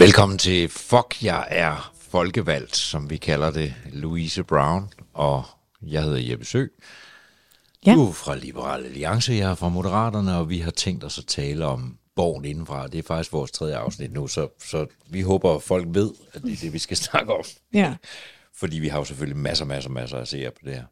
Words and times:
Velkommen 0.00 0.38
til 0.38 0.68
Fuck, 0.68 1.22
jeg 1.24 1.46
er 1.50 1.92
folkevalgt, 1.98 2.76
som 2.76 3.10
vi 3.10 3.16
kalder 3.16 3.50
det, 3.50 3.74
Louise 3.92 4.42
Brown, 4.42 4.88
og 5.14 5.44
jeg 5.82 6.02
hedder 6.02 6.30
Jeppe 6.30 6.44
Sø. 6.44 6.66
Ja. 7.86 7.94
Du 7.94 8.08
er 8.08 8.12
fra 8.12 8.36
Liberal 8.36 8.84
Alliance, 8.84 9.32
jeg 9.32 9.50
er 9.50 9.54
fra 9.54 9.68
Moderaterne, 9.68 10.36
og 10.36 10.48
vi 10.48 10.58
har 10.58 10.70
tænkt 10.70 11.04
os 11.04 11.18
at 11.18 11.24
tale 11.26 11.66
om 11.66 11.96
borgen 12.16 12.44
indenfra. 12.44 12.86
Det 12.86 12.98
er 12.98 13.02
faktisk 13.02 13.32
vores 13.32 13.50
tredje 13.50 13.76
afsnit 13.76 14.12
nu, 14.12 14.26
så, 14.26 14.48
så 14.64 14.86
vi 15.10 15.20
håber, 15.20 15.54
at 15.54 15.62
folk 15.62 15.86
ved, 15.90 16.10
at 16.32 16.42
det 16.42 16.52
er 16.52 16.56
det, 16.56 16.72
vi 16.72 16.78
skal 16.78 16.96
snakke 17.10 17.32
om. 17.34 17.44
Ja. 17.74 17.94
Fordi 18.56 18.78
vi 18.78 18.88
har 18.88 18.98
jo 18.98 19.04
selvfølgelig 19.04 19.36
masser, 19.38 19.64
masser, 19.64 19.90
masser 19.90 20.18
at 20.18 20.28
se 20.28 20.50
på 20.50 20.60
det 20.64 20.74
her. 20.74 20.84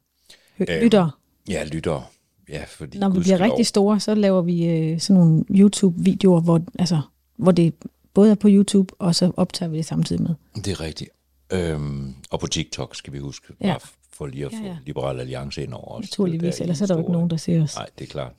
Hø- 0.59 0.83
Lytter. 0.85 1.19
Ja, 1.49 1.65
lytter. 1.65 2.11
Ja, 2.49 2.65
fordi 2.69 2.99
Når 2.99 3.09
vi 3.09 3.21
bliver 3.21 3.41
rigtig 3.41 3.67
store, 3.67 4.01
så 4.01 4.15
laver 4.15 4.43
vi 4.43 4.67
øh, 4.67 5.01
sådan 5.01 5.21
nogle 5.23 5.45
YouTube-videoer, 5.51 6.41
hvor, 6.41 6.61
altså, 6.79 7.01
hvor 7.37 7.53
det 7.53 7.75
både 8.15 8.31
er 8.31 8.35
på 8.35 8.49
YouTube, 8.51 8.95
og 8.99 9.15
så 9.15 9.33
optager 9.37 9.71
vi 9.71 9.77
det 9.77 9.87
samtidig 9.87 10.23
med. 10.23 10.35
Det 10.55 10.67
er 10.69 10.81
rigtigt. 10.81 11.11
Øhm, 11.53 12.15
og 12.31 12.41
på 12.41 12.47
TikTok 12.47 12.97
skal 12.97 13.13
vi 13.13 13.19
huske, 13.19 13.47
Ja. 13.61 13.67
bare 13.67 13.81
for 14.13 14.27
lige 14.27 14.47
at 14.47 14.53
få 14.53 14.59
Ja, 14.63 14.69
ja. 14.69 14.77
Liberal 14.87 15.21
Alliance 15.21 15.63
ind 15.63 15.75
over 15.75 15.95
os. 15.99 16.03
Naturligvis, 16.03 16.61
ellers 16.61 16.81
er 16.81 16.87
der 16.87 16.95
jo 16.95 17.01
ikke 17.01 17.13
nogen, 17.13 17.31
der 17.31 17.37
ser 17.37 17.63
os. 17.63 17.75
Nej, 17.77 17.87
det 17.99 18.05
er 18.05 18.09
klart. 18.09 18.33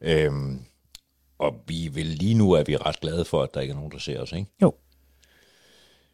Øhm, 0.00 0.60
og 1.38 1.54
vi 1.66 1.88
vil 1.92 2.06
lige 2.06 2.34
nu 2.34 2.52
er 2.52 2.62
vi 2.64 2.76
ret 2.76 3.00
glade 3.00 3.24
for, 3.24 3.42
at 3.42 3.54
der 3.54 3.60
ikke 3.60 3.72
er 3.72 3.76
nogen, 3.76 3.92
der 3.92 3.98
ser 3.98 4.20
os. 4.20 4.32
Ikke? 4.32 4.46
Jo. 4.62 4.74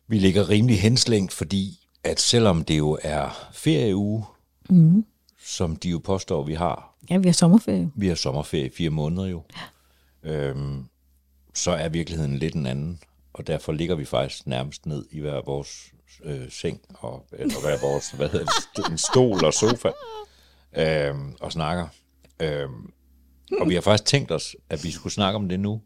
Vi 0.09 0.19
ligger 0.19 0.49
rimelig 0.49 0.81
henslængt, 0.81 1.33
fordi 1.33 1.79
at 2.05 2.21
selvom 2.21 2.65
det 2.65 2.79
jo 2.79 2.99
er 3.03 3.49
ferieuge, 3.53 4.25
mm. 4.71 5.05
som 5.45 5.77
de 5.77 5.89
jo 5.91 5.99
påstår, 5.99 6.43
vi 6.45 6.55
har, 6.55 6.97
Ja, 7.11 7.17
vi 7.19 7.29
har 7.29 7.33
sommerferie. 7.33 7.91
vi 7.97 8.09
har 8.09 8.15
sommerferie 8.15 8.67
i 8.67 8.71
fire 8.71 8.91
måneder 8.91 9.27
jo, 9.27 9.43
øhm, 10.23 10.85
så 11.57 11.71
er 11.71 11.89
virkeligheden 11.89 12.39
lidt 12.39 12.55
en 12.55 12.67
anden. 12.67 13.01
Og 13.33 13.47
derfor 13.47 13.73
ligger 13.73 13.95
vi 13.95 14.05
faktisk 14.05 14.47
nærmest 14.47 14.87
ned 14.87 15.07
i 15.11 15.21
hver 15.21 15.43
vores 15.45 15.93
øh, 16.25 16.51
seng, 16.51 16.81
og, 16.95 17.27
eller 17.33 17.61
hver 17.61 17.81
vores, 17.81 18.11
hvad 18.11 18.29
hedder 18.29 18.47
det, 18.77 18.87
en 18.91 18.99
stol 18.99 19.45
og 19.45 19.55
sofa, 19.55 19.91
øhm, 20.77 21.35
og 21.41 21.53
snakker. 21.53 21.89
Øhm, 22.41 22.93
og 23.61 23.69
vi 23.69 23.75
har 23.75 23.81
faktisk 23.81 24.05
tænkt 24.05 24.31
os, 24.31 24.57
at 24.71 24.85
vi 24.85 24.91
skulle 24.91 25.13
snakke 25.13 25.37
om 25.37 25.49
det 25.49 25.61
nu. 25.61 25.81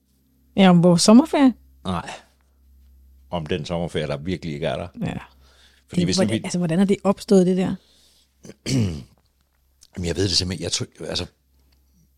Ja, 0.56 0.70
om 0.70 0.82
vores 0.82 1.02
sommerferie. 1.02 1.54
Nej. 1.84 2.10
Om 3.30 3.46
den 3.46 3.64
sommerferie, 3.64 4.06
der 4.06 4.16
virkelig 4.16 4.54
ikke 4.54 4.66
er 4.66 4.76
der. 4.76 4.88
Ja. 5.06 5.18
Fordi 5.88 6.00
Det, 6.00 6.06
hvis 6.06 6.16
hvordan, 6.16 6.32
vi, 6.32 6.40
altså, 6.44 6.58
hvordan 6.58 6.78
er 6.78 6.84
det 6.84 6.96
opstået, 7.04 7.46
det 7.46 7.56
der? 7.56 7.74
Jamen, 9.96 10.06
jeg 10.06 10.16
ved 10.16 10.22
det 10.28 10.36
simpelthen. 10.36 10.62
Jeg 10.62 10.72
tror, 10.72 10.86
altså, 11.08 11.26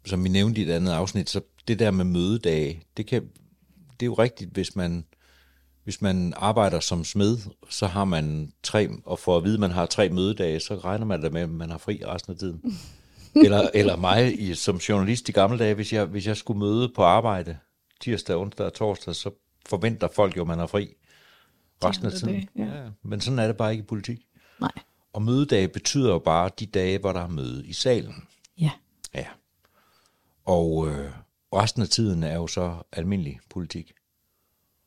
som 0.05 0.25
vi 0.25 0.29
nævnte 0.29 0.61
i 0.61 0.65
et 0.65 0.71
andet 0.71 0.93
afsnit, 0.93 1.31
så 1.31 1.41
det 1.69 1.79
der 1.79 1.91
med 1.91 2.05
mødedage, 2.05 2.83
det, 2.97 3.07
kan, 3.07 3.29
det 4.03 4.07
er 4.07 4.11
jo 4.11 4.15
rigtigt, 4.15 4.51
hvis 4.51 4.77
man, 4.77 5.05
hvis 5.85 6.03
man 6.03 6.33
arbejder 6.37 6.81
som 6.81 7.05
smed, 7.05 7.39
så 7.71 7.87
har 7.87 8.05
man 8.05 8.53
tre, 8.63 8.89
og 9.05 9.19
for 9.19 9.37
at 9.37 9.45
vide, 9.45 9.55
at 9.55 9.61
man 9.61 9.71
har 9.71 9.87
tre 9.87 10.09
mødedage, 10.09 10.61
så 10.61 10.75
regner 10.75 11.07
man 11.07 11.23
da 11.23 11.31
med, 11.31 11.41
at 11.41 11.49
man 11.49 11.71
har 11.71 11.79
fri 11.79 12.03
resten 12.07 12.33
af 12.33 12.39
tiden. 12.39 12.79
eller, 13.45 13.69
eller 13.75 13.97
mig 13.97 14.41
i, 14.41 14.55
som 14.55 14.77
journalist 14.77 15.29
i 15.29 15.33
gamle 15.33 15.59
dage, 15.59 15.75
hvis 15.75 15.93
jeg, 15.93 16.05
hvis 16.05 16.27
jeg 16.27 16.37
skulle 16.37 16.59
møde 16.59 16.93
på 16.97 17.03
arbejde 17.03 17.59
tirsdag, 18.01 18.37
onsdag 18.37 18.67
og 18.67 18.75
torsdag, 18.75 19.15
så 19.15 19.31
forventer 19.67 20.09
folk 20.15 20.37
jo, 20.37 20.41
at 20.41 20.49
man 20.49 20.59
har 20.59 20.67
fri 20.67 20.95
resten 21.85 22.07
af 22.07 22.13
tiden. 22.13 22.49
ja. 22.59 22.65
Ja, 22.65 22.83
men 23.03 23.21
sådan 23.21 23.39
er 23.39 23.47
det 23.47 23.57
bare 23.57 23.73
ikke 23.73 23.83
i 23.83 23.87
politik. 23.87 24.19
Nej. 24.61 24.73
Og 25.13 25.23
mødedage 25.23 25.69
betyder 25.69 26.13
jo 26.13 26.19
bare 26.19 26.51
de 26.59 26.67
dage, 26.67 26.99
hvor 26.99 27.13
der 27.13 27.21
er 27.21 27.29
møde 27.29 27.67
i 27.67 27.73
salen. 27.73 28.15
Ja. 28.59 28.71
Ja. 29.15 29.27
Og 30.45 30.89
øh, 30.89 31.11
resten 31.55 31.83
af 31.83 31.89
tiden 31.89 32.23
er 32.23 32.35
jo 32.35 32.47
så 32.47 32.75
almindelig 32.93 33.39
politik. 33.51 33.93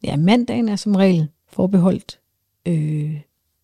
Ja, 0.03 0.15
mandagen 0.17 0.69
er 0.69 0.75
som 0.75 0.95
regel 0.95 1.27
forbeholdt 1.47 2.19
øh, 2.65 3.21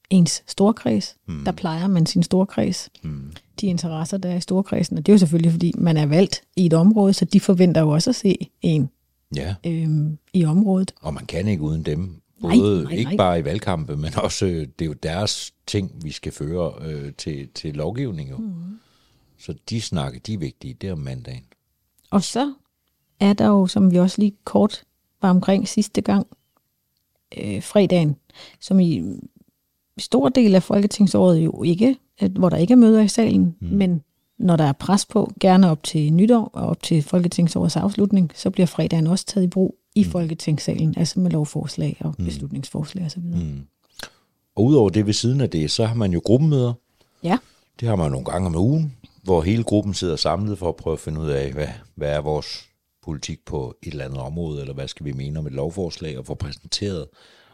ens 0.09 0.44
storkreds. 0.48 1.18
Mm. 1.28 1.46
Der 1.46 1.52
plejer 1.52 1.88
man 1.88 2.06
sin 2.06 2.24
storkreds. 2.24 2.90
Mm. 3.03 3.31
De 3.62 3.68
interesser, 3.68 4.18
der 4.18 4.30
er 4.30 4.36
i 4.36 4.42
storkredsen. 4.42 4.98
Og 4.98 5.06
det 5.06 5.12
er 5.12 5.14
jo 5.14 5.18
selvfølgelig, 5.20 5.52
fordi 5.52 5.74
man 5.78 5.98
er 5.98 6.06
valgt 6.06 6.42
i 6.56 6.66
et 6.66 6.74
område, 6.74 7.14
så 7.14 7.26
de 7.26 7.40
forventer 7.40 7.81
jo 7.81 7.90
også 7.90 8.09
at 8.09 8.16
se 8.16 8.38
en 8.62 8.90
Ja. 9.36 9.56
øh, 9.66 9.90
i 10.34 10.46
området. 10.46 10.94
Og 11.02 11.14
man 11.14 11.26
kan 11.26 11.47
ikke 11.47 11.64
uden 11.64 11.84
dem. 11.84 12.22
Nej, 12.40 12.56
Både 12.56 12.84
nej, 12.84 12.92
ikke 12.94 13.03
nej. 13.09 13.18
bare 13.18 13.40
i 13.40 13.46
valgkampe, 13.46 13.97
men 13.97 14.12
også, 14.18 14.46
øh, 14.46 14.68
det 14.80 14.81
er 14.81 14.86
jo 14.86 14.94
deres 14.94 15.53
ting, 15.68 15.92
vi 16.03 16.12
skal 16.12 16.31
føre 16.31 16.74
øh, 16.81 17.14
til, 17.14 17.47
til 17.56 17.74
lovgivning. 17.76 18.30
Jo. 18.30 18.38
Mm. 18.38 18.53
Så 19.38 19.53
de 19.70 19.81
snakker, 19.81 20.20
de 20.20 20.34
er 20.34 20.38
vigtige, 20.38 20.74
det 20.74 20.90
er 20.90 20.94
om 20.94 21.00
mandagen. 21.00 21.44
Og 22.09 22.24
så 22.24 22.53
er 23.22 23.34
der 23.34 23.48
jo, 23.48 23.68
som 23.68 23.92
vi 23.92 24.00
også 24.00 24.22
lige 24.22 24.34
kort 24.44 24.84
var 25.22 25.30
omkring 25.30 25.68
sidste 25.68 26.02
gang, 26.02 26.28
øh, 27.38 27.64
fredagen, 27.64 28.16
som 28.59 28.80
i 28.80 29.04
stor 29.98 30.30
del 30.30 30.56
af 30.56 30.64
folketingsåret 30.64 31.40
jo 31.40 31.64
ikke, 31.64 31.98
at, 32.20 32.32
hvor 32.32 32.50
der 32.50 32.58
ikke 32.58 32.72
er 32.72 32.78
møder 32.78 33.02
i 33.02 33.08
salen, 33.08 33.56
mm. 33.59 33.68
men 33.68 34.02
når 34.38 34.56
der 34.56 34.64
er 34.64 34.72
pres 34.74 35.06
på, 35.06 35.32
gerne 35.40 35.70
op 35.70 35.84
til 35.84 36.14
nytår 36.14 36.50
og 36.54 36.68
op 36.68 36.84
til 36.84 37.04
folketingsårets 37.04 37.76
afslutning, 37.76 38.32
så 38.36 38.50
bliver 38.50 38.68
fredagen 38.68 39.08
også 39.08 39.26
taget 39.26 39.44
i 39.44 39.50
brug 39.50 39.76
i 39.96 40.03
mm. 40.03 40.09
folketingssalen, 40.09 40.94
altså 40.98 41.20
med 41.20 41.32
lovforslag 41.32 41.98
og 42.00 42.16
mm. 42.20 42.26
beslutningsforslag 42.26 43.06
osv. 43.06 43.22
Mm. 43.22 43.62
Og 44.56 44.64
udover 44.64 44.90
det 44.90 45.06
ved 45.06 45.14
siden 45.14 45.42
af 45.42 45.50
det, 45.50 45.72
så 45.72 45.86
har 45.86 45.96
man 45.96 46.12
jo 46.14 46.22
gruppemøder. 46.26 46.74
Ja, 47.24 47.38
Det 47.80 47.88
har 47.88 47.96
man 47.96 48.12
nogle 48.12 48.26
gange 48.26 48.48
om 48.48 48.56
ugen, 48.56 48.96
hvor 49.24 49.42
hele 49.42 49.64
gruppen 49.64 49.94
sidder 49.94 50.16
samlet 50.16 50.58
for 50.58 50.70
at 50.70 50.76
prøve 50.76 50.94
at 50.94 51.00
finde 51.00 51.22
ud 51.22 51.30
af, 51.30 51.53
hvad, 51.53 51.68
hvad 51.96 52.09
er 52.09 52.22
vores 52.22 52.71
politik 53.04 53.46
på 53.46 53.76
et 53.84 53.92
eller 53.92 54.06
andet 54.06 54.20
område, 54.20 54.62
eller 54.62 54.74
hvad 54.74 54.88
skal 54.88 55.06
vi 55.06 55.12
mene 55.12 55.40
om 55.40 55.48
et 55.48 55.54
lovforslag, 55.54 56.18
og 56.18 56.26
få 56.26 56.34
præsenteret 56.34 57.08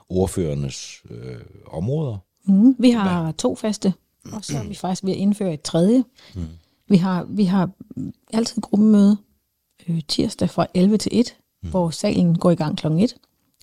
ordførernes 0.10 1.04
øh, 1.10 1.42
områder. 1.68 2.18
Mm, 2.46 2.76
vi 2.80 2.90
har 2.90 3.32
to 3.32 3.56
faste, 3.56 3.94
og 4.32 4.46
så 4.46 4.58
er 4.58 4.68
vi 4.68 4.76
faktisk 4.76 5.04
ved 5.04 5.12
at 5.12 5.18
indføre 5.18 5.54
et 5.54 5.62
tredje. 5.62 6.04
Mm. 6.36 6.42
Vi, 6.90 6.98
har, 6.98 7.24
vi 7.30 7.44
har 7.44 7.70
altid 8.34 8.62
gruppemøde 8.62 9.18
øh, 9.90 10.02
tirsdag 10.08 10.50
fra 10.50 10.68
11 10.74 10.98
til 10.98 11.20
1, 11.20 11.36
mm. 11.64 11.70
hvor 11.70 11.90
salen 11.90 12.38
går 12.38 12.52
i 12.52 12.56
gang 12.56 12.78
kl. 12.78 12.88
1. 12.88 13.16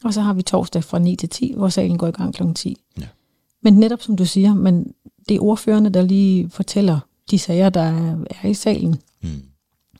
Og 0.05 0.15
så 0.15 0.21
har 0.21 0.33
vi 0.33 0.43
torsdag 0.43 0.85
fra 0.85 0.99
9 0.99 1.17
til 1.17 1.29
10, 1.29 1.55
hvor 1.57 1.69
salen 1.69 1.99
går 1.99 2.07
i 2.07 2.11
gang 2.11 2.35
kl. 2.35 2.43
10. 2.55 2.77
Ja. 3.01 3.07
Men 3.63 3.75
netop 3.75 4.03
som 4.03 4.17
du 4.17 4.25
siger, 4.25 4.55
men 4.55 4.95
det 5.29 5.37
er 5.37 5.41
ordførerne, 5.41 5.89
der 5.89 6.03
lige 6.03 6.51
fortæller 6.51 7.01
de 7.31 7.39
sager, 7.39 7.69
der 7.69 7.81
er, 7.81 8.25
er 8.43 8.49
i 8.49 8.55
salen. 8.55 8.97
Mm. 9.23 9.29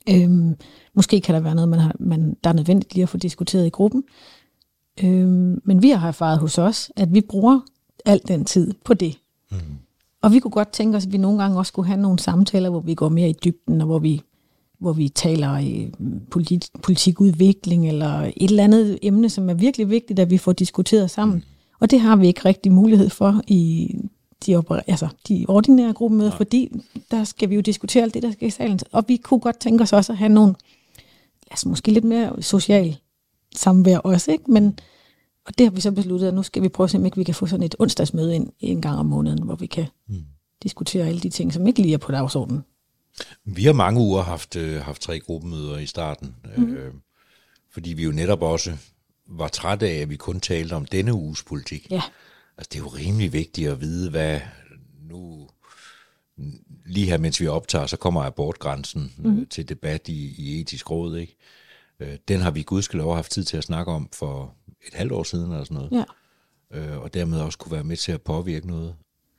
Øhm, 0.09 0.55
måske 0.95 1.21
kan 1.21 1.35
der 1.35 1.41
være 1.41 1.55
noget, 1.55 1.69
man 1.69 1.79
har, 1.79 1.97
man, 2.01 2.37
der 2.45 2.51
er 2.51 2.55
nødvendigt 2.55 2.95
lige 2.95 3.03
at 3.03 3.09
få 3.09 3.17
diskuteret 3.17 3.67
i 3.67 3.71
gruppen. 3.71 4.05
Øhm, 5.05 5.61
men 5.65 5.83
vi 5.83 5.91
har 5.91 6.09
erfaret 6.09 6.39
hos 6.39 6.59
os, 6.59 6.91
at 6.97 7.15
vi 7.15 7.21
bruger 7.21 7.61
al 8.05 8.21
den 8.29 8.45
tid 8.45 8.73
på 8.85 8.95
det. 8.95 9.19
Mm. 9.51 9.57
Og 10.23 10.33
vi 10.33 10.39
kunne 10.39 10.51
godt 10.51 10.73
tænke 10.73 10.97
os, 10.97 11.07
at 11.07 11.13
vi 11.13 11.19
nogle 11.19 11.43
gange 11.43 11.59
også 11.59 11.69
skulle 11.71 11.87
have 11.87 12.01
nogle 12.01 12.19
samtaler, 12.19 12.71
hvor 12.71 12.81
vi 12.81 12.95
går 12.95 13.09
mere 13.09 13.31
i 13.31 13.37
dybden, 13.45 13.81
og 13.81 13.87
hvor 13.87 13.99
vi, 13.99 14.23
hvor 14.79 14.93
vi 14.93 15.09
taler 15.09 15.59
i 15.59 15.93
politi- 16.31 16.81
politikudvikling, 16.83 17.89
eller 17.89 18.33
et 18.37 18.51
eller 18.51 18.65
andet 18.65 18.99
emne, 19.03 19.29
som 19.29 19.51
er 19.51 19.55
virkelig 19.55 19.91
vigtigt, 19.91 20.19
at 20.19 20.31
vi 20.31 20.39
får 20.39 20.53
diskuteret 20.53 21.11
sammen. 21.11 21.37
Mm. 21.37 21.43
Og 21.81 21.91
det 21.91 22.01
har 22.01 22.17
vi 22.17 22.27
ikke 22.27 22.45
rigtig 22.45 22.73
mulighed 22.73 23.11
for 23.11 23.41
i 23.47 23.95
de, 24.47 24.57
oper- 24.57 24.83
altså, 24.87 25.09
de 25.29 25.45
ordinære 25.49 25.93
gruppemøder, 25.93 26.31
ja. 26.31 26.37
fordi 26.37 26.73
der 27.11 27.25
skal 27.25 27.51
vi 27.51 27.55
jo 27.55 27.61
diskutere 27.61 28.03
alt 28.03 28.15
det, 28.15 28.23
der 28.23 28.33
skal 28.33 28.49
i 28.49 28.51
salen. 28.51 28.81
Og 28.93 29.05
vi 29.09 29.17
kunne 29.17 29.41
godt 29.41 29.59
tænke 29.59 29.83
os 29.83 29.93
også 29.93 30.13
at 30.13 30.19
have 30.19 30.29
nogle, 30.29 30.55
altså 31.51 31.69
måske 31.69 31.93
lidt 31.93 32.05
mere 32.05 32.43
social 32.43 32.97
samvær 33.57 33.99
også, 33.99 34.33
ikke? 34.33 34.51
Men, 34.51 34.79
og 35.47 35.59
det 35.59 35.67
har 35.67 35.71
vi 35.71 35.81
så 35.81 35.93
besluttet, 35.93 36.29
at 36.29 36.35
nu 36.35 36.43
skal 36.43 36.63
vi 36.63 36.69
prøve 36.69 36.85
at 36.85 36.91
se, 36.91 36.99
om 36.99 37.05
ikke 37.05 37.17
vi 37.17 37.25
kan 37.25 37.35
få 37.35 37.47
sådan 37.47 37.63
et 37.63 37.75
onsdagsmøde 37.79 38.35
ind 38.35 38.49
en 38.61 38.83
gang 38.83 38.99
om 38.99 39.07
måneden, 39.07 39.43
hvor 39.43 39.55
vi 39.55 39.67
kan 39.67 39.87
mm. 40.09 40.25
diskutere 40.63 41.07
alle 41.07 41.21
de 41.21 41.31
ting, 41.31 41.53
som 41.53 41.67
ikke 41.67 41.83
lige 41.83 41.95
er 41.95 41.99
på 41.99 42.13
dagsordenen. 42.13 42.65
Vi 43.45 43.65
har 43.65 43.73
mange 43.73 44.01
uger 44.01 44.23
haft, 44.23 44.57
øh, 44.57 44.81
haft 44.81 45.03
tre 45.03 45.21
gruppemøder 45.21 45.79
i 45.79 45.87
starten, 45.87 46.35
mm. 46.57 46.75
øh, 46.75 46.95
fordi 47.73 47.93
vi 47.93 48.05
jo 48.05 48.13
netop 48.13 48.43
også 48.43 48.73
var 49.29 49.49
trætte 49.49 49.89
af, 49.89 49.95
at 49.95 50.11
vi 50.11 50.17
kun 50.17 50.41
talte 50.41 50.73
om 50.73 50.85
denne 50.85 51.15
uges 51.15 51.43
politik. 51.43 51.87
Ja. 51.91 52.03
Altså, 52.59 52.71
det 52.73 52.79
er 52.79 52.83
jo 52.83 52.89
rimelig 52.89 53.33
vigtigt 53.33 53.71
at 53.71 53.81
vide, 53.81 54.11
hvad 54.11 54.41
nu... 55.11 55.49
Lige 56.87 57.07
her, 57.07 57.19
mens 57.19 57.41
vi 57.41 57.47
optager, 57.47 57.87
så 57.87 57.97
kommer 57.97 58.23
abortgrænsen 58.23 59.13
mm. 59.19 59.39
øh, 59.39 59.47
til 59.49 59.69
debat 59.69 60.09
i, 60.09 60.35
i 60.39 60.61
etisk 60.61 60.91
råd, 60.91 61.17
ikke? 61.17 61.37
Øh, 62.01 62.17
den 62.29 62.41
har 62.41 62.51
vi 62.51 62.63
gudskelov 62.63 63.15
haft 63.15 63.33
tid 63.33 63.45
til 63.45 63.57
at 63.57 63.65
snakke 63.65 63.93
om 63.93 64.09
for 64.13 64.55
et 64.89 64.95
halvt 64.95 65.13
år 65.13 65.23
siden 65.23 65.51
eller 65.51 65.65
sådan 65.65 65.75
noget. 65.75 66.07
Ja. 66.73 66.79
øh, 66.79 67.01
og 67.01 67.15
dermed 67.15 67.41
også 67.41 67.59
kunne 67.59 67.73
være 67.73 67.85
med 67.85 67.97
til 67.97 68.13
at 68.13 68.23
påvirke 68.23 68.67
noget. 68.67 68.95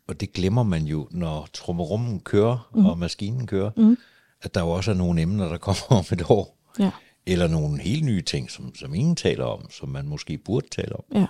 Og 0.07 0.19
det 0.19 0.33
glemmer 0.33 0.63
man 0.63 0.83
jo, 0.83 1.07
når 1.12 1.47
trummerummen 1.53 2.19
kører, 2.19 2.69
mm. 2.75 2.85
og 2.85 2.97
maskinen 2.97 3.47
kører, 3.47 3.71
mm. 3.77 3.97
at 4.41 4.53
der 4.53 4.62
jo 4.62 4.69
også 4.69 4.91
er 4.91 4.95
nogle 4.95 5.21
emner, 5.21 5.50
der 5.50 5.57
kommer 5.67 5.85
om 5.89 6.06
et 6.12 6.23
år. 6.29 6.57
Ja. 6.79 6.91
Eller 7.25 7.47
nogle 7.47 7.81
helt 7.81 8.06
nye 8.06 8.21
ting, 8.21 8.51
som, 8.51 8.75
som 8.75 8.94
ingen 8.94 9.15
taler 9.15 9.45
om, 9.45 9.69
som 9.69 9.89
man 9.89 10.07
måske 10.07 10.38
burde 10.38 10.67
tale 10.67 10.95
om. 10.95 11.03
Ja. 11.13 11.25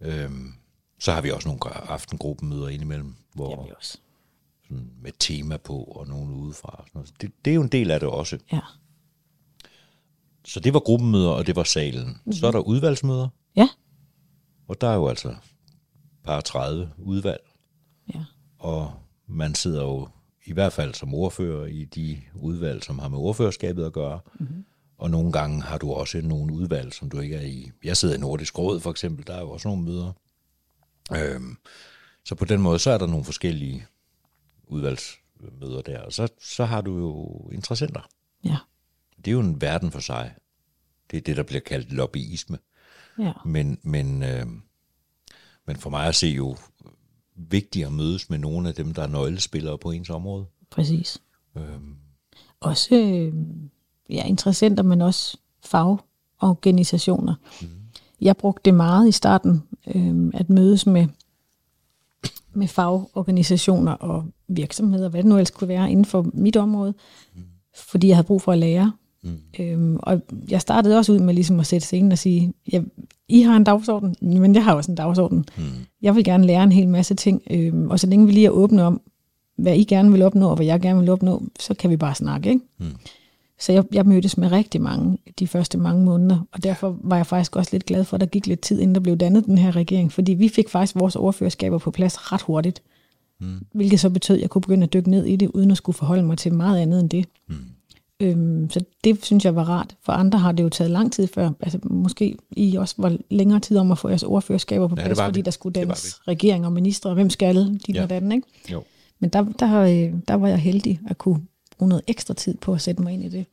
Øhm, 0.00 0.54
så 1.04 1.12
har 1.12 1.20
vi 1.20 1.30
også 1.30 1.48
nogle 1.48 1.60
aftengruppemøder 1.90 2.68
indimellem, 2.68 3.14
hvor 3.34 3.48
Det 3.48 3.56
har 3.58 3.64
vi 3.64 3.72
også. 3.76 3.98
sådan, 4.68 4.90
med 5.02 5.12
tema 5.18 5.56
på 5.56 5.76
og 5.82 6.06
nogen 6.08 6.30
udefra. 6.34 6.68
Og 6.78 6.84
sådan 6.86 6.90
noget. 6.98 7.12
Det, 7.20 7.30
det 7.44 7.50
er 7.50 7.54
jo 7.54 7.62
en 7.62 7.68
del 7.68 7.90
af 7.90 8.00
det 8.00 8.08
også. 8.08 8.38
Ja. 8.52 8.60
Så 10.44 10.60
det 10.60 10.74
var 10.74 10.80
gruppemøder, 10.80 11.30
og 11.30 11.46
det 11.46 11.56
var 11.56 11.64
salen. 11.64 12.18
Mm. 12.24 12.32
Så 12.32 12.46
er 12.46 12.50
der 12.50 12.58
udvalgsmøder. 12.58 13.28
Ja. 13.56 13.68
Og 14.68 14.80
der 14.80 14.88
er 14.88 14.94
jo 14.94 15.08
altså 15.08 15.34
bare 16.22 16.42
30 16.42 16.90
udvalg, 16.98 17.40
Ja. 18.14 18.24
og 18.58 18.92
man 19.26 19.54
sidder 19.54 19.82
jo 19.82 20.08
i 20.46 20.52
hvert 20.52 20.72
fald 20.72 20.94
som 20.94 21.14
ordfører 21.14 21.66
i 21.66 21.84
de 21.84 22.20
udvalg, 22.34 22.84
som 22.84 22.98
har 22.98 23.08
med 23.08 23.18
ordførerskabet 23.18 23.84
at 23.84 23.92
gøre. 23.92 24.20
Mm-hmm. 24.40 24.64
Og 24.98 25.10
nogle 25.10 25.32
gange 25.32 25.62
har 25.62 25.78
du 25.78 25.92
også 25.92 26.20
nogle 26.20 26.52
udvalg, 26.52 26.92
som 26.94 27.10
du 27.10 27.20
ikke 27.20 27.36
er 27.36 27.42
i. 27.46 27.70
Jeg 27.84 27.96
sidder 27.96 28.14
i 28.14 28.18
Nordisk 28.18 28.58
Råd 28.58 28.80
for 28.80 28.90
eksempel, 28.90 29.26
der 29.26 29.34
er 29.34 29.40
jo 29.40 29.50
også 29.50 29.68
nogle 29.68 29.82
møder. 29.84 30.12
Øhm, 31.12 31.56
så 32.24 32.34
på 32.34 32.44
den 32.44 32.60
måde, 32.60 32.78
så 32.78 32.90
er 32.90 32.98
der 32.98 33.06
nogle 33.06 33.24
forskellige 33.24 33.86
udvalgsmøder 34.66 35.82
der. 35.82 36.00
Og 36.00 36.12
så, 36.12 36.28
så 36.40 36.64
har 36.64 36.80
du 36.80 36.98
jo 36.98 37.48
interessenter. 37.52 38.00
Ja. 38.44 38.56
Det 39.16 39.28
er 39.28 39.32
jo 39.32 39.40
en 39.40 39.60
verden 39.60 39.90
for 39.90 40.00
sig. 40.00 40.34
Det 41.10 41.16
er 41.16 41.20
det, 41.20 41.36
der 41.36 41.42
bliver 41.42 41.60
kaldt 41.60 41.92
lobbyisme. 41.92 42.58
Ja. 43.18 43.32
Men, 43.44 43.78
men, 43.82 44.22
øh, 44.22 44.46
men 45.66 45.76
for 45.76 45.90
mig 45.90 46.06
at 46.06 46.14
se 46.14 46.26
jo 46.26 46.56
vigtigt 47.36 47.86
at 47.86 47.92
mødes 47.92 48.30
med 48.30 48.38
nogle 48.38 48.68
af 48.68 48.74
dem, 48.74 48.94
der 48.94 49.02
er 49.02 49.06
nøglespillere 49.06 49.78
på 49.78 49.90
ens 49.90 50.10
område. 50.10 50.46
Præcis. 50.70 51.22
Øhm, 51.56 51.96
Også 52.60 52.94
øh, 52.94 53.34
ja, 54.10 54.24
interessenter, 54.26 54.82
men 54.82 55.00
også 55.00 55.38
fagorganisationer. 55.64 57.34
Mm. 57.62 57.68
Jeg 58.24 58.36
brugte 58.36 58.62
det 58.64 58.74
meget 58.74 59.08
i 59.08 59.12
starten, 59.12 59.62
øh, 59.94 60.30
at 60.34 60.50
mødes 60.50 60.86
med, 60.86 61.06
med 62.54 62.68
fagorganisationer 62.68 63.92
og 63.92 64.24
virksomheder, 64.48 65.08
hvad 65.08 65.22
det 65.22 65.28
nu 65.28 65.34
ellers 65.34 65.50
kunne 65.50 65.68
være 65.68 65.90
inden 65.90 66.04
for 66.04 66.26
mit 66.32 66.56
område, 66.56 66.94
mm. 67.34 67.42
fordi 67.76 68.08
jeg 68.08 68.16
havde 68.16 68.26
brug 68.26 68.42
for 68.42 68.52
at 68.52 68.58
lære. 68.58 68.92
Mm. 69.22 69.38
Øhm, 69.60 69.98
og 70.02 70.20
jeg 70.48 70.60
startede 70.60 70.98
også 70.98 71.12
ud 71.12 71.18
med 71.18 71.34
ligesom 71.34 71.60
at 71.60 71.66
sætte 71.66 71.86
scenen 71.86 72.12
og 72.12 72.18
sige, 72.18 72.52
ja, 72.72 72.82
I 73.28 73.42
har 73.42 73.56
en 73.56 73.64
dagsorden, 73.64 74.16
men 74.20 74.54
jeg 74.54 74.64
har 74.64 74.74
også 74.74 74.90
en 74.90 74.96
dagsorden. 74.96 75.44
Mm. 75.56 75.64
Jeg 76.02 76.16
vil 76.16 76.24
gerne 76.24 76.46
lære 76.46 76.62
en 76.62 76.72
hel 76.72 76.88
masse 76.88 77.14
ting, 77.14 77.42
øhm, 77.50 77.90
og 77.90 78.00
så 78.00 78.06
længe 78.06 78.26
vi 78.26 78.32
lige 78.32 78.46
er 78.46 78.50
åbne 78.50 78.82
om, 78.82 79.00
hvad 79.56 79.76
I 79.76 79.84
gerne 79.84 80.12
vil 80.12 80.22
opnå, 80.22 80.48
og 80.48 80.56
hvad 80.56 80.66
jeg 80.66 80.80
gerne 80.80 81.00
vil 81.00 81.08
opnå, 81.08 81.42
så 81.60 81.74
kan 81.74 81.90
vi 81.90 81.96
bare 81.96 82.14
snakke. 82.14 82.50
Ikke? 82.50 82.64
Mm. 82.78 82.86
Så 83.64 83.72
jeg, 83.72 83.84
jeg 83.92 84.06
mødtes 84.06 84.38
med 84.38 84.52
rigtig 84.52 84.80
mange 84.82 85.18
de 85.38 85.46
første 85.46 85.78
mange 85.78 86.04
måneder, 86.04 86.46
og 86.52 86.62
derfor 86.62 86.98
var 87.02 87.16
jeg 87.16 87.26
faktisk 87.26 87.56
også 87.56 87.70
lidt 87.72 87.84
glad 87.86 88.04
for, 88.04 88.16
at 88.16 88.20
der 88.20 88.26
gik 88.26 88.46
lidt 88.46 88.60
tid, 88.60 88.80
inden 88.80 88.94
der 88.94 89.00
blev 89.00 89.16
dannet 89.16 89.44
den 89.46 89.58
her 89.58 89.76
regering, 89.76 90.12
fordi 90.12 90.34
vi 90.34 90.48
fik 90.48 90.68
faktisk 90.68 90.94
vores 90.96 91.16
ordførerskaber 91.16 91.78
på 91.78 91.90
plads 91.90 92.32
ret 92.32 92.42
hurtigt, 92.42 92.82
mm. 93.40 93.66
hvilket 93.74 94.00
så 94.00 94.10
betød, 94.10 94.36
at 94.36 94.42
jeg 94.42 94.50
kunne 94.50 94.62
begynde 94.62 94.84
at 94.84 94.92
dykke 94.92 95.10
ned 95.10 95.24
i 95.24 95.36
det, 95.36 95.48
uden 95.54 95.70
at 95.70 95.76
skulle 95.76 95.96
forholde 95.96 96.22
mig 96.22 96.38
til 96.38 96.54
meget 96.54 96.78
andet 96.80 97.00
end 97.00 97.10
det. 97.10 97.26
Mm. 97.48 97.54
Øhm, 98.20 98.70
så 98.70 98.80
det 99.04 99.24
synes 99.24 99.44
jeg 99.44 99.56
var 99.56 99.64
rart. 99.68 99.96
For 100.02 100.12
andre 100.12 100.38
har 100.38 100.52
det 100.52 100.62
jo 100.64 100.68
taget 100.68 100.90
lang 100.90 101.12
tid 101.12 101.26
før. 101.26 101.50
Altså 101.60 101.78
måske 101.82 102.36
I 102.50 102.76
også 102.76 102.94
var 102.98 103.16
længere 103.30 103.60
tid 103.60 103.76
om 103.76 103.92
at 103.92 103.98
få 103.98 104.08
jeres 104.08 104.22
ordførerskaber 104.22 104.88
på 104.88 104.94
Ja, 104.98 105.04
plads, 105.04 105.20
fordi 105.20 105.38
vi. 105.38 105.44
der 105.44 105.50
skulle 105.50 105.72
dannes 105.72 106.20
regering 106.28 106.66
og 106.66 106.72
ministre, 106.72 107.10
og 107.10 107.14
hvem 107.14 107.30
skal 107.30 107.56
de 107.56 107.78
Ja. 107.88 107.94
ja. 107.94 108.02
og 108.02 108.10
den, 108.10 108.32
ikke? 108.32 108.46
jo. 108.72 108.82
Men 109.18 109.30
der, 109.30 109.44
der, 109.58 109.80
øh, 109.80 110.14
der 110.28 110.34
var 110.34 110.48
jeg 110.48 110.58
heldig 110.58 111.00
at 111.08 111.18
kunne 111.18 111.40
bruge 111.78 111.88
noget 111.88 112.04
ekstra 112.06 112.34
tid 112.34 112.56
på 112.56 112.72
at 112.74 112.80
sætte 112.80 113.02
mig 113.02 113.12
ind 113.12 113.24
i 113.24 113.28
det. 113.28 113.46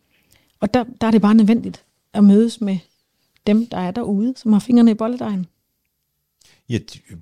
Og 0.61 0.73
der, 0.73 0.85
der 1.01 1.07
er 1.07 1.11
det 1.11 1.21
bare 1.21 1.35
nødvendigt 1.35 1.85
at 2.13 2.23
mødes 2.23 2.61
med 2.61 2.77
dem, 3.47 3.65
der 3.65 3.77
er 3.77 3.91
derude, 3.91 4.33
som 4.37 4.53
har 4.53 4.59
fingrene 4.59 4.91
i 4.91 4.93
bolledejen. 4.93 5.45
Ja, 6.69 6.79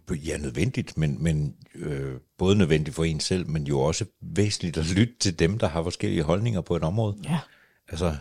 ja, 0.09 0.37
nødvendigt, 0.37 0.97
men, 0.97 1.23
men 1.23 1.55
øh, 1.75 2.19
både 2.37 2.55
nødvendigt 2.55 2.95
for 2.95 3.03
en 3.03 3.19
selv, 3.19 3.47
men 3.47 3.67
jo 3.67 3.79
også 3.79 4.05
væsentligt 4.21 4.77
at 4.77 4.91
lytte 4.95 5.13
til 5.19 5.39
dem, 5.39 5.59
der 5.59 5.67
har 5.67 5.83
forskellige 5.83 6.23
holdninger 6.23 6.61
på 6.61 6.75
et 6.75 6.83
område. 6.83 7.17
Ja. 7.23 7.39
Altså, 7.87 8.15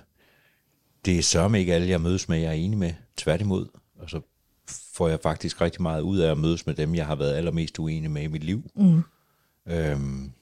det 1.05 1.19
er 1.19 1.23
sørme 1.23 1.59
ikke 1.59 1.75
alle, 1.75 1.89
jeg 1.89 2.01
mødes 2.01 2.29
med, 2.29 2.39
jeg 2.39 2.49
er 2.49 2.53
enig 2.53 2.79
med. 2.79 2.93
Tværtimod. 3.17 3.67
Altså, 4.01 4.21
får 4.69 5.09
jeg 5.09 5.19
faktisk 5.23 5.61
rigtig 5.61 5.83
meget 5.83 6.01
ud 6.01 6.19
af 6.19 6.31
at 6.31 6.39
mødes 6.39 6.67
med 6.67 6.75
dem, 6.75 6.95
jeg 6.95 7.07
har 7.07 7.15
været 7.15 7.35
allermest 7.35 7.79
uenig 7.79 8.11
med 8.11 8.23
i 8.23 8.27
mit 8.27 8.45
liv. 8.45 8.71
Mm. 8.75 9.03
Øhm, 9.67 10.33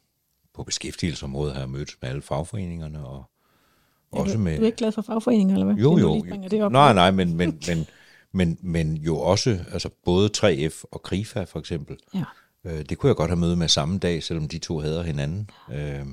på 0.55 0.63
beskæftigelsesområdet 0.65 1.55
har 1.55 1.61
jeg 1.61 1.71
mødtes 1.71 1.97
med 2.03 2.11
alle 2.11 2.23
fagforeningerne, 2.23 3.07
og 3.07 3.31
også 4.13 4.37
du, 4.37 4.43
med... 4.43 4.57
du 4.57 4.63
er 4.63 4.67
ikke 4.67 4.79
glad 4.79 4.93
for 4.93 5.03
fagforeninger, 5.03 5.55
eller 5.55 5.65
hvad? 5.65 5.75
Jo, 5.75 5.99
jo. 5.99 6.25
bringer 6.29 6.49
det 6.49 6.63
op. 6.63 6.73
Nej, 6.73 6.93
nej, 6.93 7.11
men, 7.11 7.37
men, 7.37 7.61
men, 7.69 7.87
men, 8.33 8.59
men 8.63 8.97
jo 8.97 9.19
også, 9.19 9.59
altså 9.73 9.89
både 10.05 10.31
3F 10.37 10.83
og 10.91 11.03
KRIFA 11.03 11.45
for 11.45 11.59
eksempel, 11.59 11.97
Ja. 12.15 12.25
øh, 12.65 12.85
det 12.89 12.99
kunne 12.99 13.09
jeg 13.09 13.17
godt 13.17 13.31
have 13.31 13.41
møde 13.41 13.57
med 13.57 13.69
samme 13.69 13.99
dag, 13.99 14.23
selvom 14.23 14.49
de 14.49 14.59
to 14.59 14.79
hader 14.79 15.03
hinanden. 15.03 15.51
Øh, 15.73 16.07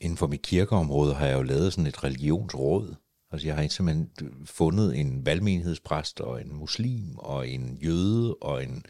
inden 0.00 0.16
for 0.18 0.26
mit 0.26 0.42
kirkeområde 0.42 1.14
har 1.14 1.26
jeg 1.26 1.36
jo 1.36 1.42
lavet 1.42 1.72
sådan 1.72 1.86
et 1.86 2.04
religionsråd. 2.04 2.94
Altså 3.32 3.48
jeg 3.48 3.56
har 3.56 3.68
simpelthen 3.68 4.10
fundet 4.44 5.00
en 5.00 5.26
valgmenighedspræst 5.26 6.20
og 6.20 6.40
en 6.40 6.54
muslim 6.54 7.18
og 7.18 7.48
en 7.48 7.78
jøde 7.82 8.34
og 8.34 8.62
en... 8.64 8.86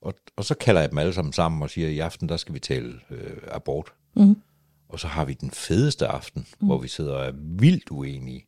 Og, 0.00 0.14
og 0.36 0.44
så 0.44 0.54
kalder 0.54 0.80
jeg 0.80 0.90
dem 0.90 0.98
alle 0.98 1.12
sammen 1.12 1.32
sammen 1.32 1.62
og 1.62 1.70
siger, 1.70 1.88
i 1.88 1.98
aften 1.98 2.28
der 2.28 2.36
skal 2.36 2.54
vi 2.54 2.58
tale 2.58 3.00
øh, 3.10 3.36
abort. 3.50 3.92
Mm. 4.16 4.36
Og 4.88 5.00
så 5.00 5.06
har 5.08 5.24
vi 5.24 5.34
den 5.34 5.50
fedeste 5.50 6.06
aften, 6.06 6.46
mm. 6.60 6.66
hvor 6.66 6.78
vi 6.78 6.88
sidder 6.88 7.14
og 7.14 7.26
er 7.26 7.32
vildt 7.34 7.90
uenige, 7.90 8.46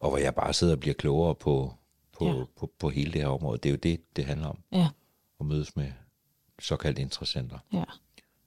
og 0.00 0.08
hvor 0.10 0.18
jeg 0.18 0.34
bare 0.34 0.52
sidder 0.52 0.72
og 0.72 0.80
bliver 0.80 0.94
klogere 0.94 1.34
på, 1.34 1.74
på, 2.18 2.24
ja. 2.26 2.34
Ja. 2.34 2.44
på, 2.58 2.70
på 2.78 2.88
hele 2.88 3.12
det 3.12 3.20
her 3.20 3.28
område. 3.28 3.58
Det 3.58 3.66
er 3.68 3.70
jo 3.70 3.76
det, 3.82 4.00
det 4.16 4.24
handler 4.24 4.46
om, 4.46 4.58
Ja, 4.72 4.88
at 5.40 5.46
mødes 5.46 5.76
med 5.76 5.92
såkaldte 6.60 7.02
interessenter, 7.02 7.58
ja. 7.72 7.84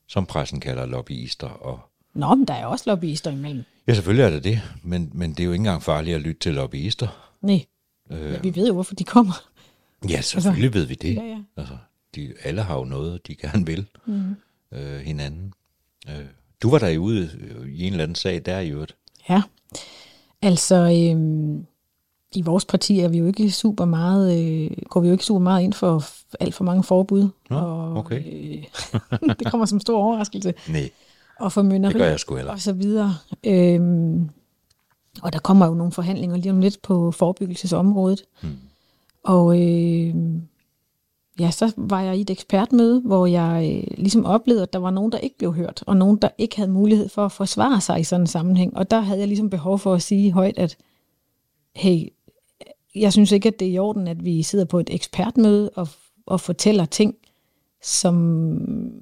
som 0.08 0.26
pressen 0.26 0.60
kalder 0.60 0.86
lobbyister. 0.86 1.48
Og 1.48 1.80
Nå, 2.14 2.36
men 2.36 2.48
der 2.48 2.54
er 2.54 2.66
også 2.66 2.84
lobbyister 2.90 3.32
imellem. 3.32 3.64
ja, 3.88 3.94
selvfølgelig 3.94 4.24
er 4.26 4.30
det 4.30 4.44
det, 4.44 4.62
men, 4.84 5.12
men 5.14 5.32
det 5.32 5.40
er 5.40 5.44
jo 5.46 5.52
ikke 5.52 5.62
engang 5.62 5.84
farligt 5.84 6.16
at 6.16 6.22
lytte 6.22 6.40
til 6.40 6.54
lobbyister. 6.54 7.32
Nej, 7.42 7.66
Øh, 8.12 8.32
ja, 8.34 8.40
vi 8.40 8.56
ved 8.56 8.68
jo, 8.68 8.74
hvorfor 8.74 8.96
de 8.96 9.04
kommer. 9.04 9.34
ja, 10.10 10.22
selvfølgelig 10.22 10.74
ved 10.74 10.86
vi 10.86 10.96
det. 10.96 11.16
Ja, 11.16 11.24
ja. 11.24 11.42
Altså, 11.58 11.78
de, 12.16 12.34
alle 12.44 12.62
har 12.62 12.78
jo 12.78 12.84
noget, 12.84 13.28
de 13.28 13.36
gerne 13.36 13.66
vil 13.66 13.88
mm. 14.06 14.36
øh, 14.72 15.00
hinanden. 15.00 15.54
Øh, 16.10 16.26
du 16.62 16.70
var 16.70 16.80
der 16.80 16.98
ude 16.98 17.30
øh, 17.40 17.70
i 17.70 17.88
en 17.88 17.94
eller 17.94 18.04
anden 18.04 18.16
sag 18.16 18.42
der 18.46 18.60
i 18.60 18.70
øvrigt. 18.70 18.96
Ja, 19.30 19.42
altså 20.42 20.76
øhm, 20.76 21.66
i 22.36 22.42
vores 22.42 22.66
parti 22.66 23.00
er 23.00 23.08
vi 23.08 23.18
jo 23.18 23.26
ikke 23.26 23.52
super 23.52 23.86
meget, 23.86 24.40
øh, 24.40 24.72
går 24.90 25.00
vi 25.00 25.08
jo 25.08 25.12
ikke 25.12 25.26
super 25.26 25.42
meget 25.42 25.64
ind 25.64 25.74
for 25.74 26.04
alt 26.40 26.54
for 26.54 26.64
mange 26.64 26.84
forbud. 26.84 27.30
Nå, 27.50 27.58
og, 27.58 27.94
okay. 27.98 28.24
Øh, 28.26 29.30
det 29.40 29.52
kommer 29.52 29.66
som 29.66 29.80
stor 29.80 29.98
overraskelse. 30.04 30.54
Nej, 30.70 30.90
Og 31.40 31.52
formynderi 31.52 31.94
det 31.94 32.02
gør 32.02 32.08
jeg 32.08 32.20
sgu 32.20 32.36
heller. 32.36 32.52
og 32.52 32.60
så 32.60 32.74
videre. 32.74 33.16
Øhm, 33.44 34.30
og 35.22 35.34
der 35.34 35.40
kommer 35.40 35.66
jo 35.68 35.74
nogle 35.74 35.92
forhandlinger 35.92 36.38
lige 36.38 36.52
om 36.52 36.60
lidt 36.60 36.82
på 36.82 37.12
forebyggelsesområdet. 37.12 38.24
Hmm. 38.42 38.58
Og 39.24 39.62
øh, 39.62 40.16
ja, 41.42 41.52
så 41.52 41.74
var 41.78 42.02
jeg 42.02 42.18
i 42.18 42.22
et 42.22 42.30
ekspertmøde, 42.30 43.02
hvor 43.02 43.26
jeg 43.26 43.72
øh, 43.76 43.98
ligesom 43.98 44.26
oplevede, 44.26 44.64
at 44.64 44.74
der 44.74 44.80
var 44.80 44.92
nogen, 44.92 45.12
der 45.12 45.18
ikke 45.18 45.38
blev 45.38 45.54
hørt, 45.54 45.84
og 45.88 45.98
nogen, 45.98 46.18
der 46.18 46.30
ikke 46.38 46.56
havde 46.56 46.72
mulighed 46.72 47.10
for 47.10 47.26
at 47.26 47.32
forsvare 47.32 47.82
sig 47.82 48.00
i 48.00 48.04
sådan 48.04 48.22
en 48.22 48.28
sammenhæng. 48.28 48.78
Og 48.78 48.92
der 48.92 49.00
havde 49.00 49.20
jeg 49.20 49.28
ligesom 49.28 49.50
behov 49.50 49.80
for 49.80 49.94
at 49.94 50.02
sige 50.02 50.32
højt, 50.32 50.58
at 50.58 50.78
hey, 51.76 52.08
jeg 52.96 53.14
synes 53.14 53.32
ikke, 53.32 53.48
at 53.48 53.60
det 53.60 53.68
er 53.68 53.72
i 53.72 53.78
orden, 53.78 54.08
at 54.08 54.26
vi 54.26 54.44
sidder 54.44 54.66
på 54.66 54.80
et 54.80 54.90
ekspertmøde 54.92 55.70
og, 55.76 55.88
og 56.26 56.42
fortæller 56.42 56.86
ting, 56.86 57.16
som 57.84 58.16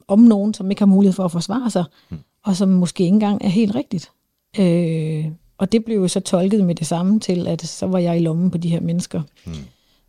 om 0.07 0.19
nogen, 0.19 0.53
som 0.53 0.71
ikke 0.71 0.81
har 0.81 0.85
mulighed 0.87 1.13
for 1.13 1.25
at 1.25 1.31
forsvare 1.31 1.69
sig, 1.69 1.83
mm. 2.09 2.17
og 2.43 2.55
som 2.55 2.69
måske 2.69 3.03
ikke 3.03 3.13
engang 3.13 3.43
er 3.43 3.49
helt 3.49 3.75
rigtigt. 3.75 4.11
Øh, 4.59 5.25
og 5.57 5.71
det 5.71 5.85
blev 5.85 5.97
jo 5.97 6.07
så 6.07 6.19
tolket 6.19 6.65
med 6.65 6.75
det 6.75 6.87
samme 6.87 7.19
til, 7.19 7.47
at 7.47 7.61
så 7.61 7.87
var 7.87 7.99
jeg 7.99 8.17
i 8.17 8.23
lommen 8.23 8.51
på 8.51 8.57
de 8.57 8.69
her 8.69 8.79
mennesker, 8.79 9.21
mm. 9.45 9.53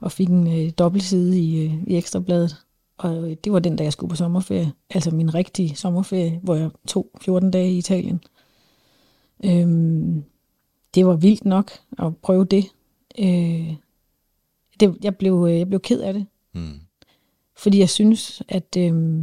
Og 0.00 0.12
fik 0.12 0.28
en 0.28 0.46
øh, 0.46 0.70
dobbeltside 0.70 1.38
i, 1.40 1.64
øh, 1.64 1.74
i 1.86 1.96
Ekstrabladet. 1.96 2.56
Og 2.98 3.30
øh, 3.30 3.36
det 3.44 3.52
var 3.52 3.58
den, 3.58 3.76
da 3.76 3.84
jeg 3.84 3.92
skulle 3.92 4.10
på 4.10 4.16
sommerferie, 4.16 4.72
altså 4.90 5.10
min 5.10 5.34
rigtige 5.34 5.76
sommerferie, 5.76 6.40
hvor 6.42 6.54
jeg 6.54 6.70
tog 6.86 7.10
14 7.20 7.50
dage 7.50 7.72
i 7.72 7.78
Italien. 7.78 8.20
Øhm, 9.44 10.24
det 10.94 11.06
var 11.06 11.16
vildt 11.16 11.44
nok 11.44 11.70
at 11.98 12.16
prøve 12.16 12.44
det. 12.44 12.64
Øh, 13.18 13.74
det 14.80 14.96
jeg, 15.02 15.16
blev, 15.16 15.46
øh, 15.50 15.58
jeg 15.58 15.68
blev 15.68 15.80
ked 15.80 16.00
af 16.00 16.12
det, 16.14 16.26
Mm. 16.52 16.80
fordi 17.56 17.78
jeg 17.78 17.90
synes, 17.90 18.42
at 18.48 18.76
øh, 18.78 19.22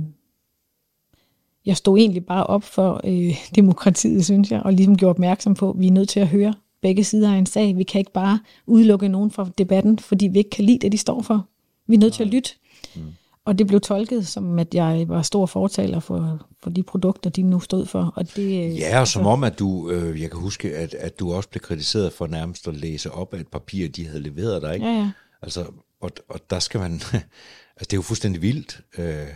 jeg 1.65 1.77
stod 1.77 1.97
egentlig 1.97 2.25
bare 2.25 2.47
op 2.47 2.63
for 2.63 3.01
øh, 3.03 3.35
demokratiet, 3.55 4.25
synes 4.25 4.51
jeg, 4.51 4.61
og 4.63 4.73
ligesom 4.73 4.97
gjorde 4.97 5.09
opmærksom 5.09 5.53
på, 5.53 5.69
at 5.69 5.79
vi 5.79 5.87
er 5.87 5.91
nødt 5.91 6.09
til 6.09 6.19
at 6.19 6.27
høre 6.27 6.53
begge 6.87 7.03
sider 7.03 7.33
af 7.33 7.37
en 7.37 7.45
sag. 7.45 7.77
Vi 7.77 7.83
kan 7.83 7.99
ikke 7.99 8.13
bare 8.13 8.39
udelukke 8.65 9.07
nogen 9.07 9.31
fra 9.31 9.49
debatten, 9.57 9.99
fordi 9.99 10.27
vi 10.27 10.37
ikke 10.37 10.49
kan 10.49 10.65
lide 10.65 10.79
det, 10.79 10.91
de 10.91 10.97
står 10.97 11.21
for. 11.21 11.47
Vi 11.87 11.95
er 11.95 11.99
nødt 11.99 12.13
til 12.13 12.23
at 12.23 12.29
lytte. 12.29 12.49
Mm. 12.95 13.01
Og 13.45 13.57
det 13.57 13.67
blev 13.67 13.81
tolket 13.81 14.27
som, 14.27 14.59
at 14.59 14.75
jeg 14.75 15.05
var 15.07 15.21
stor 15.21 15.45
fortaler 15.45 15.99
for, 15.99 16.47
for 16.63 16.69
de 16.69 16.83
produkter, 16.83 17.29
de 17.29 17.41
nu 17.41 17.59
stod 17.59 17.85
for. 17.85 18.13
Og 18.15 18.35
det, 18.35 18.77
Ja, 18.77 18.99
og 18.99 19.07
som 19.07 19.25
om, 19.25 19.43
at 19.43 19.59
du, 19.59 19.89
øh, 19.91 20.21
jeg 20.21 20.31
kan 20.31 20.39
huske, 20.39 20.75
at, 20.75 20.93
at 20.93 21.19
du 21.19 21.33
også 21.33 21.49
blev 21.49 21.61
kritiseret 21.61 22.13
for 22.13 22.27
nærmest 22.27 22.67
at 22.67 22.75
læse 22.75 23.11
op 23.11 23.33
af 23.33 23.39
et 23.39 23.47
papir, 23.47 23.87
de 23.87 24.07
havde 24.07 24.23
leveret 24.23 24.61
dig, 24.61 24.73
ikke? 24.73 24.85
Ja, 24.85 24.93
ja. 24.93 25.11
Altså, 25.41 25.65
og, 26.01 26.11
og 26.29 26.39
der 26.49 26.59
skal 26.59 26.79
man, 26.79 26.91
altså 27.77 27.79
det 27.79 27.93
er 27.93 27.97
jo 27.97 28.01
fuldstændig 28.01 28.41
vildt, 28.41 28.81
øh, 28.97 29.27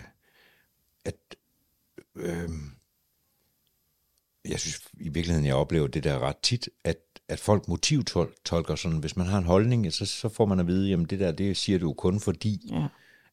at, 1.05 1.15
øh, 2.15 2.49
jeg 4.49 4.59
synes 4.59 4.79
i 4.99 5.09
virkeligheden, 5.09 5.45
jeg 5.45 5.55
oplever 5.55 5.87
det 5.87 6.03
der 6.03 6.19
ret 6.19 6.37
tit, 6.43 6.69
at, 6.83 6.97
at 7.31 7.39
folk 7.39 7.67
motivtolker 7.67 8.75
sådan, 8.75 8.97
hvis 8.97 9.17
man 9.17 9.27
har 9.27 9.37
en 9.37 9.43
holdning, 9.43 9.93
så, 9.93 10.05
så 10.05 10.29
får 10.29 10.45
man 10.45 10.59
at 10.59 10.67
vide, 10.67 10.89
jamen 10.89 11.05
det 11.05 11.19
der, 11.19 11.31
det 11.31 11.57
siger 11.57 11.79
du 11.79 11.93
kun 11.93 12.19
fordi, 12.19 12.67
Ja. 12.71 12.87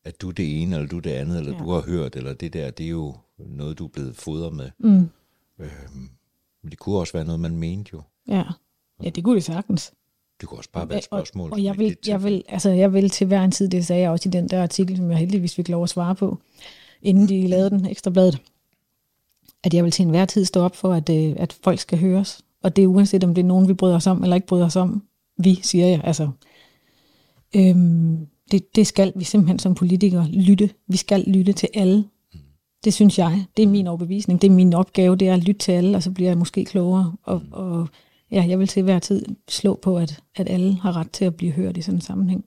at 0.04 0.20
du 0.20 0.28
er 0.28 0.32
det 0.32 0.62
ene, 0.62 0.74
eller 0.76 0.88
du 0.88 0.96
er 0.96 1.00
det 1.00 1.10
andet, 1.10 1.38
eller 1.38 1.52
Ja. 1.52 1.58
du 1.58 1.70
har 1.70 1.80
hørt, 1.80 2.16
eller 2.16 2.34
det 2.34 2.52
der, 2.52 2.70
det 2.70 2.86
er 2.86 2.90
jo 2.90 3.14
noget, 3.38 3.78
du 3.78 3.84
er 3.84 3.88
blevet 3.88 4.16
fodret 4.16 4.52
med. 4.52 4.70
Mm. 4.78 5.08
Øhm, 5.58 6.08
men 6.62 6.70
det 6.70 6.78
kunne 6.78 6.96
også 6.98 7.12
være 7.12 7.24
noget, 7.24 7.40
man 7.40 7.56
mente 7.56 7.90
jo. 7.92 8.02
Ja. 8.28 8.42
ja, 9.02 9.08
det 9.10 9.24
kunne 9.24 9.34
det 9.34 9.44
sagtens. 9.44 9.92
Det 10.40 10.48
kunne 10.48 10.58
også 10.60 10.70
bare 10.72 10.88
være 10.88 10.98
et 10.98 11.04
spørgsmål. 11.04 11.50
Og, 11.50 11.52
og 11.52 11.64
jeg, 11.64 11.78
vil, 11.78 11.96
jeg, 12.06 12.22
vil, 12.24 12.44
altså, 12.48 12.70
jeg 12.70 12.92
vil 12.92 13.10
til 13.10 13.26
hver 13.26 13.44
en 13.44 13.50
tid, 13.50 13.68
det 13.68 13.86
sagde 13.86 14.02
jeg 14.02 14.10
også 14.10 14.28
i 14.28 14.32
den 14.32 14.48
der 14.48 14.62
artikel, 14.62 14.96
som 14.96 15.10
jeg 15.10 15.18
heldigvis 15.18 15.54
fik 15.54 15.68
lov 15.68 15.82
at 15.82 15.88
svare 15.88 16.14
på, 16.14 16.38
inden 17.02 17.28
de 17.28 17.46
lavede 17.46 17.70
den 17.70 17.86
ekstra 17.86 18.10
bladet, 18.10 18.38
at 19.64 19.74
jeg 19.74 19.84
vil 19.84 19.92
til 19.92 20.02
enhver 20.02 20.24
tid 20.24 20.44
stå 20.44 20.60
op 20.60 20.76
for, 20.76 20.92
at, 20.94 21.10
øh, 21.10 21.34
at 21.36 21.52
folk 21.62 21.80
skal 21.80 21.98
høres. 21.98 22.40
Og 22.62 22.76
det 22.76 22.82
er 22.82 22.86
uanset, 22.86 23.24
om 23.24 23.34
det 23.34 23.42
er 23.42 23.46
nogen, 23.46 23.68
vi 23.68 23.74
bryder 23.74 23.96
os 23.96 24.06
om, 24.06 24.22
eller 24.22 24.36
ikke 24.36 24.46
bryder 24.46 24.66
os 24.66 24.76
om. 24.76 25.02
Vi, 25.38 25.60
siger 25.62 25.86
jeg. 25.86 26.00
Altså, 26.04 26.30
øhm, 27.56 28.26
det, 28.50 28.76
det 28.76 28.86
skal 28.86 29.12
vi 29.16 29.24
simpelthen 29.24 29.58
som 29.58 29.74
politikere 29.74 30.28
lytte. 30.28 30.70
Vi 30.88 30.96
skal 30.96 31.24
lytte 31.26 31.52
til 31.52 31.68
alle. 31.74 32.04
Det 32.84 32.94
synes 32.94 33.18
jeg. 33.18 33.44
Det 33.56 33.62
er 33.62 33.66
min 33.66 33.86
overbevisning. 33.86 34.42
Det 34.42 34.48
er 34.50 34.52
min 34.52 34.74
opgave, 34.74 35.16
det 35.16 35.28
er 35.28 35.34
at 35.34 35.44
lytte 35.44 35.58
til 35.58 35.72
alle, 35.72 35.96
og 35.96 36.02
så 36.02 36.10
bliver 36.10 36.30
jeg 36.30 36.38
måske 36.38 36.64
klogere. 36.64 37.14
Og, 37.22 37.42
og 37.52 37.88
ja, 38.30 38.44
jeg 38.48 38.58
vil 38.58 38.68
til 38.68 38.82
hver 38.82 38.98
tid 38.98 39.26
slå 39.48 39.78
på, 39.82 39.98
at, 39.98 40.20
at 40.36 40.48
alle 40.48 40.74
har 40.74 40.96
ret 40.96 41.10
til 41.10 41.24
at 41.24 41.34
blive 41.34 41.52
hørt 41.52 41.76
i 41.76 41.82
sådan 41.82 41.94
en 41.98 42.00
sammenhæng. 42.00 42.44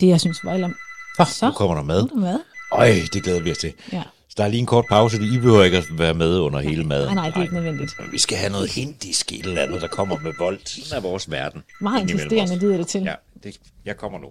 Det, 0.00 0.06
jeg 0.06 0.20
synes 0.20 0.44
var 0.44 0.54
eller... 0.54 0.70
Ah, 1.18 1.26
Så. 1.26 1.46
nu 1.46 1.52
kommer 1.52 1.76
der 1.76 1.82
mad. 1.82 2.02
Nu 2.02 2.04
er 2.04 2.08
der 2.08 2.32
mad. 2.32 2.40
Øj, 2.72 2.92
det 3.12 3.22
glæder 3.22 3.42
vi 3.42 3.50
os 3.50 3.58
til. 3.58 3.72
Ja. 3.92 4.02
Der 4.36 4.44
er 4.44 4.48
lige 4.48 4.60
en 4.60 4.66
kort 4.66 4.84
pause. 4.88 5.16
I 5.16 5.38
behøver 5.38 5.62
ikke 5.64 5.76
at 5.76 5.84
være 5.90 6.14
med 6.14 6.38
under 6.38 6.60
hele 6.60 6.84
maden. 6.84 7.06
Nej, 7.06 7.14
nej, 7.14 7.26
det 7.28 7.36
er 7.36 7.42
ikke 7.42 7.54
nødvendigt. 7.54 7.92
Men 8.00 8.12
vi 8.12 8.18
skal 8.18 8.38
have 8.38 8.52
noget 8.52 8.70
hindisk 8.72 9.32
et 9.32 9.46
eller 9.46 9.62
andet, 9.62 9.82
der 9.82 9.88
kommer 9.88 10.18
med 10.18 10.32
vold. 10.38 10.60
Sådan 10.66 10.98
er 10.98 11.08
vores 11.08 11.30
verden. 11.30 11.62
Meget 11.80 12.02
insisterende 12.10 12.58
lyder 12.58 12.76
det 12.76 12.86
til. 12.86 13.02
Ja, 13.02 13.14
det, 13.42 13.60
jeg 13.84 13.96
kommer 13.96 14.18
nu. 14.18 14.28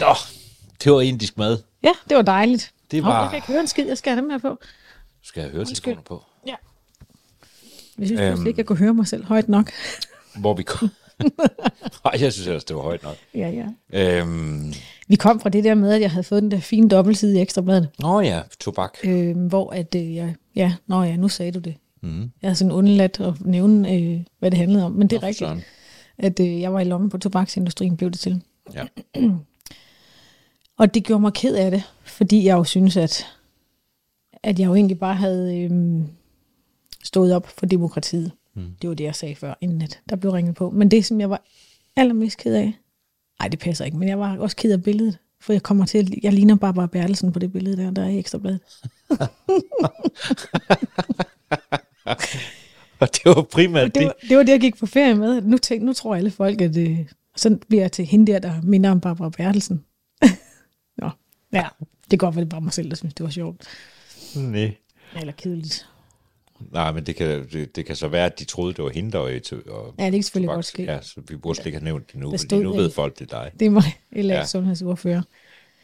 Nå, 0.00 0.14
det 0.84 0.92
var 0.92 1.00
indisk 1.00 1.38
mad. 1.38 1.58
Ja, 1.82 1.92
det 2.08 2.16
var 2.16 2.22
dejligt. 2.22 2.72
Det 2.90 3.02
var- 3.02 3.20
jeg 3.20 3.30
kan 3.30 3.36
ikke 3.36 3.46
høre 3.48 3.60
en 3.60 3.66
skid, 3.66 3.86
jeg 3.86 3.98
skal 3.98 4.12
have 4.12 4.20
dem 4.22 4.30
her 4.30 4.38
på. 4.38 4.58
Skal 5.22 5.40
jeg 5.40 5.50
høre 5.50 5.64
telefoner 5.64 6.02
på? 6.02 6.24
Ja. 6.46 6.54
Jeg 7.98 8.06
synes 8.06 8.20
øhm. 8.20 8.46
ikke, 8.46 8.58
jeg 8.58 8.66
kunne 8.66 8.78
høre 8.78 8.94
mig 8.94 9.06
selv 9.06 9.24
højt 9.24 9.48
nok. 9.48 9.70
Hvor 10.36 10.54
vi 10.54 10.62
kom. 10.62 10.88
Nej, 12.04 12.12
jeg 12.20 12.32
synes 12.32 12.46
ellers, 12.46 12.64
det 12.64 12.76
var 12.76 12.82
højt 12.82 13.02
nok. 13.02 13.16
ja, 13.34 13.48
ja. 13.92 14.18
Øhm, 14.20 14.72
Vi 15.08 15.16
kom 15.16 15.40
fra 15.40 15.48
det 15.48 15.64
der 15.64 15.74
med, 15.74 15.92
at 15.92 16.00
jeg 16.00 16.10
havde 16.10 16.24
fået 16.24 16.42
den 16.42 16.50
der 16.50 16.60
fine 16.60 16.88
dobbeltside 16.88 17.38
i 17.38 17.40
Ekstrabladet, 17.42 17.88
nå 17.98 18.20
ja, 18.20 18.42
tobak. 18.60 18.98
øh, 19.04 19.36
hvor 19.46 19.70
at, 19.70 19.94
øh, 19.94 20.14
jeg, 20.14 20.34
ja, 20.56 20.74
nå 20.86 21.02
ja, 21.02 21.16
nu 21.16 21.28
sagde 21.28 21.52
du 21.52 21.58
det. 21.58 21.74
Mm. 22.02 22.20
Jeg 22.20 22.30
havde 22.48 22.54
sådan 22.54 22.72
undladt 22.72 23.20
at 23.20 23.34
nævne, 23.40 23.92
øh, 23.94 24.20
hvad 24.38 24.50
det 24.50 24.58
handlede 24.58 24.84
om, 24.84 24.92
men 24.92 25.08
det 25.08 25.16
er 25.16 25.20
Nå, 25.20 25.26
rigtigt, 25.26 25.48
søren. 25.48 25.62
at 26.18 26.40
øh, 26.40 26.60
jeg 26.60 26.72
var 26.72 26.80
i 26.80 26.84
lommen 26.84 27.10
på 27.10 27.18
tobaksindustrien, 27.18 27.96
blev 27.96 28.10
det 28.10 28.18
til. 28.20 28.42
Ja. 28.74 28.84
Og 30.78 30.94
det 30.94 31.04
gjorde 31.04 31.20
mig 31.20 31.32
ked 31.32 31.54
af 31.56 31.70
det, 31.70 31.82
fordi 32.04 32.44
jeg 32.44 32.54
jo 32.56 32.64
synes, 32.64 32.96
at, 32.96 33.26
at 34.42 34.58
jeg 34.58 34.66
jo 34.66 34.74
egentlig 34.74 34.98
bare 34.98 35.14
havde 35.14 35.58
øhm, 35.58 36.06
stået 37.04 37.34
op 37.34 37.46
for 37.46 37.66
demokratiet. 37.66 38.32
Mm. 38.58 38.70
Det 38.82 38.88
var 38.88 38.94
det, 38.94 39.04
jeg 39.04 39.14
sagde 39.14 39.34
før, 39.34 39.54
inden 39.60 39.82
at 39.82 40.00
der 40.08 40.16
blev 40.16 40.32
ringet 40.32 40.54
på. 40.54 40.70
Men 40.70 40.90
det, 40.90 41.04
som 41.04 41.20
jeg 41.20 41.30
var 41.30 41.42
allermest 41.96 42.38
ked 42.38 42.54
af, 42.54 42.72
nej, 43.40 43.48
det 43.48 43.58
passer 43.58 43.84
ikke, 43.84 43.96
men 43.96 44.08
jeg 44.08 44.18
var 44.18 44.38
også 44.38 44.56
ked 44.56 44.72
af 44.72 44.82
billedet. 44.82 45.18
For 45.40 45.52
jeg 45.52 45.62
kommer 45.62 45.86
til, 45.86 46.18
jeg 46.22 46.32
ligner 46.32 46.56
Barbara 46.56 46.86
Bertelsen 46.86 47.32
på 47.32 47.38
det 47.38 47.52
billede 47.52 47.76
der, 47.76 47.90
der 47.90 48.02
er 48.02 48.08
i 48.08 48.18
Ekstrabladet. 48.18 48.60
Og 53.00 53.08
det 53.14 53.22
var 53.24 53.42
primært 53.42 53.94
Det 53.94 54.04
var, 54.04 54.14
det 54.28 54.36
var 54.36 54.42
det, 54.42 54.52
jeg 54.52 54.60
gik 54.60 54.76
på 54.76 54.86
ferie 54.86 55.14
med. 55.14 55.42
Nu, 55.42 55.58
tænk, 55.58 55.82
nu 55.82 55.92
tror 55.92 56.14
alle 56.14 56.30
folk, 56.30 56.60
at 56.60 56.76
øh, 56.76 56.98
sådan 57.36 57.58
bliver 57.68 57.82
jeg 57.82 57.92
til 57.92 58.04
hende 58.04 58.32
der, 58.32 58.38
der 58.38 58.62
minder 58.62 58.90
om 58.90 59.00
Barbara 59.00 59.28
Bertelsen. 59.28 59.84
Nå, 61.02 61.10
ja, 61.52 61.66
det 62.10 62.18
går 62.18 62.30
vel 62.30 62.46
bare 62.46 62.60
mig 62.60 62.72
selv, 62.72 62.90
der 62.90 62.96
synes, 62.96 63.14
det 63.14 63.24
var 63.24 63.30
sjovt. 63.30 63.66
Nej. 64.36 64.74
Eller 65.16 65.32
kedeligt. 65.32 65.88
Nej, 66.60 66.92
men 66.92 67.06
det 67.06 67.16
kan, 67.16 67.48
det, 67.52 67.76
det 67.76 67.86
kan 67.86 67.96
så 67.96 68.08
være, 68.08 68.26
at 68.26 68.38
de 68.38 68.44
troede, 68.44 68.74
det 68.74 68.84
var 68.84 68.90
hende, 68.90 69.12
der 69.12 69.18
var 69.18 69.28
i 69.28 69.40
og 69.68 69.94
Ja, 69.98 70.04
det 70.04 70.12
kan 70.12 70.22
selvfølgelig 70.22 70.54
godt 70.54 70.66
ske. 70.66 70.82
Ja, 70.82 71.00
så 71.00 71.20
vi 71.28 71.36
burde 71.36 71.56
slet 71.56 71.66
ikke 71.66 71.78
have 71.78 71.84
nævnt 71.84 72.12
det 72.12 72.20
nu, 72.20 72.30
fordi 72.30 72.38
stod 72.38 72.62
nu 72.62 72.72
det. 72.72 72.78
ved 72.78 72.90
folk, 72.90 73.18
det 73.18 73.32
er 73.32 73.42
dig. 73.42 73.52
Det 73.60 73.66
er 73.66 73.70
mig, 73.70 74.00
eller 74.12 74.34
ja. 74.34 74.40
Ja. 74.40 74.46
sundhedsordfører. 74.46 75.22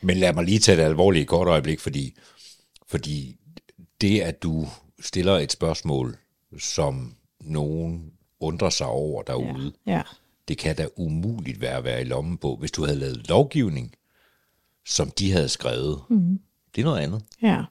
Men 0.01 0.17
lad 0.17 0.33
mig 0.33 0.45
lige 0.45 0.59
tage 0.59 0.79
det 0.79 0.83
alvorligt 0.83 1.23
i 1.23 1.27
kort 1.27 1.49
øjeblik, 1.49 1.81
fordi, 1.81 2.15
fordi 2.87 3.37
det, 4.01 4.21
at 4.21 4.43
du 4.43 4.67
stiller 5.01 5.39
et 5.39 5.53
spørgsmål, 5.53 6.17
som 6.59 7.15
nogen 7.41 8.13
undrer 8.41 8.71
sig 8.71 8.87
over 8.87 9.23
derude, 9.23 9.73
ja. 9.87 9.93
Ja. 9.93 10.03
det 10.49 10.59
kan 10.59 10.77
da 10.77 10.87
umuligt 10.97 11.61
være 11.61 11.77
at 11.77 11.85
være 11.85 12.01
i 12.01 12.05
lommen 12.05 12.37
på, 12.39 12.57
hvis 12.57 12.71
du 12.71 12.85
havde 12.85 12.99
lavet 12.99 13.29
lovgivning, 13.29 13.95
som 14.87 15.11
de 15.11 15.33
havde 15.33 15.49
skrevet. 15.49 16.01
Mm. 16.11 16.39
Det 16.75 16.81
er 16.81 16.85
noget 16.85 17.01
andet. 17.01 17.23
ja. 17.43 17.65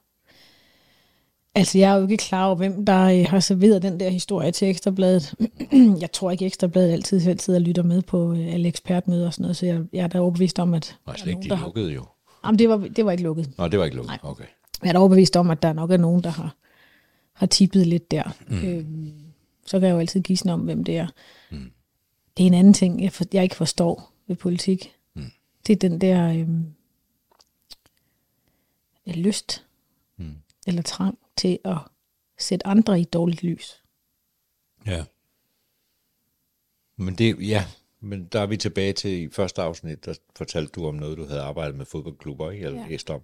Altså, 1.56 1.78
jeg 1.78 1.92
er 1.92 1.96
jo 1.96 2.02
ikke 2.02 2.16
klar 2.16 2.46
over, 2.46 2.54
hvem 2.54 2.86
der 2.86 3.04
øh, 3.04 3.26
har 3.28 3.40
serveret 3.40 3.82
den 3.82 4.00
der 4.00 4.10
historie 4.10 4.50
til 4.50 4.68
Ekstrabladet. 4.68 5.34
jeg 6.00 6.12
tror 6.12 6.30
ikke, 6.30 6.46
Ekstrabladet 6.46 6.92
altid 6.92 7.20
selv 7.20 7.38
sidder 7.38 7.58
og 7.58 7.62
lytter 7.62 7.82
med 7.82 8.02
på 8.02 8.32
øh, 8.32 8.54
alle 8.54 8.68
ekspertmøder 8.68 9.26
og 9.26 9.34
sådan 9.34 9.42
noget, 9.42 9.56
så 9.56 9.66
jeg, 9.66 9.82
jeg 9.92 10.02
er 10.02 10.06
da 10.06 10.20
overbevist 10.20 10.58
om, 10.58 10.74
at 10.74 10.96
Nej, 11.06 11.16
slet 11.16 11.28
ikke, 11.28 11.42
de 11.42 11.48
der 11.48 11.54
har... 11.54 11.66
lukkede 11.66 11.92
jo. 11.92 12.04
Jamen, 12.44 12.58
det 12.58 12.68
var, 12.68 12.76
det 12.76 13.04
var 13.04 13.10
ikke 13.10 13.24
lukket. 13.24 13.58
Nå, 13.58 13.68
det 13.68 13.78
var 13.78 13.84
ikke 13.84 13.96
lukket. 13.96 14.18
Okay. 14.22 14.44
Jeg 14.82 14.88
er 14.88 14.92
da 14.92 14.98
overbevist 14.98 15.36
om, 15.36 15.50
at 15.50 15.62
der 15.62 15.72
nok 15.72 15.90
er 15.90 15.96
nogen, 15.96 16.22
der 16.22 16.30
har, 16.30 16.56
har 17.32 17.46
tippet 17.46 17.86
lidt 17.86 18.10
der. 18.10 18.36
Mm. 18.48 18.64
Øhm, 18.64 19.12
så 19.66 19.80
kan 19.80 19.88
jeg 19.88 19.94
jo 19.94 19.98
altid 19.98 20.20
gisne 20.20 20.52
om, 20.52 20.60
hvem 20.60 20.84
det 20.84 20.96
er. 20.96 21.06
Mm. 21.50 21.70
Det 22.36 22.42
er 22.42 22.46
en 22.46 22.54
anden 22.54 22.74
ting, 22.74 23.02
jeg, 23.02 23.12
for, 23.12 23.24
jeg 23.32 23.42
ikke 23.42 23.56
forstår 23.56 24.12
ved 24.26 24.36
politik. 24.36 24.92
Mm. 25.14 25.30
Det 25.66 25.72
er 25.72 25.88
den 25.88 26.00
der 26.00 26.28
øhm, 26.28 26.66
lyst 29.06 29.64
mm. 30.16 30.34
eller 30.66 30.82
trang 30.82 31.18
til 31.36 31.58
at 31.64 31.76
sætte 32.38 32.66
andre 32.66 32.98
i 32.98 33.02
et 33.02 33.12
dårligt 33.12 33.42
lys. 33.42 33.82
Ja. 34.86 35.04
Men 36.96 37.14
det, 37.14 37.48
ja, 37.48 37.64
men 38.00 38.24
der 38.24 38.40
er 38.40 38.46
vi 38.46 38.56
tilbage 38.56 38.92
til 38.92 39.10
i 39.10 39.28
første 39.32 39.62
afsnit, 39.62 40.04
der 40.04 40.14
fortalte 40.36 40.72
du 40.72 40.86
om 40.88 40.94
noget, 40.94 41.18
du 41.18 41.26
havde 41.26 41.40
arbejdet 41.42 41.76
med 41.76 41.86
fodboldklubber, 41.86 42.50
ikke? 42.50 42.66
Eller 42.66 42.80
Ja. 42.80 42.86
læst 42.88 43.10
om. 43.10 43.20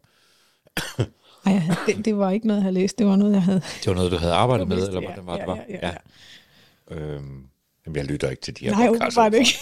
Ej, 1.47 1.53
jeg 1.53 1.63
havde, 1.63 1.79
det, 1.87 2.05
det 2.05 2.17
var 2.17 2.31
ikke 2.31 2.47
noget, 2.47 2.59
jeg 2.59 2.63
havde 2.63 2.75
læst. 2.75 2.99
Det 2.99 3.07
var 3.07 3.17
noget, 3.17 3.33
jeg 3.33 3.43
havde... 3.43 3.61
Det 3.61 3.87
var 3.87 3.95
noget, 3.95 4.13
du 4.13 4.17
havde 4.17 4.33
arbejdet 4.35 4.69
med, 4.69 4.77
eller 4.89 5.01
ja, 5.01 5.07
hvordan 5.07 5.27
var 5.27 5.33
det? 5.37 5.41
ja, 5.41 5.47
Var? 5.47 5.65
ja, 5.69 5.89
ja, 5.89 5.97
Øhm, 6.97 7.49
jamen, 7.87 7.97
jeg 7.97 8.05
lytter 8.05 8.31
ikke 8.31 8.43
til 8.43 8.57
de 8.59 8.65
her 8.65 8.73
Nej, 8.73 8.89
podcasts. 8.89 9.17
var 9.17 9.29
det 9.29 9.39
ikke. 9.39 9.59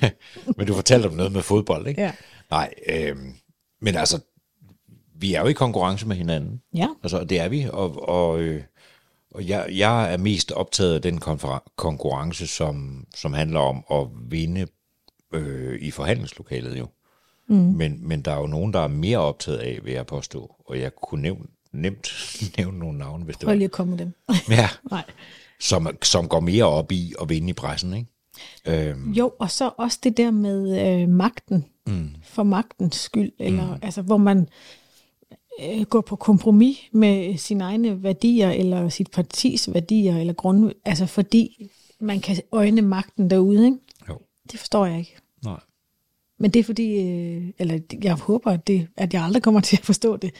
Men 0.56 0.66
du 0.66 0.74
fortalte 0.74 1.06
om 1.06 1.12
noget 1.14 1.32
med 1.32 1.42
fodbold, 1.42 1.86
ikke? 1.86 2.00
Ja. 2.02 2.12
Nej, 2.50 2.74
øhm, 2.88 3.34
men 3.80 3.96
altså, 3.96 4.20
vi 5.22 5.34
er 5.34 5.40
jo 5.40 5.46
i 5.46 5.52
konkurrence 5.52 6.06
med 6.08 6.16
hinanden. 6.16 6.62
Ja, 6.74 6.88
Altså, 7.02 7.24
det 7.24 7.40
er 7.40 7.48
vi, 7.48 7.66
og, 7.72 8.08
og, 8.08 8.40
øh, 8.40 8.62
og 9.30 9.48
jeg, 9.48 9.66
jeg 9.72 10.12
er 10.12 10.16
mest 10.16 10.52
optaget 10.52 10.94
af 10.94 11.02
den 11.02 11.18
konkurrence, 11.76 12.46
som, 12.46 13.06
som 13.14 13.32
handler 13.32 13.60
om 13.60 13.84
at 13.90 14.06
vinde 14.30 14.66
øh, 15.32 15.78
i 15.80 15.90
forhandlingslokalet 15.90 16.78
jo. 16.78 16.86
Mm. 17.48 17.56
Men, 17.56 18.08
men 18.08 18.22
der 18.22 18.32
er 18.32 18.40
jo 18.40 18.46
nogen, 18.46 18.72
der 18.72 18.80
er 18.80 18.88
mere 18.88 19.18
optaget 19.18 19.58
af, 19.58 19.78
vil 19.84 19.92
jeg 19.92 20.06
påstå, 20.06 20.54
og 20.66 20.80
jeg 20.80 20.94
kunne 20.94 21.22
nævne, 21.22 21.44
nemt 21.72 22.08
nævne 22.58 22.78
nogle 22.78 22.98
navne, 22.98 23.24
hvis 23.24 23.36
det 23.36 23.44
prøv 23.44 23.50
var. 23.52 23.54
lige 23.54 23.64
at 23.64 23.70
komme 23.70 23.90
med 23.90 23.98
dem. 23.98 24.12
Ja, 24.58 24.68
Nej. 24.90 25.04
som, 25.60 25.88
som 26.02 26.28
går 26.28 26.40
mere 26.40 26.64
op 26.64 26.92
i 26.92 27.14
at 27.20 27.28
vinde 27.28 27.50
i 27.50 27.52
pressen, 27.52 27.94
ikke? 27.94 28.08
Øhm, 28.66 29.12
Jo, 29.12 29.32
og 29.38 29.50
så 29.50 29.70
også 29.76 29.98
det 30.02 30.16
der 30.16 30.30
med 30.30 30.80
øh, 31.02 31.08
magten, 31.08 31.64
mm. 31.86 32.08
for 32.24 32.42
magtens 32.42 32.96
skyld, 32.96 33.32
eller 33.38 33.66
mm. 33.66 33.78
altså 33.82 34.02
hvor 34.02 34.16
man 34.16 34.48
øh, 35.60 35.82
går 35.82 36.00
på 36.00 36.16
kompromis 36.16 36.78
med 36.92 37.36
sine 37.36 37.64
egne 37.64 38.02
værdier, 38.02 38.50
eller 38.50 38.88
sit 38.88 39.10
partis 39.10 39.72
værdier, 39.74 40.18
eller 40.18 40.32
grund, 40.32 40.72
altså 40.84 41.06
fordi 41.06 41.70
man 42.00 42.20
kan 42.20 42.36
øjne 42.52 42.82
magten 42.82 43.30
derude, 43.30 43.64
ikke? 43.64 43.78
jo, 44.08 44.18
Det 44.52 44.58
forstår 44.60 44.86
jeg 44.86 44.98
ikke. 44.98 45.16
nej. 45.44 45.60
Men 46.38 46.50
det 46.50 46.60
er 46.60 46.64
fordi, 46.64 47.08
øh, 47.08 47.50
eller 47.58 47.78
jeg 48.02 48.14
håber, 48.14 48.50
at, 48.50 48.66
det, 48.66 48.88
at 48.96 49.14
jeg 49.14 49.22
aldrig 49.24 49.42
kommer 49.42 49.60
til 49.70 49.76
at 49.76 49.84
forstå 49.84 50.16
det. 50.16 50.30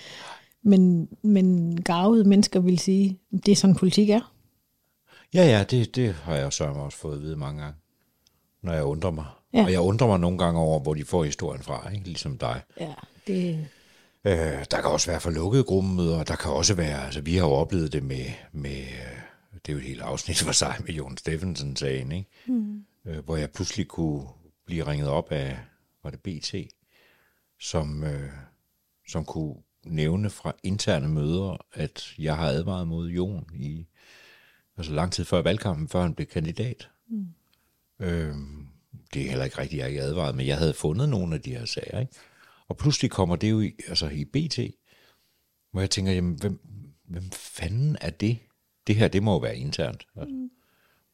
Men, 0.63 1.09
men 1.23 1.77
garvede 1.83 2.29
mennesker 2.29 2.61
vil 2.61 2.79
sige, 2.79 3.19
det 3.47 3.53
er 3.53 3.57
sådan 3.57 3.77
politik 3.77 4.11
er. 4.11 4.33
Ja, 5.35 5.45
ja, 5.45 5.65
det, 5.65 5.97
det 5.97 6.13
har 6.15 6.35
jeg 6.35 6.53
så 6.53 6.65
også 6.65 6.99
fået 6.99 7.17
at 7.17 7.23
vide 7.23 7.37
mange 7.37 7.63
gange, 7.63 7.77
når 8.63 8.73
jeg 8.73 8.85
undrer 8.85 9.11
mig. 9.11 9.25
Ja. 9.55 9.65
Og 9.65 9.73
jeg 9.73 9.81
undrer 9.81 10.07
mig 10.07 10.21
nogle 10.21 10.39
gange 10.39 10.61
over, 10.61 10.81
hvor 10.81 10.95
de 10.95 11.05
får 11.05 11.25
historien 11.25 11.63
fra, 11.63 11.91
ikke? 11.91 12.05
ligesom 12.05 12.39
dig. 12.39 12.61
Ja, 12.81 12.93
det, 13.27 13.69
Øh, 14.25 14.65
der 14.71 14.81
kan 14.81 14.91
også 14.91 15.11
være 15.11 15.21
for 15.21 15.31
lukkede 15.31 15.65
gruppemøder, 15.65 16.25
der 16.25 16.37
kan 16.37 16.51
også 16.51 16.75
være, 16.75 17.05
altså 17.05 17.21
vi 17.21 17.37
har 17.37 17.47
jo 17.47 17.53
oplevet 17.53 17.93
det 17.93 18.03
med, 18.03 18.25
med 18.53 18.81
øh, 18.81 19.23
det 19.67 19.69
er 19.69 19.73
jo 19.73 19.79
et 19.79 19.85
helt 19.85 20.01
afsnit 20.01 20.39
for 20.39 20.53
sig 20.53 20.77
med 20.87 20.95
Jon 20.95 21.17
Steffensen-sagen, 21.17 22.13
ikke? 22.13 22.31
Mm. 22.47 22.85
Øh, 23.07 23.25
hvor 23.25 23.37
jeg 23.37 23.51
pludselig 23.51 23.89
kunne 23.89 24.27
blive 24.67 24.87
ringet 24.87 25.09
op 25.09 25.33
af, 25.33 25.59
var 26.03 26.11
det 26.11 26.21
BT, 26.21 26.55
som, 27.61 28.05
øh, 28.05 28.31
som 29.09 29.25
kunne 29.25 29.55
nævne 29.85 30.31
fra 30.31 30.53
interne 30.63 31.09
møder, 31.09 31.67
at 31.73 32.15
jeg 32.19 32.37
har 32.37 32.47
advaret 32.47 32.89
mod 32.89 33.09
Jon 33.09 33.47
i 33.55 33.87
altså 34.77 34.93
lang 34.93 35.13
tid 35.13 35.25
før 35.25 35.43
valgkampen, 35.43 35.89
før 35.89 36.03
han 36.03 36.15
blev 36.15 36.27
kandidat. 36.27 36.89
Mm. 37.09 37.27
Øh, 38.01 38.35
det 39.15 39.23
er 39.23 39.29
heller 39.29 39.45
ikke 39.45 39.59
rigtigt, 39.59 39.81
jeg 39.81 39.89
ikke 39.89 40.03
advaret, 40.03 40.35
men 40.35 40.47
jeg 40.47 40.59
havde 40.59 40.75
fundet 40.75 41.09
nogle 41.09 41.35
af 41.35 41.41
de 41.41 41.51
her 41.51 41.65
sager, 41.65 42.01
ikke? 42.01 42.13
Og 42.73 42.79
pludselig 42.79 43.11
kommer 43.11 43.37
det 43.37 43.51
jo 43.51 43.61
i, 43.61 43.73
altså 43.89 44.09
i 44.09 44.25
BT, 44.25 44.59
hvor 45.71 45.81
jeg 45.81 45.91
tænker, 45.91 46.13
jamen, 46.13 46.35
hvem, 46.35 46.61
hvem 47.09 47.31
fanden 47.31 47.97
er 48.01 48.11
det? 48.11 48.39
Det 48.87 48.97
her, 48.97 49.09
det 49.09 49.23
må 49.23 49.33
jo 49.33 49.39
være 49.39 49.57
internt. 49.57 50.07
Altså, 50.17 50.35
mm. 50.35 50.51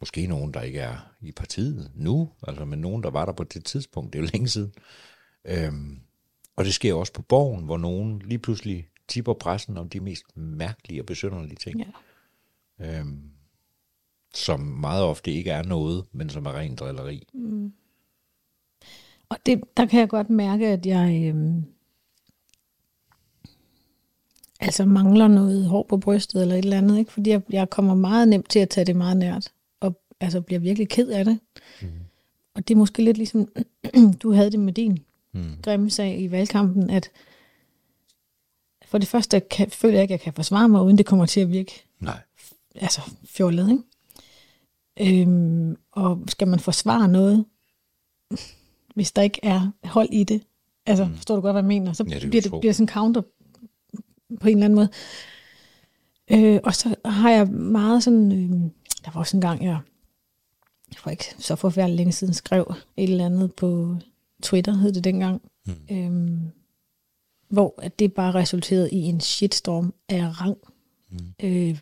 Måske 0.01 0.27
nogen, 0.27 0.55
der 0.55 0.63
ikke 0.63 0.79
er 0.79 1.15
i 1.21 1.33
partiet 1.33 1.93
nu, 1.95 2.31
altså, 2.43 2.65
men 2.65 2.79
nogen, 2.79 3.03
der 3.03 3.11
var 3.11 3.25
der 3.25 3.33
på 3.33 3.45
det 3.45 3.65
tidspunkt, 3.65 4.13
det 4.13 4.19
er 4.19 4.23
jo 4.23 4.29
længe 4.33 4.49
siden. 4.49 4.73
Øhm, 5.45 6.01
og 6.57 6.65
det 6.65 6.75
sker 6.75 6.95
også 6.95 7.13
på 7.13 7.23
borgen, 7.23 7.65
hvor 7.65 7.77
nogen 7.77 8.19
lige 8.19 8.39
pludselig 8.39 8.89
tipper 9.09 9.35
pressen 9.35 9.77
om 9.77 9.89
de 9.89 10.01
mest 10.01 10.37
mærkelige 10.37 11.03
og 11.03 11.07
besynderlige 11.07 11.57
ting. 11.57 11.81
Ja. 12.81 13.01
Øhm, 13.01 13.31
som 14.35 14.61
meget 14.61 15.05
ofte 15.05 15.33
ikke 15.33 15.51
er 15.51 15.63
noget, 15.63 16.05
men 16.13 16.31
som 16.31 16.47
er 16.47 16.53
ren 16.53 16.77
drilleri. 16.77 17.29
Mm. 17.35 17.73
Og 19.29 19.37
det, 19.47 19.61
der 19.77 19.87
kan 19.87 20.01
jeg 20.01 20.09
godt 20.09 20.31
mærke, 20.31 20.67
at 20.69 20.87
jeg 20.87 21.25
øhm, 21.25 21.65
altså 24.61 24.85
mangler 24.85 25.29
noget 25.29 25.65
hår 25.65 25.83
på 25.83 25.97
brystet 25.97 26.43
eller 26.43 26.55
et 26.55 26.65
eller 26.65 26.79
andet, 26.79 26.99
ikke? 26.99 27.13
fordi 27.13 27.31
jeg, 27.31 27.43
jeg 27.51 27.71
kommer 27.71 27.95
meget 27.95 28.29
nemt 28.29 28.51
til 28.51 28.59
at 28.59 28.69
tage 28.69 28.85
det 28.85 28.97
meget 28.97 29.17
nært, 29.17 29.53
og 29.81 30.01
altså 30.21 30.41
bliver 30.41 30.59
virkelig 30.59 30.89
ked 30.89 31.09
af 31.09 31.25
det. 31.25 31.41
Mm. 31.83 31.89
Og 32.55 32.69
det 32.69 32.75
er 32.75 32.79
måske 32.79 33.05
lidt 33.05 33.17
ligesom, 33.17 33.49
du 34.23 34.33
havde 34.33 34.51
det 34.51 34.61
med 34.61 34.73
din 34.73 34.99
mm. 35.33 35.57
grimme 35.63 35.91
sag 35.91 36.21
i 36.21 36.31
valgkampen, 36.31 36.91
at 36.91 37.11
for 38.85 38.99
det 38.99 39.09
første 39.09 39.41
kan, 39.41 39.71
føler 39.71 39.95
jeg 39.95 40.03
ikke, 40.03 40.15
at 40.15 40.19
jeg 40.19 40.25
kan 40.25 40.33
forsvare 40.33 40.69
mig, 40.69 40.83
uden 40.83 40.99
det 40.99 41.07
kommer 41.07 41.27
til 41.27 41.41
at 41.41 41.51
virke 41.51 41.85
Nej. 42.01 42.21
altså 42.75 43.01
fjollet, 43.25 43.71
ikke? 43.71 43.83
Øhm, 45.23 45.77
og 45.93 46.25
skal 46.29 46.49
man 46.49 46.61
forsvare 46.61 47.09
noget, 47.09 47.45
hvis 48.99 49.13
der 49.13 49.23
ikke 49.23 49.41
er 49.43 49.71
hold 49.85 50.09
i 50.13 50.25
det, 50.25 50.43
altså 50.87 51.05
mm. 51.05 51.15
forstår 51.15 51.35
du 51.35 51.41
godt, 51.41 51.55
hvad 51.55 51.63
jeg 51.63 51.69
mener, 51.69 51.93
så 51.93 52.05
Ja, 52.09 52.15
det 52.15 52.25
er 52.25 52.29
bliver 52.29 52.43
det 52.43 52.61
bliver 52.61 52.73
sådan 52.73 52.89
counter 52.89 53.21
på 54.41 54.49
en 54.49 54.55
eller 54.55 54.65
anden 54.65 54.75
måde. 54.75 54.89
Øh, 56.31 56.61
og 56.65 56.75
så 56.75 56.95
har 57.05 57.31
jeg 57.31 57.47
meget 57.49 58.03
sådan, 58.03 58.33
øh, 58.33 58.51
der 59.05 59.11
var 59.11 59.21
også 59.21 59.37
en 59.37 59.41
gang, 59.41 59.65
jeg, 59.65 59.79
jeg 60.91 61.01
var 61.05 61.11
ikke 61.11 61.35
så 61.39 61.57
forfærdeligt 61.57 61.97
længe 61.97 62.13
siden, 62.13 62.35
skrev 62.35 62.75
et 62.97 63.11
eller 63.11 63.27
andet 63.27 63.55
på 63.55 63.97
Twitter, 64.43 64.73
hed 64.73 64.93
det 64.93 65.05
dengang, 65.05 65.43
mm. 65.67 65.75
øhm, 65.91 66.41
hvor 67.49 67.75
at 67.79 67.99
det 67.99 68.13
bare 68.13 68.35
resulterede 68.35 68.91
i 68.91 68.99
en 68.99 69.21
shitstorm 69.21 69.95
af 70.09 70.41
rang. 70.41 70.57
Mm. 71.11 71.19
Øh, 71.43 71.79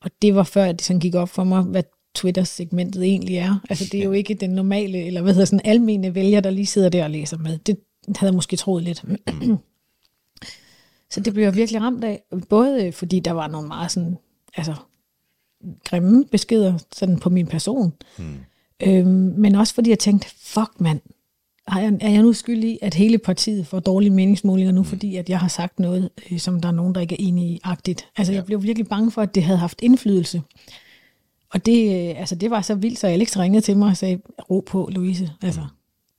og 0.00 0.10
det 0.22 0.34
var 0.34 0.42
før, 0.42 0.64
at 0.64 0.78
det 0.78 0.82
sådan 0.82 1.00
gik 1.00 1.14
op 1.14 1.28
for 1.28 1.44
mig, 1.44 1.62
hvad 1.62 1.82
Twitter-segmentet 2.14 3.02
egentlig 3.02 3.36
er. 3.36 3.60
Altså 3.70 3.84
det 3.92 4.00
er 4.00 4.04
jo 4.04 4.12
ikke 4.12 4.34
den 4.34 4.50
normale, 4.50 4.98
eller 4.98 5.22
hvad 5.22 5.32
hedder 5.32 5.46
sådan, 5.46 5.60
almene 5.64 6.14
vælger, 6.14 6.40
der 6.40 6.50
lige 6.50 6.66
sidder 6.66 6.88
der 6.88 7.04
og 7.04 7.10
læser 7.10 7.38
med. 7.38 7.58
Det 7.58 7.76
havde 8.16 8.30
jeg 8.30 8.34
måske 8.34 8.56
troet 8.56 8.82
lidt. 8.82 9.04
Så 11.10 11.20
det 11.20 11.32
blev 11.32 11.44
jeg 11.44 11.54
virkelig 11.54 11.80
ramt 11.80 12.04
af. 12.04 12.22
Både 12.48 12.86
øh, 12.86 12.92
fordi 12.92 13.20
der 13.20 13.32
var 13.32 13.48
nogle 13.48 13.68
meget 13.68 13.90
sådan, 13.90 14.16
altså, 14.56 14.74
grimme 15.84 16.24
beskeder 16.24 16.78
sådan 16.92 17.18
på 17.18 17.30
min 17.30 17.46
person. 17.46 17.92
Mm. 18.18 18.24
Øhm, 18.82 19.34
men 19.36 19.54
også 19.54 19.74
fordi 19.74 19.90
jeg 19.90 19.98
tænkte, 19.98 20.28
fuck 20.40 20.80
mand, 20.80 21.00
er 21.66 21.78
jeg, 21.78 21.98
er 22.00 22.10
jeg 22.10 22.22
nu 22.22 22.32
skyldig 22.32 22.78
at 22.82 22.94
hele 22.94 23.18
partiet 23.18 23.66
får 23.66 23.80
dårlige 23.80 24.10
meningsmålinger 24.10 24.72
nu, 24.72 24.80
mm. 24.80 24.84
fordi 24.84 25.16
at 25.16 25.28
jeg 25.28 25.40
har 25.40 25.48
sagt 25.48 25.78
noget, 25.78 26.10
øh, 26.30 26.38
som 26.38 26.60
der 26.60 26.68
er 26.68 26.72
nogen, 26.72 26.94
der 26.94 27.00
ikke 27.00 27.14
er 27.14 27.26
enige 27.28 27.48
i 27.48 27.60
agtigt. 27.64 28.08
Altså 28.16 28.32
ja. 28.32 28.36
jeg 28.36 28.46
blev 28.46 28.62
virkelig 28.62 28.86
bange 28.86 29.10
for, 29.10 29.22
at 29.22 29.34
det 29.34 29.42
havde 29.42 29.58
haft 29.58 29.82
indflydelse. 29.82 30.42
Og 31.52 31.66
det, 31.66 32.08
øh, 32.10 32.20
altså, 32.20 32.34
det 32.34 32.50
var 32.50 32.62
så 32.62 32.74
vildt, 32.74 32.98
så 32.98 33.06
Alex 33.06 33.36
ringede 33.36 33.60
til 33.60 33.76
mig 33.76 33.88
og 33.88 33.96
sagde, 33.96 34.20
ro 34.50 34.60
på, 34.60 34.88
Louise. 34.92 35.30
Altså, 35.42 35.66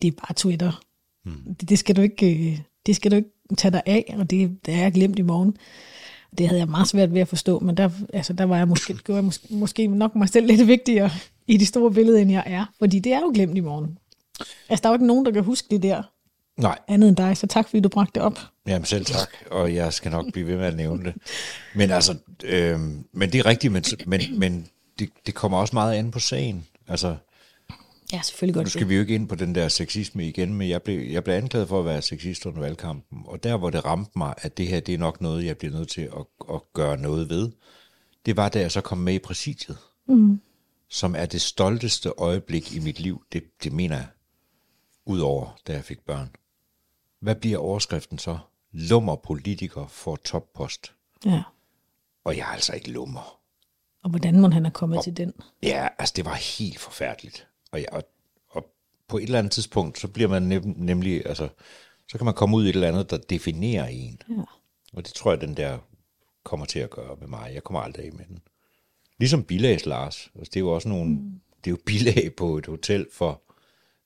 det 0.02 0.08
er 0.08 0.12
bare 0.12 0.34
Twitter. 0.36 0.82
Mm. 1.26 1.56
Det, 1.60 1.70
det, 1.70 1.80
skal 1.80 1.96
du 1.96 2.02
ikke, 2.02 2.52
øh, 2.52 2.60
det 2.86 2.96
skal 2.96 3.12
du 3.12 3.16
ikke 3.16 3.30
tage 3.58 3.72
dig 3.72 3.82
af, 3.86 4.16
og 4.18 4.30
det, 4.30 4.66
det 4.66 4.74
er 4.74 4.78
jeg 4.78 4.94
glemt 4.94 5.20
i 5.20 5.22
morgen. 5.22 5.58
Det 6.38 6.48
havde 6.48 6.60
jeg 6.60 6.70
meget 6.70 6.88
svært 6.88 7.14
ved 7.14 7.22
at 7.22 7.28
forstå, 7.28 7.60
men 7.60 7.78
der, 7.78 7.90
altså, 8.14 8.34
der 8.34 8.44
var 8.44 8.58
jeg 8.58 8.68
måske, 8.68 8.94
gjorde 9.06 9.18
jeg 9.18 9.26
måske, 9.26 9.48
måske 9.50 9.88
nok 9.88 10.16
mig 10.16 10.30
selv 10.30 10.48
lidt 10.48 10.68
vigtigere 10.68 11.10
i 11.48 11.58
det 11.58 11.68
store 11.68 11.92
billede, 11.92 12.22
end 12.22 12.32
jeg 12.32 12.44
er. 12.46 12.66
Fordi 12.80 13.00
det 13.00 13.14
er 13.14 13.20
jo 13.20 13.32
glemt 13.34 13.58
i 13.58 13.62
morgen. 13.62 13.98
Altså, 14.70 14.84
der 14.84 14.90
er 14.90 14.92
jo 14.92 14.96
ikke 14.96 15.08
nogen, 15.08 15.26
der 15.26 15.32
kan 15.32 15.44
huske 15.44 15.68
det 15.72 15.84
der 15.84 16.04
Nej, 16.58 16.80
andet 16.88 17.10
end 17.10 17.18
dig, 17.18 17.38
så 17.38 17.48
tak 17.48 17.70
fordi 17.70 17.80
du 17.80 17.90
bragte 17.90 18.12
det 18.16 18.22
op. 18.22 18.40
jamen 18.68 18.86
selv 18.86 19.06
tak, 19.06 19.30
og 19.52 19.74
jeg 19.74 19.94
skal 19.94 20.12
nok 20.12 20.26
blive 20.34 20.48
ved 20.48 20.58
med 20.58 20.66
at 20.66 20.76
nævne 20.76 21.04
det. 21.04 21.14
Men 21.76 21.92
altså, 21.92 22.16
øh, 22.44 22.80
men 23.14 23.32
det 23.32 23.36
er 23.36 23.46
rigtigt, 23.46 23.74
men, 23.74 23.84
men, 24.06 24.40
men 24.40 24.68
det, 25.00 25.10
det 25.26 25.36
kommer 25.36 25.58
også 25.58 25.76
meget 25.76 25.96
an 25.96 26.12
på 26.12 26.20
sagen. 26.20 26.68
Altså, 26.88 27.16
Ja, 28.14 28.22
selvfølgelig 28.22 28.56
Nu 28.56 28.62
godt 28.62 28.70
skal 28.72 28.80
det. 28.82 28.90
vi 28.90 28.96
jo 28.96 29.02
ikke 29.02 29.16
ind 29.16 29.28
på 29.30 29.36
den 29.36 29.56
der 29.56 29.68
sexisme 29.68 30.28
igen, 30.28 30.54
men 30.54 30.70
jeg 30.70 30.82
blev, 30.84 31.00
jeg 31.00 31.24
blev 31.24 31.36
anklaget 31.36 31.68
for 31.68 31.80
at 31.80 31.86
være 31.86 32.02
sexist 32.02 32.46
under 32.46 32.60
valgkampen, 32.60 33.24
og 33.26 33.44
der 33.44 33.58
hvor 33.58 33.70
det 33.70 33.86
ramte 33.86 34.12
mig, 34.16 34.34
at 34.38 34.58
det 34.58 34.68
her 34.68 34.80
det 34.80 34.94
er 34.94 34.98
nok 34.98 35.22
noget, 35.22 35.46
jeg 35.46 35.58
bliver 35.58 35.74
nødt 35.74 35.90
til 35.90 36.02
at, 36.02 36.26
at 36.54 36.62
gøre 36.74 36.98
noget 36.98 37.30
ved, 37.30 37.52
det 38.26 38.38
var 38.38 38.50
da 38.50 38.60
jeg 38.60 38.72
så 38.72 38.82
kom 38.82 38.98
med 38.98 39.14
i 39.14 39.20
præsidiet, 39.20 39.78
mm. 40.08 40.42
som 40.90 41.16
er 41.16 41.26
det 41.26 41.42
stolteste 41.42 42.10
øjeblik 42.18 42.76
i 42.76 42.80
mit 42.80 43.00
liv, 43.00 43.24
det, 43.34 43.44
det 43.64 43.72
mener 43.72 43.96
jeg, 43.96 44.08
udover 45.06 45.60
da 45.68 45.74
jeg 45.74 45.84
fik 45.84 46.00
børn. 46.00 46.30
Hvad 47.20 47.36
bliver 47.36 47.58
overskriften 47.58 48.18
så? 48.18 48.38
Lummer 48.72 49.16
politiker 49.16 49.88
får 49.88 50.16
toppost. 50.16 50.94
Ja. 51.26 51.44
Og 52.24 52.38
jeg 52.38 52.42
er 52.44 52.54
altså 52.54 52.74
ikke 52.74 52.92
lummer. 52.92 53.40
Og 54.04 54.10
hvordan 54.10 54.40
må 54.40 54.50
han 54.50 54.66
er 54.66 54.70
kommet 54.70 55.04
til 55.04 55.18
den? 55.18 55.34
Ja, 55.64 55.88
altså 56.00 56.14
det 56.16 56.26
var 56.26 56.34
helt 56.34 56.80
forfærdeligt. 56.80 57.48
Og, 57.72 57.80
jeg, 57.80 57.88
og, 57.92 58.04
og 58.50 58.66
på 59.08 59.18
et 59.18 59.24
eller 59.24 59.40
andet 59.40 59.52
tidspunkt, 59.52 60.00
så 60.00 60.08
bliver 60.08 60.30
man 60.30 60.44
nem, 60.44 60.74
nemlig, 60.78 61.26
altså, 61.26 61.50
så 62.08 62.18
kan 62.18 62.26
man 62.26 62.34
komme 62.34 62.58
ud 62.58 62.66
i 62.66 62.70
et 62.70 62.76
eller 62.76 62.88
andet, 62.88 63.10
der 63.10 63.18
definerer 63.18 63.88
en. 63.88 64.22
Ja. 64.30 64.44
Og 64.94 65.06
det 65.06 65.14
tror 65.14 65.32
jeg, 65.32 65.42
den 65.42 65.58
der 65.58 65.78
kommer 66.44 66.66
til 66.66 66.80
at 66.80 66.90
gøre 66.90 67.16
med 67.20 67.28
mig. 67.28 67.52
Jeg 67.54 67.64
kommer 67.64 67.82
aldrig 67.82 68.06
af 68.06 68.14
med 68.14 68.26
den. 68.26 68.40
Ligesom 69.20 69.44
bilags 69.44 69.86
Lars. 69.86 70.32
Altså, 70.36 70.52
det 70.54 70.56
er 70.56 70.60
jo 70.62 70.72
også 70.72 70.90
nogle, 70.90 71.12
mm. 71.12 71.42
det 71.64 71.68
er 71.68 71.72
jo 71.72 71.78
bilag 71.86 72.36
på 72.38 72.58
et 72.58 72.66
hotel 72.66 73.08
for, 73.14 73.42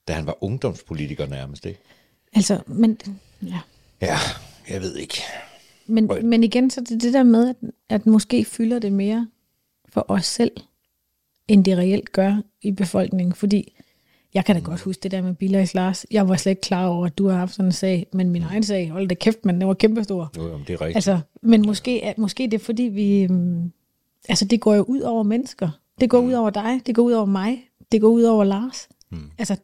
da 0.07 0.13
han 0.13 0.25
var 0.25 0.43
ungdomspolitiker 0.43 1.27
nærmest, 1.27 1.65
ikke? 1.65 1.79
Altså, 2.33 2.61
men, 2.67 2.99
ja. 3.41 3.59
Ja, 4.01 4.17
jeg 4.69 4.81
ved 4.81 4.95
ikke. 4.95 5.21
men, 5.87 6.09
men 6.23 6.43
igen, 6.43 6.69
så 6.69 6.81
det, 6.81 7.01
det 7.01 7.13
der 7.13 7.23
med, 7.23 7.49
at, 7.49 7.55
at 7.89 8.05
måske 8.05 8.45
fylder 8.45 8.79
det 8.79 8.93
mere 8.93 9.27
for 9.97 10.05
os 10.07 10.25
selv, 10.25 10.51
end 11.47 11.65
det 11.65 11.77
reelt 11.77 12.11
gør 12.11 12.41
i 12.61 12.71
befolkningen. 12.71 13.33
Fordi 13.33 13.73
jeg 14.33 14.45
kan 14.45 14.55
da 14.55 14.61
godt 14.61 14.81
huske 14.81 15.03
det 15.03 15.11
der 15.11 15.21
med 15.21 15.33
Bilags 15.33 15.73
Lars. 15.73 16.05
Jeg 16.11 16.29
var 16.29 16.35
slet 16.35 16.51
ikke 16.51 16.61
klar 16.61 16.87
over, 16.87 17.05
at 17.05 17.17
du 17.17 17.27
har 17.27 17.37
haft 17.37 17.53
sådan 17.53 17.65
en 17.65 17.71
sag, 17.71 18.07
men 18.13 18.29
min 18.29 18.43
egen 18.43 18.63
sag, 18.63 18.89
hold 18.89 19.07
da 19.07 19.15
kæft, 19.15 19.45
men 19.45 19.59
den 19.59 19.67
var 19.67 19.73
kæmpestor. 19.73 20.31
Jo, 20.37 20.47
jamen, 20.47 20.65
det 20.67 20.73
er 20.73 20.81
rigtigt. 20.81 20.95
Altså, 20.95 21.19
men 21.41 21.61
måske, 21.67 22.13
måske 22.17 22.43
det 22.43 22.53
er 22.53 22.63
fordi, 22.63 22.83
vi... 22.83 23.21
øhm, 23.21 23.71
Altså, 24.29 24.45
det 24.45 24.61
går 24.61 24.75
jo 24.75 24.83
ud 24.83 25.01
over 25.01 25.23
mennesker. 25.23 25.69
Det 26.01 26.09
går 26.09 26.19
ud 26.19 26.33
over 26.33 26.49
dig, 26.49 26.81
det 26.85 26.95
går 26.95 27.03
ud 27.03 27.11
over 27.11 27.25
mig, 27.25 27.69
det 27.91 28.01
går 28.01 28.07
ud 28.07 28.23
over 28.23 28.43
Lars. 28.43 28.87
Mm. 29.09 29.31
Altså, 29.37 29.55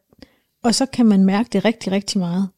og 0.63 0.75
så 0.75 0.85
kan 0.85 1.05
man 1.05 1.25
mærke 1.25 1.49
det 1.53 1.65
rigtig, 1.65 1.91
rigtig 1.91 2.19
meget. 2.19 2.49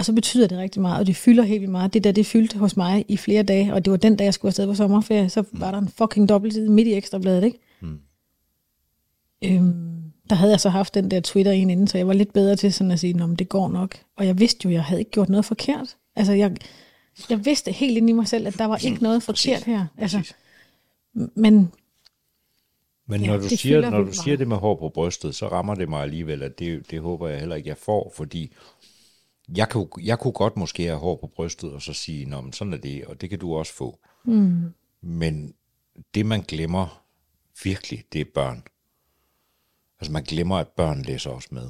Og 0.00 0.06
så 0.06 0.12
betyder 0.12 0.46
det 0.46 0.58
rigtig 0.58 0.82
meget, 0.82 1.00
og 1.00 1.06
det 1.06 1.16
fylder 1.16 1.42
helt 1.42 1.60
vildt 1.60 1.72
meget. 1.72 1.94
Det 1.94 2.04
der, 2.04 2.12
det 2.12 2.26
fyldte 2.26 2.58
hos 2.58 2.76
mig 2.76 3.04
i 3.08 3.16
flere 3.16 3.42
dage, 3.42 3.74
og 3.74 3.84
det 3.84 3.90
var 3.90 3.96
den 3.96 4.16
dag, 4.16 4.24
jeg 4.24 4.34
skulle 4.34 4.50
afsted 4.50 4.66
på 4.66 4.74
sommerferie, 4.74 5.28
så 5.28 5.44
var 5.52 5.70
der 5.70 5.78
en 5.78 5.88
fucking 5.88 6.28
dobbeltside 6.28 6.70
midt 6.70 6.88
i 6.88 6.94
ekstrabladet, 6.94 7.44
ikke? 7.44 7.58
Mm. 7.80 7.98
Øhm, 9.44 10.02
der 10.30 10.36
havde 10.36 10.52
jeg 10.52 10.60
så 10.60 10.68
haft 10.68 10.94
den 10.94 11.10
der 11.10 11.20
Twitter 11.20 11.52
en 11.52 11.70
inden, 11.70 11.86
så 11.86 11.98
jeg 11.98 12.06
var 12.06 12.12
lidt 12.12 12.32
bedre 12.32 12.56
til 12.56 12.72
sådan 12.72 12.90
at 12.90 13.00
sige, 13.00 13.14
men 13.14 13.36
det 13.36 13.48
går 13.48 13.68
nok. 13.68 13.96
Og 14.16 14.26
jeg 14.26 14.38
vidste 14.38 14.68
jo, 14.68 14.70
jeg 14.70 14.84
havde 14.84 15.00
ikke 15.00 15.10
gjort 15.10 15.28
noget 15.28 15.44
forkert. 15.44 15.96
Altså, 16.16 16.32
jeg, 16.32 16.56
jeg 17.30 17.44
vidste 17.44 17.72
helt 17.72 17.96
ind 17.96 18.10
i 18.10 18.12
mig 18.12 18.28
selv, 18.28 18.46
at 18.46 18.58
der 18.58 18.64
var 18.64 18.76
ikke 18.76 19.02
noget 19.02 19.22
forkert 19.22 19.64
her. 19.64 19.86
Altså, 19.98 20.32
men 21.34 21.72
Men 23.06 23.20
Ja, 23.20 23.26
når 23.26 23.36
du, 23.36 23.48
det 23.48 23.58
siger, 23.58 23.80
når 23.80 23.98
du 23.98 24.04
vildt 24.04 24.22
siger 24.22 24.36
det 24.36 24.48
med 24.48 24.56
hår 24.56 24.74
på 24.74 24.88
brystet, 24.88 25.34
så 25.34 25.48
rammer 25.48 25.74
det 25.74 25.88
mig 25.88 26.02
alligevel, 26.02 26.42
at 26.42 26.58
det, 26.58 26.90
det 26.90 27.00
håber 27.00 27.28
jeg 27.28 27.38
heller 27.38 27.56
ikke, 27.56 27.68
jeg 27.68 27.76
får, 27.76 28.12
fordi 28.16 28.52
jeg 29.56 29.68
kunne, 29.68 29.88
jeg 30.00 30.18
kunne 30.18 30.32
godt 30.32 30.56
måske 30.56 30.84
have 30.84 30.98
hår 30.98 31.16
på 31.16 31.26
brystet, 31.26 31.72
og 31.72 31.82
så 31.82 31.92
sige, 31.92 32.26
Nå, 32.26 32.40
men 32.40 32.52
sådan 32.52 32.72
er 32.72 32.78
det, 32.78 33.04
og 33.04 33.20
det 33.20 33.30
kan 33.30 33.38
du 33.38 33.54
også 33.54 33.74
få. 33.74 33.98
Mm. 34.24 34.72
Men 35.00 35.54
det, 36.14 36.26
man 36.26 36.40
glemmer 36.40 37.04
virkelig, 37.64 38.04
det 38.12 38.20
er 38.20 38.24
børn. 38.34 38.62
Altså 40.00 40.12
man 40.12 40.22
glemmer, 40.22 40.56
at 40.56 40.68
børn 40.68 41.02
læser 41.02 41.30
også 41.30 41.48
med. 41.52 41.68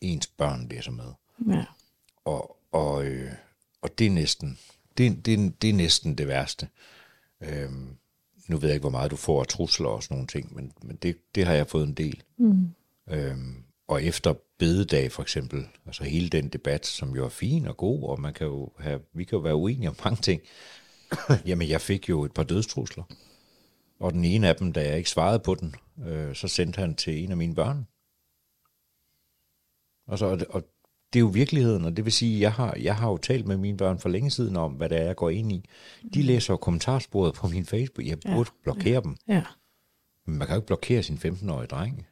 Ens 0.00 0.26
børn 0.26 0.68
læser 0.68 0.90
med. 0.90 1.12
ja, 1.48 1.64
Og, 2.24 2.56
og, 2.72 3.04
øh, 3.04 3.32
og 3.82 3.98
det 3.98 4.06
er 4.06 4.10
næsten 4.10 4.58
det, 4.98 5.26
det, 5.26 5.62
det 5.62 5.70
er 5.70 5.74
næsten 5.74 6.18
det 6.18 6.28
værste. 6.28 6.68
Øhm, 7.40 7.96
nu 8.48 8.56
ved 8.56 8.68
jeg 8.68 8.74
ikke, 8.74 8.82
hvor 8.82 8.90
meget 8.90 9.10
du 9.10 9.16
får 9.16 9.40
af 9.40 9.46
trusler 9.46 9.88
og 9.88 10.02
sådan 10.02 10.14
nogle 10.14 10.26
ting, 10.26 10.54
men, 10.54 10.72
men 10.82 10.96
det, 10.96 11.16
det 11.34 11.46
har 11.46 11.54
jeg 11.54 11.68
fået 11.68 11.86
en 11.86 11.94
del. 11.94 12.22
Mm. 12.36 12.68
Øhm, 13.08 13.64
og 13.88 14.02
efter 14.02 14.34
bededag 14.62 15.12
for 15.12 15.22
eksempel, 15.22 15.68
altså 15.86 16.04
hele 16.04 16.28
den 16.28 16.48
debat, 16.48 16.86
som 16.86 17.14
jo 17.16 17.24
er 17.24 17.28
fin 17.28 17.66
og 17.66 17.76
god, 17.76 18.02
og 18.02 18.20
man 18.20 18.34
kan 18.34 18.46
jo 18.46 18.72
have, 18.78 19.00
vi 19.14 19.24
kan 19.24 19.36
jo 19.36 19.42
være 19.42 19.54
uenige 19.56 19.88
om 19.88 19.96
mange 20.04 20.22
ting, 20.22 20.40
jamen 21.48 21.68
jeg 21.68 21.80
fik 21.80 22.08
jo 22.08 22.24
et 22.24 22.32
par 22.34 22.42
dødstrusler. 22.42 23.04
Og 24.00 24.12
den 24.12 24.24
ene 24.24 24.48
af 24.48 24.56
dem, 24.56 24.72
da 24.72 24.88
jeg 24.88 24.96
ikke 24.98 25.10
svarede 25.10 25.38
på 25.38 25.54
den, 25.54 25.74
øh, 26.06 26.34
så 26.34 26.48
sendte 26.48 26.78
han 26.80 26.94
til 26.94 27.24
en 27.24 27.30
af 27.30 27.36
mine 27.36 27.54
børn. 27.54 27.86
Og, 30.06 30.18
så, 30.18 30.26
og, 30.26 30.38
det- 30.38 30.46
og 30.48 30.62
det 31.12 31.18
er 31.18 31.20
jo 31.20 31.26
virkeligheden, 31.26 31.84
og 31.84 31.96
det 31.96 32.04
vil 32.04 32.12
sige, 32.12 32.40
jeg 32.40 32.52
har, 32.52 32.76
jeg 32.80 32.96
har 32.96 33.08
jo 33.10 33.16
talt 33.16 33.46
med 33.46 33.56
mine 33.56 33.76
børn 33.76 33.98
for 33.98 34.08
længe 34.08 34.30
siden 34.30 34.56
om, 34.56 34.72
hvad 34.72 34.88
det 34.88 34.98
er, 34.98 35.04
jeg 35.04 35.16
går 35.16 35.30
ind 35.30 35.52
i. 35.52 35.64
De 36.14 36.22
læser 36.22 36.52
jo 36.52 36.56
kommentarsporet 36.56 37.34
på 37.34 37.48
min 37.48 37.66
Facebook. 37.66 38.06
Jeg 38.06 38.18
burde 38.20 38.50
ja. 38.50 38.62
blokere 38.72 39.00
dem. 39.02 39.16
Ja. 39.28 39.42
Men 40.26 40.38
man 40.38 40.46
kan 40.46 40.54
jo 40.54 40.58
ikke 40.60 40.66
blokere 40.66 41.02
sin 41.02 41.16
15-årige 41.16 41.66
dreng. 41.66 42.06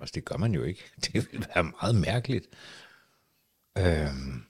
Altså, 0.00 0.12
det 0.14 0.24
gør 0.24 0.36
man 0.36 0.54
jo 0.54 0.62
ikke. 0.62 0.80
Det 1.04 1.14
vil 1.14 1.46
være 1.54 1.64
meget 1.80 1.94
mærkeligt. 1.94 2.46
Øhm, 3.78 4.42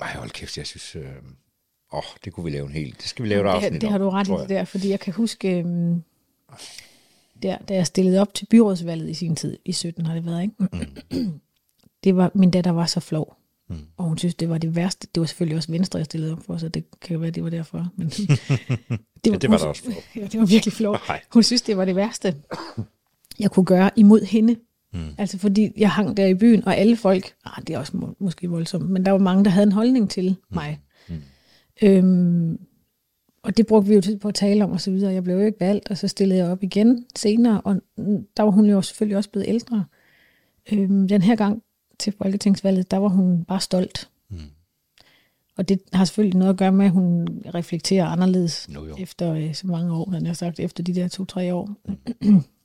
ej, 0.00 0.12
hold 0.16 0.30
kæft, 0.30 0.58
jeg 0.58 0.66
synes... 0.66 0.96
Øhm, 0.96 1.36
åh, 1.92 2.02
det 2.24 2.32
kunne 2.32 2.44
vi 2.44 2.50
lave 2.50 2.66
en 2.66 2.72
helt... 2.72 2.96
Det 3.00 3.08
skal 3.08 3.22
vi 3.22 3.28
lave 3.28 3.40
et 3.40 3.44
det, 3.44 3.50
afsnit 3.50 3.72
har- 3.72 3.78
det 3.78 3.90
har 3.90 3.98
du 3.98 4.10
ret 4.10 4.28
i 4.28 4.30
det 4.40 4.48
der, 4.48 4.64
fordi 4.64 4.88
jeg 4.90 5.00
kan 5.00 5.12
huske, 5.14 5.58
øhm, 5.58 6.02
der, 7.42 7.58
da 7.58 7.74
jeg 7.74 7.86
stillede 7.86 8.20
op 8.20 8.34
til 8.34 8.46
byrådsvalget 8.46 9.10
i 9.10 9.14
sin 9.14 9.36
tid, 9.36 9.58
i 9.64 9.72
17 9.72 10.06
har 10.06 10.14
det 10.14 10.26
været, 10.26 10.42
ikke? 10.42 10.54
Mm. 11.12 11.40
det 12.04 12.16
var, 12.16 12.30
min 12.34 12.50
datter 12.50 12.70
var 12.70 12.86
så 12.86 13.00
flov, 13.00 13.36
og 13.96 14.04
hun 14.04 14.18
synes, 14.18 14.34
det 14.34 14.48
var 14.48 14.58
det 14.58 14.76
værste. 14.76 15.08
Det 15.14 15.20
var 15.20 15.26
selvfølgelig 15.26 15.56
også 15.56 15.72
Venstre, 15.72 15.98
jeg 15.98 16.06
stillede 16.06 16.32
op 16.32 16.42
for, 16.42 16.58
så 16.58 16.68
det 16.68 16.84
kan 17.00 17.14
jo 17.14 17.20
være, 17.20 17.30
det 17.30 17.44
var 17.44 17.50
derfor. 17.50 17.88
Men 17.96 18.08
det, 19.24 19.30
Ja, 19.30 19.36
det 19.36 19.50
var 19.50 19.58
hun- 19.58 19.68
også 19.68 19.82
flot. 19.82 20.04
Ja, 20.16 20.26
det 20.26 20.40
var 20.40 20.46
virkelig 20.46 20.72
flot. 20.72 21.00
Hun 21.32 21.42
synes, 21.42 21.62
det 21.62 21.76
var 21.76 21.84
det 21.84 21.96
værste, 21.96 22.36
jeg 23.38 23.50
kunne 23.50 23.66
gøre 23.66 23.90
imod 23.96 24.20
hende. 24.24 24.56
Mm. 24.92 25.14
Altså 25.18 25.38
fordi 25.38 25.72
jeg 25.76 25.90
hang 25.90 26.16
der 26.16 26.26
i 26.26 26.34
byen, 26.34 26.64
og 26.64 26.76
alle 26.76 26.96
folk, 26.96 27.34
ah, 27.44 27.62
det 27.66 27.74
er 27.74 27.78
også 27.78 27.96
må, 27.96 28.16
måske 28.18 28.48
voldsomt, 28.48 28.90
men 28.90 29.04
der 29.04 29.10
var 29.10 29.18
mange, 29.18 29.44
der 29.44 29.50
havde 29.50 29.66
en 29.66 29.72
holdning 29.72 30.10
til 30.10 30.36
mig. 30.50 30.80
Mm. 31.08 31.22
Øhm, 31.82 32.58
og 33.42 33.56
det 33.56 33.66
brugte 33.66 33.88
vi 33.88 33.94
jo 33.94 34.00
tid 34.00 34.18
på 34.18 34.28
at 34.28 34.34
tale 34.34 34.64
om 34.64 34.70
og 34.70 34.80
så 34.80 34.90
videre. 34.90 35.12
Jeg 35.12 35.24
blev 35.24 35.36
jo 35.36 35.46
ikke 35.46 35.60
valgt, 35.60 35.90
og 35.90 35.98
så 35.98 36.08
stillede 36.08 36.40
jeg 36.40 36.50
op 36.50 36.62
igen 36.62 37.06
senere, 37.16 37.60
og 37.60 37.80
mm, 37.96 38.26
der 38.36 38.42
var 38.42 38.50
hun 38.50 38.66
jo 38.66 38.82
selvfølgelig 38.82 39.16
også 39.16 39.30
blevet 39.30 39.48
ældre. 39.48 39.84
Øhm, 40.72 41.08
den 41.08 41.22
her 41.22 41.36
gang 41.36 41.62
til 41.98 42.14
Folketingsvalget, 42.18 42.90
der 42.90 42.96
var 42.96 43.08
hun 43.08 43.44
bare 43.44 43.60
stolt. 43.60 44.10
Mm. 44.30 44.38
Og 45.58 45.68
det 45.68 45.80
har 45.92 46.04
selvfølgelig 46.04 46.38
noget 46.38 46.52
at 46.52 46.58
gøre 46.58 46.72
med, 46.72 46.86
at 46.86 46.92
hun 46.92 47.28
reflekterer 47.54 48.06
anderledes 48.06 48.68
Jo, 48.74 48.86
jo. 48.86 48.96
efter 48.98 49.32
øh, 49.32 49.54
så 49.54 49.66
mange 49.66 49.92
år, 49.92 50.10
han 50.10 50.26
har 50.26 50.34
sagt, 50.34 50.60
efter 50.60 50.82
de 50.82 50.94
der 50.94 51.08
to-tre 51.08 51.54
år, 51.54 51.70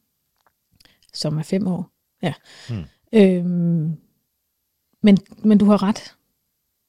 som 1.22 1.38
er 1.38 1.44
fem 1.44 1.68
år. 1.68 1.90
Ja. 2.24 2.34
Mm. 2.70 2.84
Øhm, 3.14 3.98
men, 5.02 5.18
men 5.44 5.58
du 5.58 5.66
har 5.66 5.84
ret. 5.84 6.16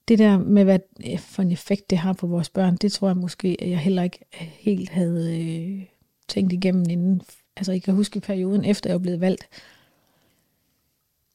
Det 0.09 0.18
der 0.18 0.38
med, 0.38 0.64
hvad 0.64 0.79
øh, 1.07 1.18
for 1.18 1.42
en 1.42 1.53
effekt 1.53 1.90
det 1.90 1.99
har 1.99 2.12
på 2.12 2.27
vores 2.27 2.51
børn, 2.51 2.77
det 2.77 2.92
tror 2.92 3.09
jeg 3.09 3.16
måske, 3.16 3.57
at 3.59 3.70
jeg 3.70 3.79
heller 3.79 4.03
ikke 4.03 4.18
helt 4.35 4.88
havde 4.88 5.40
øh, 5.40 5.83
tænkt 6.29 6.53
igennem 6.53 6.85
inden. 6.90 7.23
Altså, 7.57 7.73
jeg 7.73 7.83
kan 7.83 7.94
huske 7.94 8.20
perioden 8.20 8.64
efter 8.64 8.90
jeg 8.90 9.03
blev 9.03 9.20
valgt, 9.20 9.49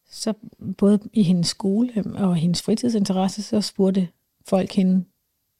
så 0.10 0.34
både 0.78 1.00
i 1.14 1.24
hendes 1.24 1.48
skole 1.48 2.04
og 2.16 2.36
hendes 2.36 2.62
fritidsinteresse, 2.62 3.44
så 3.44 3.62
spurgte 3.62 4.08
folk 4.46 4.72
hende, 4.72 5.04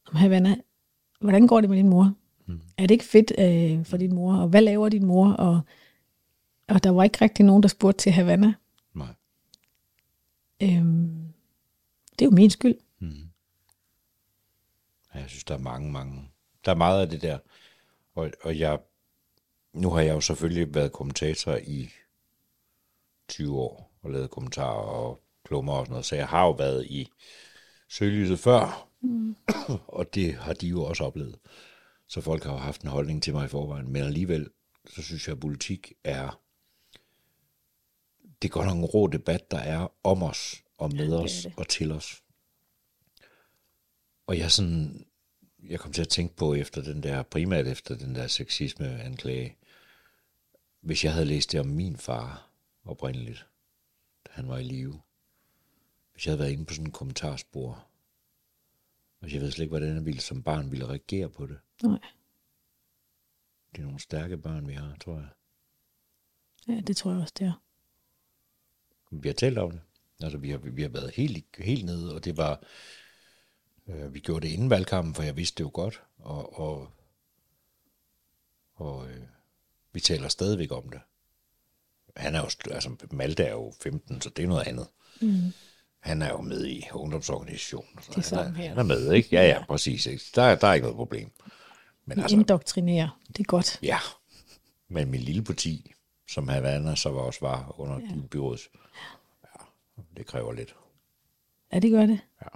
om 0.10 0.16
Havana, 0.16 0.56
hvordan 1.22 1.48
går 1.48 1.62
det 1.62 1.70
med 1.70 1.78
din 1.78 1.90
mor? 1.90 2.14
Mm. 2.46 2.62
Er 2.78 2.82
det 2.82 2.92
ikke 2.92 3.06
fedt 3.06 3.32
øh, 3.40 3.86
for 3.86 3.98
din 3.98 4.16
mor? 4.16 4.36
Og 4.36 4.48
hvad 4.48 4.62
laver 4.62 4.90
din 4.90 5.06
mor? 5.06 5.32
Og, 5.32 5.62
og 6.70 6.84
der 6.84 6.90
var 6.90 7.04
ikke 7.04 7.18
rigtig 7.22 7.46
nogen, 7.46 7.64
der 7.64 7.70
spurgte 7.70 8.02
til 8.02 8.12
Havana. 8.12 8.54
Nej. 8.94 9.14
Øhm, 10.62 11.34
det 12.12 12.22
er 12.22 12.26
jo 12.26 12.32
min 12.32 12.50
skyld. 12.50 12.76
Ja, 15.14 15.20
Jeg 15.20 15.30
synes, 15.30 15.44
der 15.44 15.54
er 15.54 15.60
mange, 15.60 15.92
mange... 15.92 16.32
Der 16.66 16.72
er 16.72 16.76
meget 16.76 17.02
af 17.02 17.10
det 17.10 17.22
der. 17.22 17.38
Og, 18.16 18.32
og 18.44 18.60
jeg... 18.60 18.80
Nu 19.74 19.90
har 19.90 20.02
jeg 20.02 20.14
jo 20.14 20.22
selvfølgelig 20.22 20.76
været 20.76 20.92
kommentator 20.92 21.56
i 21.56 21.90
20 23.28 23.58
år, 23.60 23.92
og 24.02 24.12
lavet 24.12 24.30
kommentarer 24.30 24.82
og 24.82 25.24
klummer 25.44 25.74
og 25.74 25.86
sådan 25.86 25.92
noget, 25.92 26.06
så 26.06 26.16
jeg 26.16 26.28
har 26.28 26.46
jo 26.46 26.52
været 26.52 26.86
i 26.86 27.10
søgelyset 27.90 28.40
før, 28.40 28.88
mm. 29.02 29.36
og 29.88 30.16
det 30.16 30.34
har 30.34 30.54
de 30.54 30.68
jo 30.68 30.84
også 30.84 31.04
oplevet. 31.04 31.40
Så 32.08 32.22
folk 32.22 32.44
har 32.44 32.52
jo 32.52 32.58
haft 32.58 32.82
en 32.82 32.90
holdning 32.90 33.24
til 33.24 33.34
mig 33.34 33.46
i 33.46 33.48
forvejen, 33.48 33.92
men 33.92 34.04
alligevel, 34.04 34.50
så 34.88 35.02
synes 35.02 35.28
jeg, 35.28 35.34
at 35.34 35.40
politik 35.40 35.94
er... 36.04 36.40
Det 38.42 38.48
er 38.48 38.52
godt 38.52 38.68
nok 38.68 38.78
en 38.78 38.86
rå 38.86 39.08
debat, 39.08 39.52
der 39.52 39.58
er 39.60 39.88
om 40.04 40.24
os, 40.24 40.64
og 40.78 40.90
med 40.94 41.06
det 41.06 41.14
er 41.14 41.20
os, 41.20 41.32
det. 41.44 41.54
og 41.58 41.68
til 41.68 41.92
os. 41.92 42.24
Og 44.28 44.38
jeg 44.38 44.52
sådan, 44.52 45.06
jeg 45.64 45.80
kom 45.80 45.94
til 45.94 46.02
at 46.02 46.10
tænke 46.10 46.36
på 46.36 46.54
efter 46.54 46.82
den 46.82 47.04
der, 47.04 47.24
primært 47.24 47.68
efter 47.68 47.96
den 47.96 48.16
der 48.16 48.28
sexisme-anklage, 48.28 49.58
hvis 50.82 51.04
jeg 51.04 51.14
havde 51.14 51.26
læst 51.26 51.52
det 51.52 51.60
om 51.60 51.66
min 51.68 51.98
far 51.98 52.50
oprindeligt, 52.86 53.48
da 54.28 54.32
han 54.32 54.48
var 54.48 54.58
i 54.58 54.64
live, 54.64 55.02
hvis 56.14 56.26
jeg 56.26 56.32
havde 56.32 56.40
været 56.40 56.52
inde 56.52 56.66
på 56.66 56.74
sådan 56.74 56.86
en 56.88 56.92
kommentarspor, 56.92 57.88
og 59.22 59.32
jeg 59.34 59.42
ved 59.42 59.52
slet 59.52 59.64
ikke, 59.64 59.72
hvordan 59.72 59.96
jeg 59.96 60.06
ville 60.06 60.22
som 60.22 60.44
barn 60.44 60.72
ville 60.72 60.88
reagere 60.88 61.30
på 61.30 61.46
det. 61.46 61.60
Nej, 61.84 62.00
Det 63.72 63.82
er 63.82 63.86
nogle 63.86 64.00
stærke 64.00 64.38
børn, 64.38 64.68
vi 64.68 64.74
har, 64.74 64.96
tror 64.96 65.16
jeg. 65.16 65.30
ja, 66.68 66.82
det 66.82 66.98
tror 66.98 67.12
jeg 67.12 67.22
også, 67.22 67.34
det 67.40 67.48
er. 67.48 67.62
Vi 69.12 69.30
har 69.30 69.34
talt 69.34 69.58
om 69.58 69.72
det. 69.72 69.82
Altså, 70.24 70.38
vi 70.38 70.50
har, 70.50 70.58
vi 70.58 70.82
har 70.82 70.90
været 70.90 71.12
helt, 71.16 71.46
helt 71.58 71.86
nede, 71.86 72.16
og 72.16 72.26
det 72.26 72.38
var... 72.38 72.64
Øh, 73.88 74.14
vi 74.14 74.20
gjorde 74.20 74.48
det 74.48 74.54
inden 74.54 74.70
valgkampen, 74.70 75.16
for 75.16 75.24
jeg 75.24 75.38
vidste 75.38 75.58
det 75.58 75.64
jo 75.64 75.72
godt, 75.74 76.02
og, 76.18 76.60
og, 76.60 76.92
og 78.76 79.10
øh, 79.10 79.22
vi 79.94 80.00
taler 80.00 80.28
stadigvæk 80.28 80.72
om 80.72 80.90
det. 80.90 81.00
Han 82.18 82.36
er 82.36 82.40
jo, 82.40 82.74
altså 82.74 82.96
Malte 83.12 83.44
er 83.44 83.52
jo 83.52 83.74
15, 83.82 84.22
så 84.22 84.30
det 84.30 84.44
er 84.44 84.48
noget 84.48 84.68
andet. 84.68 84.88
Mm. 85.22 85.54
Han 86.00 86.22
er 86.22 86.30
jo 86.30 86.42
med 86.42 86.66
i 86.66 86.84
ungdomsorganisationen. 86.94 88.00
sådan 88.02 88.16
Det 88.16 88.18
er 88.18 88.22
samme 88.22 88.44
han, 88.44 88.54
er, 88.54 88.58
her. 88.58 88.70
han 88.70 88.78
er 88.78 88.84
med, 88.84 89.14
ikke? 89.14 89.30
Ja, 89.32 89.48
ja, 89.48 89.66
præcis. 89.66 90.06
Ikke? 90.06 90.24
Der, 90.36 90.56
der 90.56 90.68
er 90.68 90.74
ikke 90.74 90.84
noget 90.84 90.96
problem. 90.96 91.32
Men 92.06 92.18
Vi 92.18 92.22
altså, 92.22 92.38
indoktrinerer. 92.38 93.20
Det 93.28 93.40
er 93.40 93.44
godt. 93.44 93.80
Ja, 93.84 94.00
men 94.88 95.12
min 95.12 95.22
lille 95.22 95.44
parti, 95.44 95.94
som 96.30 96.48
Havana 96.48 96.96
så 96.96 97.10
var 97.10 97.22
også 97.22 97.40
var 97.42 97.80
under 97.80 98.00
ja. 98.00 98.22
byrådet, 98.32 98.62
ja, 99.44 99.64
det 100.18 100.26
kræver 100.26 100.54
lidt. 100.54 100.76
Ja, 101.74 101.80
det 101.80 101.92
gør 101.92 102.06
det. 102.06 102.20
Ja. 102.42 102.48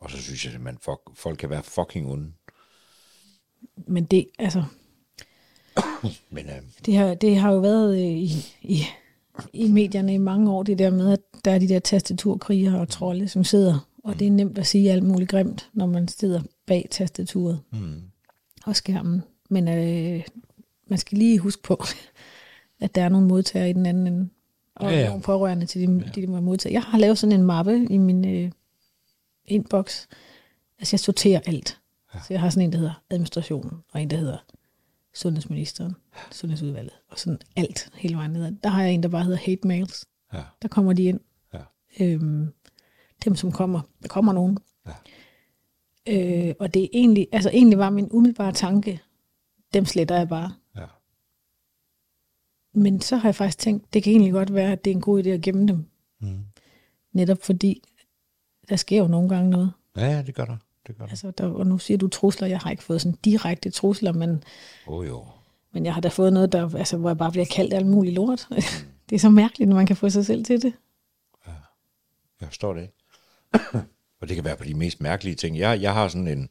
Og 0.00 0.10
så 0.10 0.22
synes 0.22 0.44
jeg, 0.44 0.54
at 0.54 0.60
man 0.60 0.78
fuck, 0.78 1.00
folk 1.14 1.38
kan 1.38 1.50
være 1.50 1.62
fucking 1.62 2.10
onde. 2.10 2.32
Men 3.76 4.04
det, 4.04 4.28
altså, 4.38 4.64
Men 6.30 6.46
øh, 6.46 6.62
det 6.86 6.96
har, 6.96 7.14
det 7.14 7.36
har 7.36 7.52
jo 7.52 7.58
været 7.58 7.94
øh, 7.94 8.10
i, 8.10 8.30
i, 8.62 8.82
i 9.52 9.68
medierne 9.68 10.14
i 10.14 10.18
mange 10.18 10.50
år, 10.50 10.62
det 10.62 10.78
der 10.78 10.90
med, 10.90 11.12
at 11.12 11.20
der 11.44 11.50
er 11.50 11.58
de 11.58 11.68
der 11.68 11.78
tastaturkrigere 11.78 12.80
og 12.80 12.88
trolde, 12.88 13.28
som 13.28 13.44
sidder, 13.44 13.88
og 14.04 14.18
det 14.18 14.26
er 14.26 14.30
nemt 14.30 14.58
at 14.58 14.66
sige 14.66 14.92
alt 14.92 15.02
muligt 15.02 15.30
grimt, 15.30 15.70
når 15.72 15.86
man 15.86 16.08
sidder 16.08 16.42
bag 16.66 16.88
tastaturet 16.90 17.60
mm. 17.72 18.02
og 18.64 18.76
skærmen. 18.76 19.22
Men 19.50 19.68
øh, 19.68 20.24
man 20.86 20.98
skal 20.98 21.18
lige 21.18 21.38
huske 21.38 21.62
på, 21.62 21.84
at 22.80 22.94
der 22.94 23.02
er 23.02 23.08
nogle 23.08 23.26
modtagere 23.26 23.70
i 23.70 23.72
den 23.72 23.86
anden 23.86 24.06
ende, 24.06 24.28
og 24.74 24.84
Ja, 24.84 24.90
ja, 24.90 24.96
ja. 24.96 25.02
ja. 25.02 25.08
nogle 25.08 25.22
pårørende 25.22 25.66
til 25.66 25.80
de, 25.88 26.04
de, 26.14 26.20
de 26.20 26.26
må 26.26 26.40
modtage. 26.40 26.72
Jeg 26.72 26.82
har 26.82 26.98
lavet 26.98 27.18
sådan 27.18 27.32
en 27.40 27.42
mappe 27.46 27.86
i 27.90 27.96
min 27.98 28.28
øh, 28.28 28.50
inbox. 29.44 30.06
Altså, 30.78 30.94
jeg 30.94 31.00
sorterer 31.00 31.40
alt. 31.46 31.80
Ja. 32.14 32.18
Så 32.20 32.26
jeg 32.30 32.40
har 32.40 32.50
sådan 32.50 32.62
en, 32.62 32.72
der 32.72 32.78
hedder 32.78 33.02
administrationen, 33.10 33.72
og 33.92 34.02
en, 34.02 34.10
der 34.10 34.16
hedder 34.16 34.38
sundhedsministeren, 35.14 35.94
sundhedsudvalget, 36.32 36.92
og 37.10 37.18
sådan 37.18 37.38
alt 37.56 37.90
hele 37.94 38.16
vejen 38.16 38.30
ned. 38.30 38.52
Der 38.64 38.68
har 38.70 38.82
jeg 38.82 38.92
en, 38.92 39.02
der 39.02 39.08
bare 39.08 39.24
hedder 39.24 39.38
hate 39.38 39.66
mails. 39.68 40.04
ja, 40.32 40.42
Der 40.62 40.68
kommer 40.68 40.92
de 40.92 41.04
ind. 41.04 41.20
ja, 41.54 41.58
Øhm, 42.00 42.48
dem, 43.24 43.36
som 43.36 43.52
kommer. 43.52 43.80
Der 44.02 44.08
kommer 44.08 44.32
nogen. 44.32 44.58
Ja. 44.86 44.92
Øh, 46.48 46.54
og 46.58 46.74
det 46.74 46.82
er 46.84 46.88
egentlig, 46.92 47.28
altså 47.32 47.50
egentlig 47.50 47.78
var 47.78 47.90
min 47.90 48.08
umiddelbare 48.10 48.52
tanke, 48.52 49.00
dem 49.74 49.84
sletter 49.84 50.16
jeg 50.16 50.28
bare. 50.28 50.52
Ja. 52.74 52.80
Men 52.80 53.00
så 53.00 53.16
har 53.16 53.28
jeg 53.28 53.34
faktisk 53.34 53.58
tænkt, 53.58 53.94
det 53.94 54.02
kan 54.02 54.10
egentlig 54.10 54.32
godt 54.32 54.54
være, 54.54 54.72
at 54.72 54.84
det 54.84 54.90
er 54.90 54.94
en 54.94 55.00
god 55.00 55.24
idé 55.24 55.28
at 55.28 55.40
gemme 55.40 55.68
dem. 55.68 55.86
Mm. 56.20 56.38
Netop 57.12 57.38
fordi, 57.42 57.82
der 58.68 58.76
sker 58.76 58.98
jo 58.98 59.06
nogle 59.06 59.28
gange 59.28 59.50
noget. 59.50 59.72
Ja, 59.96 60.06
ja, 60.06 60.22
det 60.22 60.34
gør 60.34 60.44
der. 60.44 60.56
Det 60.86 60.96
gør 60.98 61.04
der. 61.04 61.10
Altså, 61.10 61.30
der, 61.30 61.48
og 61.48 61.66
nu 61.66 61.78
siger 61.78 61.98
du 61.98 62.08
trusler, 62.08 62.48
jeg 62.48 62.58
har 62.58 62.70
ikke 62.70 62.82
fået 62.82 63.00
sådan 63.00 63.18
direkte 63.24 63.70
trusler, 63.70 64.12
men, 64.12 64.30
Åh 64.86 64.98
oh, 64.98 65.06
jo. 65.06 65.26
men 65.72 65.84
jeg 65.84 65.94
har 65.94 66.00
da 66.00 66.08
fået 66.08 66.32
noget, 66.32 66.52
der, 66.52 66.76
altså, 66.76 66.96
hvor 66.96 67.08
jeg 67.08 67.18
bare 67.18 67.30
bliver 67.30 67.46
kaldt 67.54 67.74
alt 67.74 67.86
muligt 67.86 68.14
lort. 68.14 68.48
det 69.10 69.16
er 69.16 69.20
så 69.20 69.30
mærkeligt, 69.30 69.68
når 69.68 69.76
man 69.76 69.86
kan 69.86 69.96
få 69.96 70.10
sig 70.10 70.26
selv 70.26 70.44
til 70.44 70.62
det. 70.62 70.72
Jeg 72.40 72.48
forstår 72.48 72.74
det 72.74 72.82
ikke. 72.82 72.94
og 74.20 74.28
det 74.28 74.34
kan 74.34 74.44
være 74.44 74.56
på 74.56 74.64
de 74.64 74.74
mest 74.74 75.00
mærkelige 75.00 75.34
ting. 75.34 75.58
Jeg, 75.58 75.82
jeg 75.82 75.94
har 75.94 76.08
sådan 76.08 76.28
en, 76.28 76.48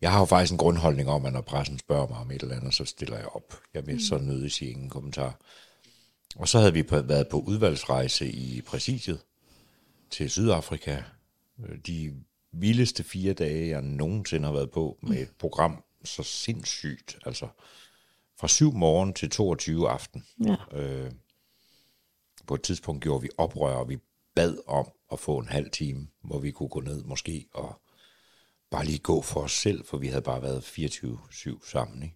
jeg 0.00 0.12
har 0.12 0.18
jo 0.18 0.24
faktisk 0.24 0.52
en 0.52 0.58
grundholdning 0.58 1.08
om, 1.08 1.26
at 1.26 1.32
når 1.32 1.40
pressen 1.40 1.78
spørger 1.78 2.06
mig 2.06 2.18
om 2.18 2.30
et 2.30 2.42
eller 2.42 2.56
andet, 2.56 2.74
så 2.74 2.84
stiller 2.84 3.16
jeg 3.16 3.26
op. 3.26 3.60
Jeg 3.74 3.86
vil 3.86 4.06
så 4.06 4.18
nødig 4.18 4.52
sige 4.52 4.70
ingen 4.70 4.90
kommentar. 4.90 5.40
Og 6.36 6.48
så 6.48 6.58
havde 6.58 6.72
vi 6.72 6.82
på, 6.82 7.00
været 7.00 7.28
på 7.28 7.40
udvalgsrejse 7.40 8.30
i 8.30 8.62
præsidiet 8.62 9.20
til 10.10 10.30
Sydafrika. 10.30 11.02
De 11.86 12.14
vildeste 12.52 13.04
fire 13.04 13.32
dage, 13.32 13.68
jeg 13.68 13.82
nogensinde 13.82 14.46
har 14.46 14.52
været 14.52 14.70
på 14.70 14.98
med 15.02 15.18
et 15.18 15.30
program 15.38 15.84
så 16.04 16.22
sindssygt. 16.22 17.18
Altså 17.26 17.48
fra 18.40 18.48
7 18.48 18.72
morgen 18.72 19.12
til 19.12 19.30
22 19.30 19.88
aften. 19.88 20.24
Ja. 20.44 20.56
Øh, 20.72 21.10
på 22.46 22.54
et 22.54 22.62
tidspunkt 22.62 23.02
gjorde 23.02 23.22
vi 23.22 23.28
oprør, 23.38 23.74
og 23.74 23.88
vi 23.88 23.98
bad 24.34 24.56
om 24.66 24.88
at 25.12 25.20
få 25.20 25.38
en 25.38 25.48
halv 25.48 25.70
time, 25.70 26.08
hvor 26.24 26.38
vi 26.38 26.50
kunne 26.50 26.68
gå 26.68 26.80
ned 26.80 27.04
måske 27.04 27.46
og 27.54 27.80
bare 28.70 28.84
lige 28.84 28.98
gå 28.98 29.22
for 29.22 29.40
os 29.40 29.52
selv, 29.52 29.84
for 29.86 29.98
vi 29.98 30.08
havde 30.08 30.22
bare 30.22 30.42
været 30.42 30.78
24-7 30.78 31.70
sammen. 31.70 32.02
Ikke? 32.02 32.14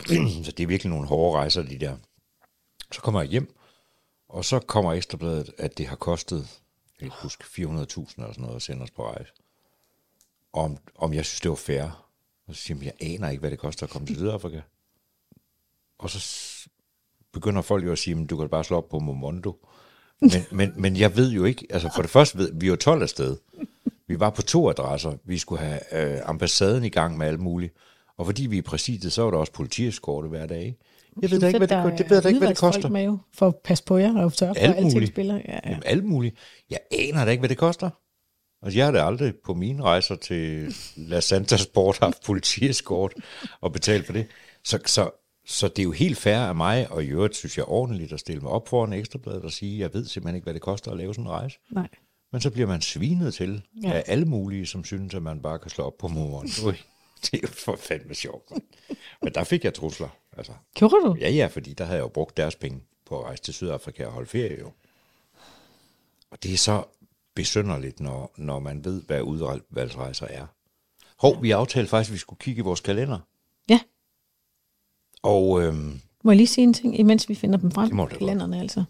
så 0.44 0.52
det 0.52 0.62
er 0.62 0.66
virkelig 0.66 0.90
nogle 0.90 1.06
hårde 1.06 1.38
rejser, 1.38 1.62
de 1.62 1.78
der. 1.78 1.96
Så 2.92 3.00
kommer 3.00 3.20
jeg 3.20 3.30
hjem, 3.30 3.54
og 4.28 4.44
så 4.44 4.58
kommer 4.58 4.92
Ekstrabladet, 4.92 5.54
at 5.58 5.78
det 5.78 5.86
har 5.86 5.96
kostet, 5.96 6.60
jeg 7.00 7.10
kan 7.10 7.18
huske, 7.22 7.44
400.000 7.44 7.64
eller 7.64 7.82
sådan 7.88 8.34
noget 8.38 8.56
at 8.56 8.62
sende 8.62 8.82
os 8.82 8.90
på 8.90 9.10
rejse. 9.10 9.32
Om, 10.52 10.78
om 10.94 11.14
jeg 11.14 11.24
synes, 11.24 11.40
det 11.40 11.48
var 11.48 11.54
fair. 11.56 12.08
Og 12.46 12.54
så 12.54 12.62
siger 12.62 12.78
jeg, 12.82 12.92
jeg 13.00 13.14
aner 13.14 13.28
ikke, 13.28 13.40
hvad 13.40 13.50
det 13.50 13.58
koster 13.58 13.86
at 13.86 13.90
komme 13.90 14.06
til 14.06 14.16
Sydafrika. 14.16 14.60
Og 15.98 16.10
så 16.10 16.20
begynder 17.32 17.62
folk 17.62 17.84
jo 17.84 17.92
at 17.92 17.98
sige, 17.98 18.14
"Men 18.14 18.26
du 18.26 18.36
kan 18.36 18.48
bare 18.48 18.64
slå 18.64 18.76
op 18.76 18.88
på 18.88 18.98
Momondo. 18.98 19.66
Men, 20.20 20.44
men, 20.50 20.72
men 20.76 20.96
jeg 20.96 21.16
ved 21.16 21.30
jo 21.30 21.44
ikke, 21.44 21.66
altså 21.70 21.90
for 21.94 22.02
det 22.02 22.10
første 22.10 22.38
ved 22.38 22.52
vi 22.54 22.66
er 22.66 22.70
jo 22.70 22.76
12 22.76 23.02
afsted. 23.02 23.36
Vi 24.12 24.20
var 24.20 24.30
på 24.30 24.42
to 24.42 24.68
adresser. 24.70 25.12
Vi 25.24 25.38
skulle 25.38 25.62
have 25.62 26.14
øh, 26.14 26.20
ambassaden 26.24 26.84
i 26.84 26.88
gang 26.88 27.18
med 27.18 27.26
alt 27.26 27.40
muligt. 27.40 27.74
Og 28.18 28.26
fordi 28.26 28.46
vi 28.46 28.58
er 28.58 28.62
præsiset, 28.62 29.12
så 29.12 29.22
var 29.22 29.30
der 29.30 29.38
også 29.38 29.52
politieskorte 29.52 30.28
hver 30.28 30.46
dag. 30.46 30.62
ikke? 30.64 30.78
Jeg 31.22 31.30
ved 31.30 31.40
da 31.40 31.46
ikke, 31.46 31.58
hvad 31.58 31.68
det, 31.68 31.98
det, 31.98 32.10
ved 32.10 32.22
da 32.22 32.28
ikke, 32.28 32.38
hvad 32.38 32.48
det 32.48 32.56
koster. 32.56 32.88
Med 32.88 33.04
jo, 33.04 33.18
for 33.34 33.48
at 33.48 33.56
passe 33.64 33.84
på 33.84 33.96
jer 33.96 34.22
og 34.22 34.32
sørge 34.32 34.54
for, 34.54 34.60
at 34.60 34.68
Alt 34.68 34.76
alting 34.76 34.92
muligt. 34.92 35.10
spiller. 35.12 35.34
Ja, 35.34 35.52
ja. 35.52 35.60
Jamen, 35.66 35.82
alt 35.86 36.04
muligt. 36.04 36.36
Jeg 36.70 36.78
aner 36.90 37.24
da 37.24 37.30
ikke, 37.30 37.40
hvad 37.40 37.48
det 37.48 37.58
koster. 37.58 37.90
Altså, 38.62 38.78
jeg 38.78 38.86
har 38.86 38.92
da 38.92 39.04
aldrig 39.04 39.34
på 39.44 39.54
mine 39.54 39.82
rejser 39.82 40.14
til 40.16 40.74
La 40.96 41.20
Santa 41.20 41.56
Sport 41.56 41.98
haft 41.98 42.24
politieskort 42.26 43.14
og 43.60 43.72
betalt 43.72 44.06
for 44.06 44.12
det. 44.12 44.26
Så, 44.64 44.78
så, 44.86 45.10
så 45.46 45.68
det 45.68 45.78
er 45.78 45.84
jo 45.84 45.92
helt 45.92 46.18
fair 46.18 46.38
af 46.38 46.54
mig, 46.54 46.90
og 46.90 47.04
i 47.04 47.06
øvrigt 47.06 47.36
synes 47.36 47.58
jeg 47.58 47.64
ordentligt 47.68 48.12
at 48.12 48.20
stille 48.20 48.40
mig 48.40 48.50
op 48.50 48.68
foran 48.68 48.92
ekstrabladet 48.92 49.42
og 49.42 49.52
sige, 49.52 49.80
jeg 49.80 49.94
ved 49.94 50.04
simpelthen 50.06 50.34
ikke, 50.34 50.44
hvad 50.44 50.54
det 50.54 50.62
koster 50.62 50.90
at 50.90 50.96
lave 50.96 51.14
sådan 51.14 51.24
en 51.24 51.30
rejse. 51.30 51.58
Nej. 51.70 51.88
Men 52.32 52.40
så 52.40 52.50
bliver 52.50 52.66
man 52.68 52.80
svinet 52.80 53.34
til 53.34 53.62
Ja. 53.82 53.92
af 53.92 54.04
alle 54.06 54.24
mulige, 54.24 54.66
som 54.66 54.84
synes, 54.84 55.14
at 55.14 55.22
man 55.22 55.42
bare 55.42 55.58
kan 55.58 55.70
slå 55.70 55.84
op 55.84 55.98
på 55.98 56.08
moren. 56.08 56.48
Ui, 56.66 56.72
det 57.22 57.34
er 57.34 57.38
jo 57.42 57.48
for 57.48 57.76
fandme 57.76 58.14
sjovt. 58.14 58.50
mand. 58.50 58.62
Men 59.22 59.34
der 59.34 59.44
fik 59.44 59.64
jeg 59.64 59.74
trusler. 59.74 60.08
Altså, 60.36 60.52
Gjorde 60.74 60.94
du? 60.94 61.16
Ja, 61.20 61.30
ja, 61.30 61.46
fordi 61.46 61.72
der 61.72 61.84
havde 61.84 61.96
jeg 61.96 62.02
jo 62.02 62.08
brugt 62.08 62.36
deres 62.36 62.56
penge 62.56 62.80
på 63.06 63.18
at 63.20 63.24
rejse 63.24 63.42
til 63.42 63.54
Sydafrika 63.54 64.06
og 64.06 64.12
holde 64.12 64.28
ferie 64.28 64.60
jo. 64.60 64.72
Og 66.30 66.42
det 66.42 66.52
er 66.52 66.56
så 66.58 66.84
besynderligt, 67.34 68.00
når, 68.00 68.32
når 68.36 68.58
man 68.58 68.84
ved, 68.84 69.02
hvad 69.02 69.22
udvalgsrejser 69.22 70.26
er. 70.26 70.46
Hov, 71.18 71.42
vi 71.42 71.50
aftalte 71.50 71.88
faktisk, 71.90 72.10
at 72.10 72.14
vi 72.14 72.18
skulle 72.18 72.38
kigge 72.38 72.58
i 72.58 72.62
vores 72.62 72.80
kalender. 72.80 73.18
Ja. 73.70 73.80
Og 75.22 75.62
øhm, 75.62 76.00
Må 76.24 76.30
jeg 76.30 76.36
lige 76.36 76.46
sige 76.46 76.62
en 76.64 76.74
ting, 76.74 76.98
imens 76.98 77.28
vi 77.28 77.34
finder 77.34 77.58
dem 77.58 77.70
frem? 77.70 77.86
Det 77.86 77.96
må 77.96 78.06
godt. 78.06 78.18
kalenderne 78.18 78.60
altså. 78.60 78.84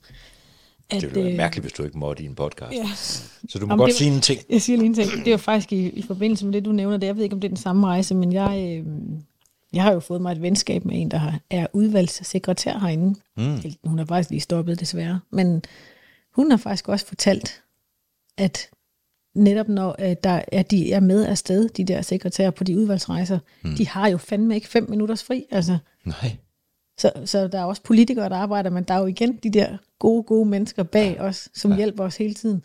At, 0.97 1.01
det 1.03 1.11
ville 1.11 1.23
være 1.25 1.31
øh, 1.33 1.37
mærkeligt, 1.37 1.65
hvis 1.65 1.73
du 1.73 1.83
ikke 1.85 1.99
måtte 1.99 2.23
i 2.23 2.27
en 2.27 2.35
podcast. 2.35 2.73
Ja. 2.73 2.89
Så 3.49 3.59
du 3.59 3.67
må 3.67 3.73
Jamen, 3.73 3.79
godt 3.79 3.89
det- 3.89 3.97
sige 3.97 4.11
en 4.15 4.21
ting. 4.21 4.41
Jeg 4.51 4.63
siger 4.63 4.77
lige 4.77 4.87
en 4.87 4.95
ting. 4.95 5.11
Det 5.11 5.27
er 5.27 5.31
jo 5.31 5.37
faktisk 5.37 5.73
i, 5.73 5.89
i 5.89 6.03
forbindelse 6.03 6.45
med 6.47 6.53
det, 6.53 6.65
du 6.65 6.73
nævner. 6.73 6.97
Det. 6.97 7.07
Jeg 7.07 7.17
ved 7.17 7.23
ikke, 7.23 7.35
om 7.35 7.41
det 7.41 7.49
er 7.49 7.55
den 7.55 7.63
samme 7.63 7.87
rejse, 7.87 8.15
men 8.15 8.33
jeg, 8.33 8.83
øh, 8.87 8.87
jeg 9.73 9.83
har 9.83 9.93
jo 9.93 10.01
fået 10.01 10.23
mig 10.23 10.33
et 10.33 10.43
venskab 10.43 10.85
med 10.85 11.01
en, 11.01 11.11
der 11.11 11.17
har, 11.17 11.41
er 11.51 11.67
udvalgssekretær 11.73 12.79
herinde. 12.79 13.15
Mm. 13.37 13.59
Hun 13.85 13.99
er 13.99 14.05
faktisk 14.05 14.31
lige 14.31 14.41
stoppet, 14.41 14.81
desværre. 14.81 15.21
Men 15.31 15.63
hun 16.35 16.51
har 16.51 16.59
faktisk 16.59 16.89
også 16.89 17.07
fortalt, 17.07 17.63
at 18.39 18.69
netop 19.35 19.69
når 19.69 19.97
øh, 19.99 20.17
der 20.25 20.43
er, 20.53 20.63
de 20.63 20.93
er 20.93 21.01
med 21.01 21.27
afsted, 21.27 21.69
de 21.69 21.85
der 21.85 22.03
sekretærer 22.03 22.51
på 22.51 22.65
de 22.65 22.79
udvalgsrejser, 22.79 23.39
mm. 23.63 23.75
de 23.77 23.89
har 23.89 24.09
jo 24.09 24.17
fandme 24.19 24.55
ikke 24.55 24.69
fem 24.69 24.91
minutters 24.91 25.25
fri. 25.25 25.45
Altså, 25.51 25.79
Nej. 26.05 26.37
Så, 27.03 27.13
så 27.25 27.49
der 27.49 27.59
er 27.59 27.65
også 27.65 27.83
politikere, 27.83 28.29
der 28.29 28.37
arbejder, 28.37 28.71
men 28.71 28.85
der 28.85 28.95
er 28.95 28.99
jo 28.99 29.07
igen 29.07 29.37
de 29.37 29.51
der 29.51 29.77
gode, 29.99 30.23
gode 30.23 30.49
mennesker 30.49 30.83
bag 30.83 31.21
os, 31.21 31.49
som 31.55 31.71
ja. 31.71 31.77
hjælper 31.77 32.05
os 32.05 32.17
hele 32.17 32.35
tiden. 32.35 32.65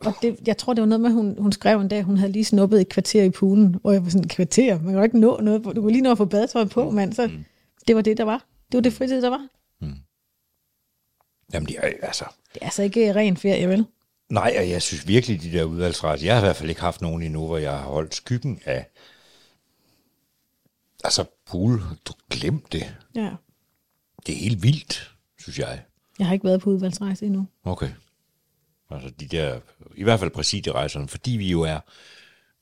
Og 0.00 0.14
det, 0.22 0.36
jeg 0.46 0.56
tror, 0.56 0.74
det 0.74 0.82
var 0.82 0.88
noget 0.88 1.00
med, 1.00 1.10
hun, 1.10 1.36
hun 1.38 1.52
skrev 1.52 1.80
en 1.80 1.88
dag, 1.88 2.02
hun 2.02 2.16
havde 2.16 2.32
lige 2.32 2.44
snuppet 2.44 2.80
et 2.80 2.88
kvarter 2.88 3.22
i 3.22 3.30
poolen, 3.30 3.76
og 3.82 3.94
jeg 3.94 4.04
var 4.04 4.10
sådan, 4.10 4.28
kvarter? 4.28 4.74
Man 4.74 4.86
kan 4.86 4.94
jo 4.94 5.02
ikke 5.02 5.20
nå 5.20 5.40
noget. 5.40 5.64
Du 5.64 5.80
kunne 5.80 5.92
lige 5.92 6.02
nå 6.02 6.10
at 6.10 6.18
få 6.18 6.24
badetøj 6.24 6.64
på, 6.64 6.90
mand. 6.90 7.12
Så 7.12 7.30
det 7.88 7.96
var 7.96 8.02
det, 8.02 8.16
der 8.16 8.24
var. 8.24 8.44
Det 8.72 8.78
var 8.78 8.80
det 8.80 8.92
fritid, 8.92 9.22
der 9.22 9.30
var. 9.30 9.48
Jamen, 11.52 11.68
de 11.68 11.76
er, 11.76 11.90
altså, 12.02 12.24
Det 12.54 12.60
er 12.60 12.64
altså 12.64 12.82
ikke 12.82 13.14
ren 13.14 13.36
ferie, 13.36 13.68
vel? 13.68 13.86
Nej, 14.30 14.54
og 14.58 14.70
jeg 14.70 14.82
synes 14.82 15.08
virkelig, 15.08 15.42
de 15.42 15.52
der 15.52 15.64
udvalgsrejser, 15.64 16.26
jeg 16.26 16.34
har 16.34 16.40
i 16.42 16.44
hvert 16.44 16.56
fald 16.56 16.68
ikke 16.68 16.80
haft 16.80 17.00
nogen 17.00 17.22
endnu, 17.22 17.46
hvor 17.46 17.58
jeg 17.58 17.72
har 17.72 17.84
holdt 17.84 18.14
skyggen 18.14 18.60
af, 18.64 18.86
altså 21.04 21.24
pool, 21.46 21.82
du 22.04 22.12
glem 22.30 22.60
det. 22.72 22.94
Ja. 23.14 23.30
Det 24.26 24.34
er 24.34 24.38
helt 24.38 24.62
vildt, 24.62 25.14
synes 25.38 25.58
jeg. 25.58 25.82
Jeg 26.18 26.26
har 26.26 26.34
ikke 26.34 26.44
været 26.44 26.60
på 26.60 26.70
udvalgsrejse 26.70 27.26
endnu. 27.26 27.46
Okay. 27.64 27.90
Altså 28.90 29.10
de 29.10 29.26
der, 29.26 29.60
i 29.96 30.02
hvert 30.02 30.20
fald 30.20 30.30
præsidierejserne, 30.30 31.08
fordi 31.08 31.30
vi 31.30 31.50
jo 31.50 31.60
er, 31.60 31.80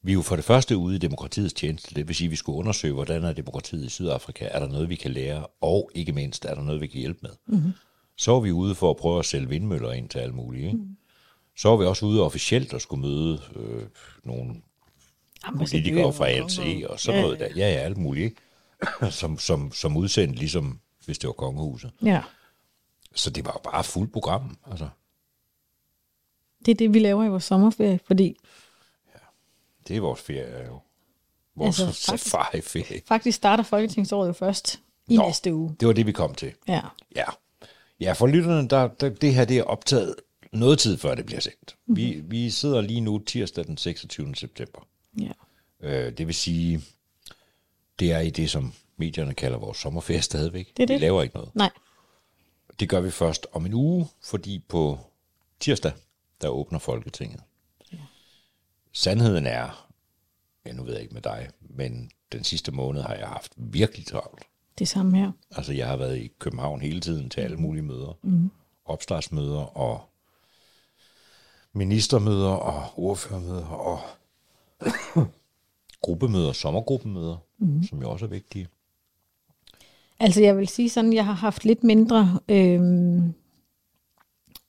vi 0.02 0.12
er 0.12 0.14
jo 0.14 0.22
for 0.22 0.36
det 0.36 0.44
første 0.44 0.76
ude 0.76 0.96
i 0.96 0.98
demokratiets 0.98 1.54
tjeneste, 1.54 1.94
det 1.94 2.08
vil 2.08 2.16
sige, 2.16 2.26
at 2.26 2.30
vi 2.30 2.36
skulle 2.36 2.58
undersøge, 2.58 2.94
hvordan 2.94 3.24
er 3.24 3.32
demokratiet 3.32 3.84
i 3.84 3.88
Sydafrika, 3.88 4.48
er 4.50 4.58
der 4.58 4.68
noget, 4.68 4.88
vi 4.88 4.94
kan 4.94 5.10
lære, 5.10 5.46
og 5.60 5.90
ikke 5.94 6.12
mindst, 6.12 6.44
er 6.44 6.54
der 6.54 6.62
noget, 6.62 6.80
vi 6.80 6.86
kan 6.86 7.00
hjælpe 7.00 7.18
med. 7.22 7.30
Mm-hmm. 7.46 7.72
Så 8.16 8.36
er 8.36 8.40
vi 8.40 8.52
ude 8.52 8.74
for 8.74 8.90
at 8.90 8.96
prøve 8.96 9.18
at 9.18 9.24
sælge 9.24 9.48
vindmøller 9.48 9.92
ind 9.92 10.08
til 10.08 10.18
alle 10.18 10.34
mulige. 10.34 10.66
Ikke? 10.66 10.78
Mm. 10.78 10.96
Så 11.56 11.68
er 11.68 11.76
vi 11.76 11.84
også 11.84 12.06
ude 12.06 12.22
officielt 12.22 12.74
og 12.74 12.80
skulle 12.80 13.02
møde 13.02 13.40
øh, 13.56 13.82
nogle 14.24 14.54
politikere 15.56 16.12
fra 16.12 16.28
ANC 16.28 16.84
og 16.88 17.00
sådan 17.00 17.22
noget 17.22 17.38
der. 17.38 17.48
Ja, 17.56 17.72
ja, 17.72 17.78
alt 17.78 17.96
muligt. 17.96 18.24
Ikke? 18.24 19.12
som, 19.20 19.38
som, 19.38 19.72
som 19.72 19.96
udsendt, 19.96 20.38
ligesom 20.38 20.80
hvis 21.04 21.18
det 21.18 21.26
var 21.26 21.32
kongehuset. 21.32 21.90
Ja. 22.04 22.22
Så 23.14 23.30
det 23.30 23.44
var 23.44 23.52
jo 23.52 23.70
bare 23.70 23.84
fuld 23.84 24.08
program. 24.08 24.58
Altså, 24.70 24.88
Det 26.66 26.70
er 26.70 26.74
det, 26.74 26.94
vi 26.94 26.98
laver 26.98 27.24
i 27.24 27.28
vores 27.28 27.44
sommerferie, 27.44 28.00
fordi 28.04 28.36
det 29.88 29.96
er 29.96 30.00
vores 30.00 30.20
ferie 30.20 30.66
jo. 30.66 30.80
Vores 31.56 31.80
Altså, 31.80 32.02
faktisk- 32.10 32.30
safari-ferie. 32.30 33.00
faktisk 33.06 33.36
starter 33.36 33.64
Folketingsåret 33.64 34.28
jo 34.28 34.32
først 34.32 34.80
i 35.08 35.16
Nå. 35.16 35.26
næste 35.26 35.54
uge. 35.54 35.76
Det 35.80 35.88
var 35.88 35.94
det, 35.94 36.06
vi 36.06 36.12
kom 36.12 36.34
til. 36.34 36.52
Ja. 36.68 36.80
Ja. 37.16 37.24
Ja, 38.00 38.12
for 38.12 38.26
lytterne, 38.26 38.68
der, 38.68 38.88
der, 38.88 39.08
det 39.08 39.34
her 39.34 39.44
det 39.44 39.58
er 39.58 39.62
optaget 39.64 40.14
noget 40.52 40.78
tid 40.78 40.96
før 40.98 41.14
det 41.14 41.26
bliver 41.26 41.40
sendt. 41.40 41.76
Mhm. 41.86 41.96
Vi, 41.96 42.20
vi 42.24 42.50
sidder 42.50 42.80
lige 42.80 43.00
nu 43.00 43.18
tirsdag 43.18 43.64
den 43.66 43.76
26. 43.76 44.34
september. 44.34 44.86
ja. 45.20 45.32
Øh, 45.80 46.18
det 46.18 46.26
vil 46.26 46.34
sige, 46.34 46.82
det 47.98 48.12
er 48.12 48.18
i 48.20 48.30
det, 48.30 48.50
som 48.50 48.72
medierne 49.00 49.34
kalder 49.34 49.58
vores 49.58 49.78
sommerferie 49.78 50.22
stadigvæk. 50.22 50.76
Det 50.76 50.82
er 50.82 50.86
det. 50.86 50.94
Vi 50.94 51.04
laver 51.04 51.22
ikke 51.22 51.34
noget. 51.34 51.50
Nej. 51.54 51.70
Det 52.80 52.88
gør 52.88 53.00
vi 53.00 53.10
først 53.10 53.46
om 53.52 53.66
en 53.66 53.74
uge, 53.74 54.08
fordi 54.22 54.58
på 54.68 54.98
tirsdag, 55.60 55.92
der 56.40 56.48
åbner 56.48 56.78
Folketinget. 56.78 57.40
Ja. 57.92 57.98
Sandheden 58.92 59.46
er, 59.46 59.88
ja, 60.66 60.72
nu 60.72 60.82
ved 60.82 60.92
jeg 60.92 61.02
ikke 61.02 61.14
med 61.14 61.22
dig, 61.22 61.48
men 61.60 62.10
den 62.32 62.44
sidste 62.44 62.72
måned 62.72 63.02
har 63.02 63.14
jeg 63.14 63.28
haft 63.28 63.52
virkelig 63.56 64.06
travlt. 64.06 64.42
Det 64.78 64.88
samme 64.88 65.18
her. 65.18 65.32
Altså, 65.50 65.72
jeg 65.72 65.88
har 65.88 65.96
været 65.96 66.18
i 66.18 66.30
København 66.38 66.80
hele 66.80 67.00
tiden 67.00 67.30
til 67.30 67.40
alle 67.40 67.56
mulige 67.56 67.82
møder. 67.82 68.18
Mm. 68.22 68.50
Opstartsmøder 68.84 69.76
og 69.76 70.00
ministermøder 71.72 72.50
og 72.50 72.98
ordførermøder 72.98 73.66
og 73.66 74.00
gruppemøder, 76.02 76.52
sommergruppemøder, 76.52 77.36
mm. 77.58 77.82
som 77.82 78.02
jo 78.02 78.10
også 78.10 78.24
er 78.24 78.30
vigtige. 78.30 78.68
Altså 80.20 80.42
jeg 80.42 80.56
vil 80.56 80.68
sige 80.68 80.88
sådan, 80.88 81.12
jeg 81.12 81.24
har 81.24 81.32
haft 81.32 81.64
lidt 81.64 81.84
mindre 81.84 82.38
øh, 82.48 82.80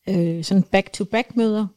øh, 0.09 0.43
sådan 0.43 0.63
back-to-back 0.63 1.35
møder, 1.35 1.67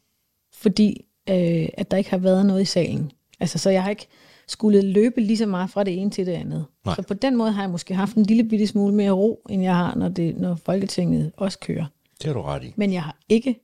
fordi 0.52 1.04
øh, 1.30 1.68
at 1.74 1.90
der 1.90 1.96
ikke 1.96 2.10
har 2.10 2.18
været 2.18 2.46
noget 2.46 2.62
i 2.62 2.64
salen. 2.64 3.12
Altså 3.40 3.58
så 3.58 3.70
jeg 3.70 3.82
har 3.82 3.90
ikke 3.90 4.08
skulle 4.46 4.80
løbe 4.80 5.20
lige 5.20 5.36
så 5.36 5.46
meget 5.46 5.70
fra 5.70 5.84
det 5.84 6.00
ene 6.00 6.10
til 6.10 6.26
det 6.26 6.32
andet. 6.32 6.66
Nej. 6.84 6.94
Så 6.94 7.02
på 7.02 7.14
den 7.14 7.36
måde 7.36 7.52
har 7.52 7.62
jeg 7.62 7.70
måske 7.70 7.94
haft 7.94 8.16
en 8.16 8.22
lille 8.22 8.44
bitte 8.44 8.66
smule 8.66 8.94
mere 8.94 9.10
ro, 9.10 9.46
end 9.50 9.62
jeg 9.62 9.76
har, 9.76 9.94
når, 9.94 10.08
det, 10.08 10.36
når 10.36 10.54
Folketinget 10.54 11.32
også 11.36 11.58
kører. 11.58 11.86
Det 12.18 12.26
har 12.26 12.32
du 12.32 12.42
ret 12.42 12.64
i. 12.64 12.72
Men 12.76 12.92
jeg 12.92 13.02
har 13.02 13.16
ikke 13.28 13.60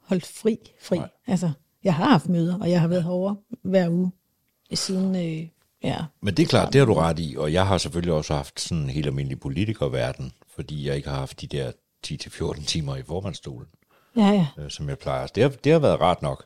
holdt 0.00 0.26
fri, 0.26 0.58
fri. 0.80 0.98
Nej. 0.98 1.08
Altså, 1.26 1.50
jeg 1.84 1.94
har 1.94 2.04
haft 2.04 2.28
møder, 2.28 2.58
og 2.58 2.70
jeg 2.70 2.80
har 2.80 2.88
været 2.88 3.02
herovre 3.02 3.36
hver 3.62 3.90
uge 3.90 4.10
siden, 4.74 5.16
øh, 5.16 5.48
ja, 5.82 5.98
Men 6.20 6.34
det 6.34 6.42
er 6.42 6.46
klart, 6.46 6.72
det 6.72 6.78
har 6.78 6.86
du 6.86 6.94
ret 6.94 7.18
i, 7.18 7.34
og 7.38 7.52
jeg 7.52 7.66
har 7.66 7.78
selvfølgelig 7.78 8.14
også 8.14 8.34
haft 8.34 8.60
sådan 8.60 8.82
en 8.84 8.90
helt 8.90 9.06
almindelig 9.06 9.40
politikerverden, 9.40 10.32
fordi 10.54 10.86
jeg 10.88 10.96
ikke 10.96 11.08
har 11.08 11.16
haft 11.18 11.40
de 11.40 11.46
der 11.46 11.72
10-14 12.06 12.64
timer 12.66 12.96
i 12.96 13.02
formandstolen, 13.02 13.68
ja, 14.16 14.26
ja. 14.28 14.46
øh, 14.62 14.70
som 14.70 14.88
jeg 14.88 14.98
plejer. 14.98 15.26
Det 15.26 15.42
har, 15.42 15.50
det 15.50 15.72
har 15.72 15.78
været 15.78 16.00
rart 16.00 16.22
nok, 16.22 16.44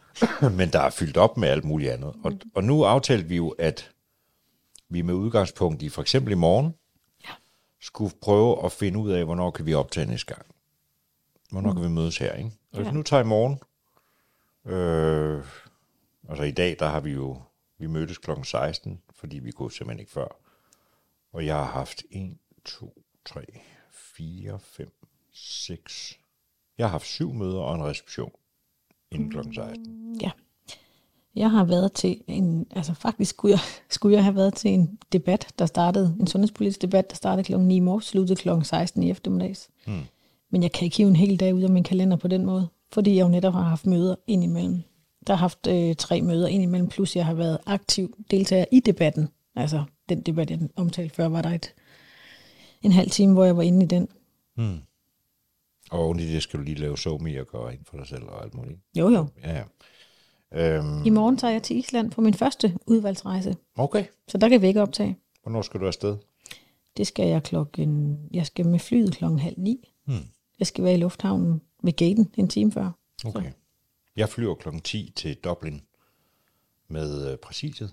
men 0.58 0.70
der 0.72 0.80
er 0.80 0.90
fyldt 0.90 1.16
op 1.16 1.36
med 1.36 1.48
alt 1.48 1.64
muligt 1.64 1.90
andet. 1.92 2.14
Og, 2.24 2.32
og 2.54 2.64
nu 2.64 2.84
aftalte 2.84 3.28
vi 3.28 3.36
jo, 3.36 3.48
at 3.48 3.90
vi 4.88 5.02
med 5.02 5.14
udgangspunkt 5.14 5.82
i 5.82 5.88
for 5.88 6.02
eksempel 6.02 6.32
i 6.32 6.36
morgen, 6.36 6.74
Ja. 7.24 7.32
skulle 7.80 8.14
prøve 8.22 8.64
at 8.64 8.72
finde 8.72 8.98
ud 8.98 9.10
af, 9.10 9.24
hvornår 9.24 9.50
kan 9.50 9.66
vi 9.66 9.74
optage 9.74 10.06
næste 10.06 10.34
gang. 10.34 10.46
Hvornår 11.50 11.72
kan 11.72 11.82
vi 11.82 11.88
mødes 11.88 12.18
her, 12.18 12.32
ikke? 12.32 12.50
Og 12.72 12.76
hvis 12.78 12.86
Ja. 12.86 12.92
nu 12.92 13.02
tager 13.02 13.22
i 13.22 13.26
morgen, 13.26 13.58
øh, 14.74 15.44
altså 16.28 16.42
i 16.44 16.50
dag, 16.50 16.76
der 16.78 16.86
har 16.88 17.00
vi 17.00 17.10
jo, 17.10 17.38
vi 17.78 17.86
mødtes 17.86 18.18
klokken 18.18 18.44
16, 18.44 19.02
fordi 19.10 19.38
vi 19.38 19.50
kunne 19.50 19.72
simpelthen 19.72 20.00
ikke 20.00 20.12
før. 20.12 20.28
Og 21.32 21.46
jeg 21.46 21.56
har 21.56 21.64
haft 21.64 22.02
1, 22.10 22.38
2, 22.64 23.02
3, 23.24 23.44
4, 23.90 24.58
5, 24.60 24.92
6, 25.32 26.18
Jeg 26.78 26.86
har 26.86 26.90
haft 26.90 27.06
syv 27.06 27.32
møder 27.32 27.60
og 27.60 27.74
en 27.74 27.84
reception 27.84 28.32
inden 29.10 29.30
kl. 29.30 29.38
16. 29.54 30.20
Ja. 30.20 30.30
Jeg 31.34 31.50
har 31.50 31.64
været 31.64 31.92
til 31.92 32.20
en, 32.26 32.66
altså 32.70 32.94
faktisk 32.94 33.30
skulle 33.30 33.52
jeg, 33.52 33.60
skulle 33.88 34.16
jeg 34.16 34.24
have 34.24 34.36
været 34.36 34.54
til 34.54 34.70
en 34.70 34.98
debat, 35.12 35.54
der 35.58 35.66
startede, 35.66 36.16
en 36.20 36.26
sundhedspolitisk 36.26 36.82
debat, 36.82 37.10
der 37.10 37.16
startede 37.16 37.44
kl. 37.44 37.58
9 37.58 37.76
i 37.76 37.80
morges, 37.80 38.04
sluttede 38.04 38.36
kl. 38.36 38.48
16 38.62 39.02
i 39.02 39.10
eftermiddags. 39.10 39.68
Hmm. 39.86 40.02
Men 40.50 40.62
jeg 40.62 40.72
kan 40.72 40.84
ikke 40.84 40.96
hive 40.96 41.08
en 41.08 41.16
hel 41.16 41.40
dag 41.40 41.54
ud 41.54 41.62
af 41.62 41.70
min 41.70 41.84
kalender 41.84 42.16
på 42.16 42.28
den 42.28 42.44
måde, 42.44 42.68
fordi 42.92 43.16
jeg 43.16 43.22
jo 43.22 43.28
netop 43.28 43.52
har 43.52 43.62
haft 43.62 43.86
møder 43.86 44.14
indimellem. 44.26 44.82
Der 45.26 45.32
har 45.32 45.38
haft 45.38 45.66
øh, 45.66 45.96
tre 45.96 46.22
møder 46.22 46.48
indimellem, 46.48 46.88
plus 46.88 47.16
jeg 47.16 47.26
har 47.26 47.34
været 47.34 47.58
aktiv 47.66 48.24
deltager 48.30 48.64
i 48.72 48.80
debatten. 48.80 49.28
Altså 49.54 49.84
den 50.08 50.20
debat, 50.20 50.50
jeg 50.50 50.60
omtalte 50.76 51.14
før, 51.14 51.28
var 51.28 51.42
der 51.42 51.50
et, 51.50 51.74
en 52.82 52.92
halv 52.92 53.10
time, 53.10 53.32
hvor 53.32 53.44
jeg 53.44 53.56
var 53.56 53.62
inde 53.62 53.84
i 53.84 53.88
den. 53.88 54.08
Hmm. 54.54 54.78
Og 55.90 56.00
oven 56.00 56.20
i 56.20 56.26
det 56.26 56.42
skal 56.42 56.58
du 56.58 56.64
lige 56.64 56.80
lave 56.80 56.98
somi 56.98 57.36
og 57.36 57.46
gøre 57.46 57.74
ind 57.74 57.84
for 57.84 57.96
dig 57.96 58.06
selv 58.06 58.22
og 58.22 58.44
alt 58.44 58.54
muligt. 58.54 58.80
Jo 58.98 59.08
jo. 59.08 59.26
Ja, 59.42 59.56
ja. 59.56 59.62
Øhm, 60.52 61.04
I 61.04 61.10
morgen 61.10 61.36
tager 61.36 61.52
jeg 61.52 61.62
til 61.62 61.76
Island 61.76 62.10
på 62.10 62.20
min 62.20 62.34
første 62.34 62.78
udvalgsrejse, 62.86 63.56
okay. 63.76 64.04
så 64.28 64.38
der 64.38 64.48
kan 64.48 64.62
vi 64.62 64.66
ikke 64.66 64.82
optage. 64.82 65.16
Hvornår 65.42 65.62
skal 65.62 65.80
du 65.80 65.86
afsted? 65.86 66.16
Det 66.96 67.06
skal 67.06 67.28
jeg 67.28 67.42
klokken... 67.42 68.18
Jeg 68.32 68.46
skal 68.46 68.66
med 68.66 68.78
flyet 68.78 69.16
klokken 69.16 69.38
halv 69.38 69.58
ni. 69.58 69.88
Hmm. 70.04 70.24
Jeg 70.58 70.66
skal 70.66 70.84
være 70.84 70.94
i 70.94 70.96
lufthavnen 70.96 71.60
ved 71.82 71.92
gaten 71.92 72.28
en 72.36 72.48
time 72.48 72.72
før. 72.72 72.90
Okay. 73.24 73.52
Jeg 74.16 74.28
flyver 74.28 74.54
klokken 74.54 74.82
10 74.82 75.12
til 75.16 75.34
Dublin 75.34 75.82
med 76.88 77.30
øh, 77.32 77.38
præsidiet. 77.38 77.92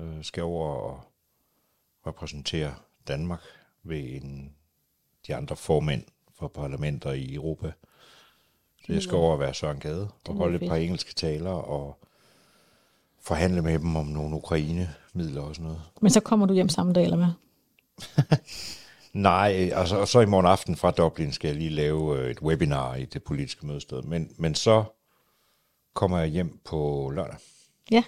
Øh, 0.00 0.24
skal 0.24 0.42
over 0.42 0.68
og 0.68 1.00
repræsentere 2.06 2.74
Danmark 3.08 3.40
ved 3.82 4.22
en, 4.22 4.54
de 5.26 5.34
andre 5.34 5.56
formænd 5.56 6.04
for 6.38 6.48
parlamenter 6.48 7.12
i 7.12 7.34
Europa. 7.34 7.72
Så 8.86 8.92
jeg 8.92 9.02
skal 9.02 9.14
over 9.14 9.32
og 9.32 9.40
være 9.40 9.54
Søren 9.54 9.80
Gade 9.80 10.08
og 10.28 10.34
holde 10.34 10.64
et 10.64 10.68
par 10.68 10.76
engelske 10.76 11.14
taler 11.14 11.50
og 11.50 11.98
forhandle 13.20 13.62
med 13.62 13.78
dem 13.78 13.96
om 13.96 14.06
nogle 14.06 14.36
Ukraine-midler 14.36 15.42
og 15.42 15.54
sådan 15.54 15.64
noget. 15.66 15.82
Men 16.00 16.10
så 16.10 16.20
kommer 16.20 16.46
du 16.46 16.54
hjem 16.54 16.68
samme 16.68 16.92
dag, 16.92 17.04
eller 17.04 17.16
hvad? 17.16 17.28
Nej, 19.12 19.70
altså, 19.74 19.96
og 19.96 20.08
så 20.08 20.20
i 20.20 20.26
morgen 20.26 20.46
aften 20.46 20.76
fra 20.76 20.90
Dublin 20.90 21.32
skal 21.32 21.48
jeg 21.48 21.56
lige 21.56 21.70
lave 21.70 22.18
øh, 22.18 22.30
et 22.30 22.42
webinar 22.42 22.94
i 22.94 23.04
det 23.04 23.22
politiske 23.22 23.66
mødested. 23.66 24.02
Men, 24.02 24.30
men 24.38 24.54
så 24.54 24.84
kommer 25.94 26.18
jeg 26.18 26.28
hjem 26.28 26.58
på 26.64 27.10
lørdag. 27.14 27.36
Ja, 27.90 28.04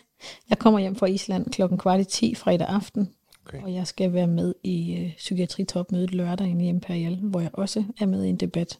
jeg 0.51 0.59
kommer 0.59 0.81
hjem 0.81 0.97
fra 0.97 1.07
Island 1.07 1.51
klokken 1.51 1.79
kvart 1.79 2.01
i 2.01 2.05
10 2.05 2.35
fredag 2.35 2.67
aften. 2.69 3.15
Okay. 3.47 3.63
Og 3.63 3.75
jeg 3.75 3.87
skal 3.87 4.13
være 4.13 4.27
med 4.27 4.55
i 4.63 4.97
øh, 4.97 5.17
psykiatritopmødet 5.17 6.15
lørdag 6.15 6.47
inde 6.47 6.65
i 6.65 6.69
Imperial, 6.69 7.17
hvor 7.17 7.41
jeg 7.41 7.51
også 7.53 7.85
er 8.01 8.07
med 8.07 8.25
i 8.25 8.29
en 8.29 8.37
debat. 8.37 8.79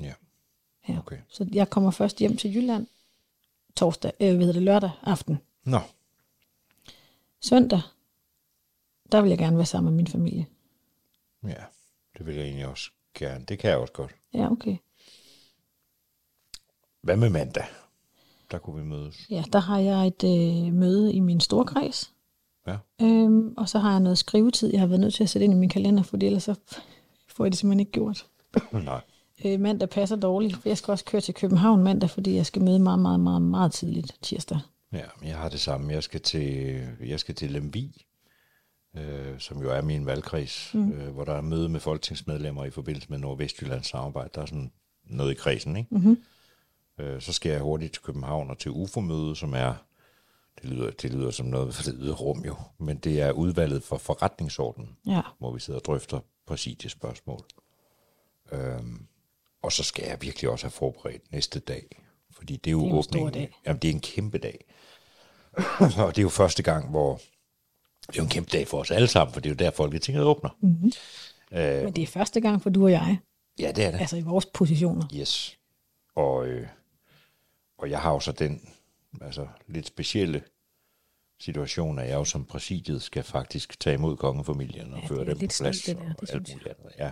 Ja. 0.00 0.12
Ja. 0.88 0.98
Okay. 0.98 1.18
Så 1.28 1.48
jeg 1.52 1.70
kommer 1.70 1.90
først 1.90 2.18
hjem 2.18 2.36
til 2.36 2.54
Jylland 2.54 2.86
torsdag, 3.76 4.12
øh, 4.20 4.36
hvad 4.36 4.52
det, 4.52 4.62
lørdag 4.62 4.90
aften. 5.02 5.38
Nå, 5.64 5.80
Søndag, 7.40 7.80
der 9.12 9.20
vil 9.20 9.28
jeg 9.28 9.38
gerne 9.38 9.56
være 9.56 9.66
sammen 9.66 9.94
med 9.94 9.96
min 9.96 10.06
familie. 10.06 10.46
ja, 11.42 11.64
det 12.18 12.26
vil 12.26 12.34
jeg 12.34 12.44
egentlig 12.44 12.66
også 12.66 12.90
gerne. 13.14 13.44
Det 13.44 13.58
kan 13.58 13.70
jeg 13.70 13.78
også 13.78 13.92
godt. 13.92 14.14
Ja, 14.34 14.50
okay. 14.50 14.76
Hvad 17.00 17.16
med 17.16 17.30
mandag? 17.30 17.64
Der 18.50 18.58
kunne 18.58 18.82
vi 18.82 18.88
mødes. 18.88 19.26
Ja, 19.30 19.44
der 19.52 19.58
har 19.58 19.78
jeg 19.78 20.06
et 20.06 20.24
øh, 20.24 20.72
møde 20.74 21.12
i 21.12 21.20
min 21.20 21.40
store 21.40 21.64
kreds. 21.64 22.12
Ja. 22.66 22.76
Øhm, 23.02 23.54
og 23.56 23.68
så 23.68 23.78
har 23.78 23.90
jeg 23.90 24.00
noget 24.00 24.18
skrivetid, 24.18 24.70
jeg 24.72 24.80
har 24.80 24.86
været 24.86 25.00
nødt 25.00 25.14
til 25.14 25.22
at 25.22 25.30
sætte 25.30 25.44
ind 25.44 25.54
i 25.54 25.56
min 25.56 25.68
kalender, 25.68 26.02
for 26.02 26.16
ellers 26.22 26.42
så 26.42 26.54
får 27.28 27.44
jeg 27.44 27.52
det 27.52 27.58
simpelthen 27.58 27.80
ikke 27.80 27.92
gjort. 27.92 28.26
Nej. 28.72 29.00
Øh, 29.44 29.60
mandag 29.60 29.88
passer 29.88 30.16
dårligt, 30.16 30.56
for 30.56 30.68
jeg 30.68 30.78
skal 30.78 30.92
også 30.92 31.04
køre 31.04 31.20
til 31.20 31.34
København 31.34 31.82
mandag, 31.82 32.10
fordi 32.10 32.34
jeg 32.34 32.46
skal 32.46 32.62
møde 32.62 32.78
meget, 32.78 32.98
meget, 32.98 33.20
meget, 33.20 33.42
meget 33.42 33.72
tidligt 33.72 34.16
tirsdag. 34.22 34.58
Ja, 34.92 35.04
jeg 35.24 35.36
har 35.36 35.48
det 35.48 35.60
samme. 35.60 35.92
Jeg 35.92 36.02
skal 36.02 36.20
til, 36.20 36.80
jeg 37.06 37.20
skal 37.20 37.34
til 37.34 37.50
Lemvi, 37.50 38.06
øh, 38.96 39.38
som 39.38 39.62
jo 39.62 39.70
er 39.70 39.82
min 39.82 40.06
valgkreds, 40.06 40.70
mm. 40.74 40.92
øh, 40.92 41.12
hvor 41.14 41.24
der 41.24 41.32
er 41.32 41.40
møde 41.40 41.68
med 41.68 41.80
folketingsmedlemmer 41.80 42.64
i 42.64 42.70
forbindelse 42.70 43.10
med 43.10 43.18
Nordvestjyllands 43.18 43.86
samarbejde. 43.86 44.30
Der 44.34 44.42
er 44.42 44.46
sådan 44.46 44.72
noget 45.04 45.30
i 45.30 45.34
kredsen, 45.34 45.76
ikke? 45.76 45.94
Mm-hmm. 45.94 46.18
Øh, 46.98 47.20
så 47.20 47.32
skal 47.32 47.52
jeg 47.52 47.60
hurtigt 47.60 47.92
til 47.92 48.02
København 48.02 48.50
og 48.50 48.58
til 48.58 48.70
UFO-møde, 48.70 49.36
som 49.36 49.54
er, 49.54 49.74
det 50.62 50.70
lyder, 50.70 50.90
det 50.90 51.12
lyder 51.12 51.30
som 51.30 51.46
noget 51.46 51.74
for 51.74 51.82
det 51.82 51.94
ydre 51.98 52.14
rum 52.14 52.44
jo, 52.44 52.56
men 52.78 52.96
det 52.96 53.20
er 53.20 53.32
udvalget 53.32 53.82
for 53.82 53.96
forretningsordenen, 53.98 54.96
Ja, 55.06 55.20
hvor 55.38 55.52
vi 55.52 55.60
sidder 55.60 55.80
og 55.80 55.84
drøfter 55.84 56.20
præcis 56.46 56.92
spørgsmål. 56.92 57.40
Øhm, 58.52 59.06
og 59.62 59.72
så 59.72 59.82
skal 59.82 60.04
jeg 60.08 60.18
virkelig 60.22 60.50
også 60.50 60.64
have 60.66 60.70
forberedt 60.70 61.32
næste 61.32 61.60
dag, 61.60 62.02
fordi 62.32 62.56
det 62.56 62.70
er 62.70 62.72
jo 62.72 62.84
Det 62.84 62.90
er 62.90 62.94
åbningen. 62.94 63.32
dag. 63.32 63.50
Jamen, 63.66 63.82
det 63.82 63.88
er 63.90 63.94
en 63.94 64.00
kæmpe 64.00 64.38
dag. 64.38 64.64
og 65.80 66.16
det 66.16 66.18
er 66.18 66.22
jo 66.22 66.28
første 66.28 66.62
gang, 66.62 66.90
hvor 66.90 67.16
det 68.06 68.08
er 68.08 68.16
jo 68.16 68.22
en 68.22 68.28
kæmpe 68.28 68.50
dag 68.50 68.68
for 68.68 68.78
os 68.80 68.90
alle 68.90 69.08
sammen, 69.08 69.32
for 69.34 69.40
det 69.40 69.48
er 69.48 69.50
jo 69.54 69.56
der, 69.56 69.70
Folketinget 69.70 70.24
åbner. 70.24 70.50
Mm-hmm. 70.60 70.92
Øh, 71.52 71.84
men 71.84 71.92
det 71.92 72.02
er 72.02 72.06
første 72.06 72.40
gang 72.40 72.62
for 72.62 72.70
du 72.70 72.84
og 72.84 72.90
jeg, 72.90 73.18
ja, 73.58 73.72
det 73.72 73.84
er 73.84 73.90
det. 73.90 74.00
altså 74.00 74.16
i 74.16 74.20
vores 74.22 74.46
positioner. 74.46 75.06
Yes. 75.14 75.58
Og, 76.14 76.46
øh, 76.46 76.66
og 77.78 77.90
jeg 77.90 78.00
har 78.00 78.12
jo 78.12 78.20
så 78.20 78.32
den 78.32 78.68
altså, 79.20 79.46
lidt 79.66 79.86
specielle 79.86 80.42
situation, 81.40 81.98
at 81.98 82.08
jeg 82.08 82.14
jo 82.14 82.24
som 82.24 82.44
præsidiet 82.44 83.02
skal 83.02 83.22
faktisk 83.22 83.80
tage 83.80 83.94
imod 83.94 84.16
kongefamilien 84.16 84.92
og 84.94 85.00
Ja, 85.00 85.06
føre 85.06 85.24
dem 85.24 85.38
på 85.38 85.46
plads. 85.58 85.82
det 85.82 85.96
der, 85.96 86.02
og 86.02 86.20
det 86.20 86.30
alt 86.30 86.48
muligt 86.52 86.66
andet. 86.68 86.92
Ja. 86.98 87.10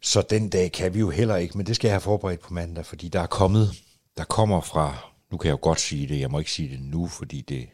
Så 0.00 0.22
den 0.30 0.48
dag 0.48 0.72
kan 0.72 0.94
vi 0.94 0.98
jo 0.98 1.10
heller 1.10 1.36
ikke, 1.36 1.56
men 1.58 1.66
det 1.66 1.76
skal 1.76 1.88
jeg 1.88 1.94
have 1.94 2.00
forberedt 2.00 2.40
på 2.40 2.54
mandag, 2.54 2.86
fordi 2.86 3.08
der 3.08 3.20
er 3.20 3.26
kommet, 3.26 3.68
der 4.16 4.24
kommer 4.24 4.60
fra, 4.60 5.12
nu 5.30 5.36
kan 5.38 5.46
jeg 5.48 5.52
jo 5.52 5.58
godt 5.62 5.80
sige 5.80 6.08
det, 6.08 6.20
jeg 6.20 6.30
må 6.30 6.38
ikke 6.38 6.50
sige 6.50 6.70
det 6.70 6.80
nu, 6.82 7.06
fordi 7.08 7.40
det 7.40 7.68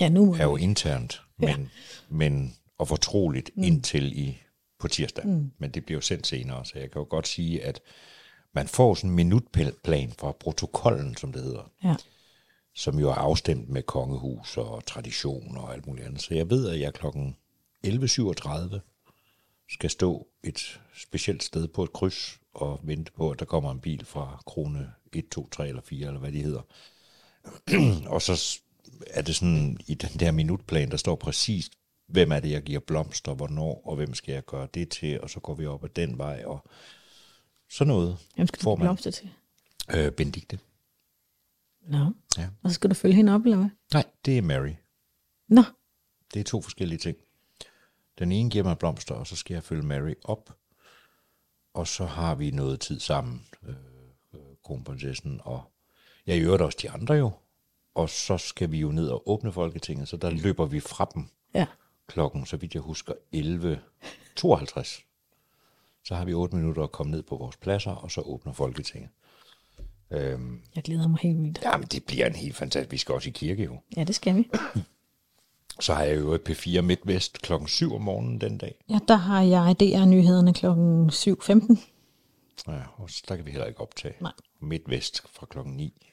Ja, 0.00 0.08
nu 0.08 0.34
er 0.34 0.44
jo 0.44 0.56
internt, 0.56 1.22
Ja. 1.42 1.56
men, 1.56 1.70
men 2.08 2.56
og 2.78 2.88
fortroligt 2.88 3.50
mm. 3.56 3.62
indtil 3.62 4.18
i 4.18 4.42
på 4.78 4.88
tirsdag. 4.88 5.26
Mm. 5.26 5.50
Men 5.58 5.70
det 5.70 5.84
bliver 5.84 5.96
jo 5.96 6.00
sendt 6.00 6.26
senere, 6.26 6.64
så 6.64 6.72
jeg 6.78 6.90
kan 6.90 7.00
jo 7.00 7.06
godt 7.10 7.28
sige, 7.28 7.64
at 7.64 7.80
man 8.52 8.68
får 8.68 8.94
sådan 8.94 9.10
en 9.10 9.16
minutplan 9.16 10.12
fra 10.18 10.32
protokollen, 10.32 11.16
som 11.16 11.32
det 11.32 11.42
hedder, 11.42 11.70
Ja. 11.84 11.94
som 12.74 12.98
jo 12.98 13.10
er 13.10 13.14
afstemt 13.14 13.68
med 13.68 13.82
kongehus 13.82 14.56
og 14.56 14.86
tradition 14.86 15.56
og 15.56 15.74
alt 15.74 15.86
muligt 15.86 16.06
andet. 16.06 16.22
Så 16.22 16.34
jeg 16.34 16.50
ved, 16.50 16.68
at 16.68 16.80
jeg 16.80 16.94
klokken 16.94 17.36
11.37 17.86 18.80
skal 19.70 19.90
stå 19.90 20.26
et 20.44 20.80
specielt 20.96 21.42
sted 21.42 21.68
på 21.68 21.84
et 21.84 21.92
kryds 21.92 22.40
og 22.54 22.80
vente 22.82 23.12
på, 23.12 23.30
at 23.30 23.38
der 23.38 23.44
kommer 23.44 23.70
en 23.70 23.80
bil 23.80 24.04
fra 24.04 24.42
krone 24.46 24.92
1, 25.12 25.28
2, 25.28 25.48
3 25.48 25.68
eller 25.68 25.82
4, 25.82 26.06
eller 26.06 26.20
hvad 26.20 26.32
de 26.32 26.42
hedder. 26.42 26.62
og 28.14 28.22
så 28.22 28.60
er 29.06 29.22
det 29.22 29.36
sådan, 29.36 29.78
i 29.86 29.94
den 29.94 30.20
der 30.20 30.30
minutplan, 30.30 30.90
der 30.90 30.96
står 30.96 31.14
præcis, 31.16 31.70
hvem 32.06 32.32
er 32.32 32.40
det, 32.40 32.50
jeg 32.50 32.62
giver 32.62 32.80
blomster, 32.80 33.34
hvornår, 33.34 33.82
og 33.84 33.96
hvem 33.96 34.14
skal 34.14 34.32
jeg 34.32 34.44
gøre 34.44 34.68
det 34.74 34.88
til, 34.88 35.20
og 35.20 35.30
så 35.30 35.40
går 35.40 35.54
vi 35.54 35.66
op 35.66 35.84
ad 35.84 35.88
den 35.88 36.18
vej, 36.18 36.42
og 36.46 36.64
sådan 37.70 37.88
noget 37.88 38.18
Hvem 38.34 38.46
skal 38.46 38.58
du 38.58 38.62
får 38.62 38.76
man. 38.76 38.84
blomster 38.84 39.10
til? 39.10 39.30
Øh, 39.94 40.12
Benedikte. 40.12 40.58
Nå. 41.82 42.12
Ja. 42.38 42.48
Og 42.62 42.70
så 42.70 42.74
skal 42.74 42.90
du 42.90 42.94
følge 42.94 43.14
hende 43.14 43.34
op, 43.34 43.40
eller 43.44 43.56
hvad? 43.56 43.68
Nej, 43.92 44.04
det 44.24 44.38
er 44.38 44.42
Mary. 44.42 44.72
Nå, 45.48 45.62
Det 46.34 46.40
er 46.40 46.44
to 46.44 46.62
forskellige 46.62 46.98
ting. 46.98 47.16
Den 48.18 48.32
ene 48.32 48.50
giver 48.50 48.64
mig 48.64 48.78
blomster, 48.78 49.14
og 49.14 49.26
så 49.26 49.36
skal 49.36 49.54
jeg 49.54 49.64
følge 49.64 49.82
Mary 49.82 50.14
op. 50.24 50.56
Og 51.74 51.86
så 51.88 52.04
har 52.06 52.34
vi 52.34 52.50
noget 52.50 52.80
tid 52.80 53.00
sammen, 53.00 53.46
øh, 53.62 53.74
øh, 54.34 54.40
kronprinsessen 54.64 55.40
og 55.44 55.62
jeg 56.26 56.36
i 56.36 56.40
øvrigt 56.40 56.62
også 56.62 56.78
de 56.82 56.90
andre 56.90 57.14
jo. 57.14 57.30
Og 57.94 58.10
så 58.10 58.38
skal 58.38 58.70
vi 58.70 58.78
jo 58.78 58.92
ned 58.92 59.08
og 59.08 59.30
åbne 59.30 59.52
Folketinget, 59.52 60.08
så 60.08 60.16
der 60.16 60.30
løber 60.30 60.66
vi 60.66 60.80
fra 60.80 61.10
dem 61.14 61.28
ja. 61.54 61.66
klokken, 62.06 62.46
så 62.46 62.56
vidt 62.56 62.74
jeg 62.74 62.82
husker, 62.82 63.12
11.52. 63.34 65.09
Så 66.04 66.14
har 66.14 66.24
vi 66.24 66.34
8 66.34 66.56
minutter 66.56 66.82
at 66.82 66.92
komme 66.92 67.10
ned 67.10 67.22
på 67.22 67.36
vores 67.36 67.56
pladser, 67.56 67.90
og 67.90 68.10
så 68.10 68.20
åbner 68.20 68.52
Folketinget. 68.52 69.10
Øhm, 70.10 70.60
Jeg 70.74 70.82
glæder 70.82 71.08
mig 71.08 71.18
helt 71.22 71.42
vildt. 71.42 71.60
jamen, 71.64 71.86
det 71.86 72.04
bliver 72.04 72.26
en 72.26 72.34
helt 72.34 72.56
fantastisk. 72.56 72.92
Vi 72.92 72.96
skal 72.98 73.14
også 73.14 73.28
i 73.28 73.32
kirke 73.32 73.64
jo. 73.64 73.78
Ja, 73.96 74.04
det 74.04 74.14
skal 74.14 74.36
vi. 74.36 74.48
Så 75.80 75.94
har 75.94 76.02
jeg 76.02 76.18
jo 76.18 76.32
et 76.32 76.48
P4 76.50 76.80
MidtVest 76.80 77.42
klokken 77.42 77.68
7 77.68 77.94
om 77.94 78.00
morgenen 78.02 78.40
den 78.40 78.58
dag. 78.58 78.74
Ja, 78.90 78.98
der 79.08 79.14
har 79.14 79.42
jeg 79.42 79.76
DR-nyhederne 79.80 80.54
klokken 80.54 81.10
7.15. 81.10 81.78
Ja, 82.68 82.82
og 82.96 83.10
så 83.10 83.22
der 83.28 83.36
kan 83.36 83.46
vi 83.46 83.50
heller 83.50 83.66
ikke 83.66 83.80
optage. 83.80 84.14
Nej. 84.20 84.32
MidtVest 84.60 85.22
fra 85.32 85.46
klokken 85.46 85.74
9. 85.76 86.06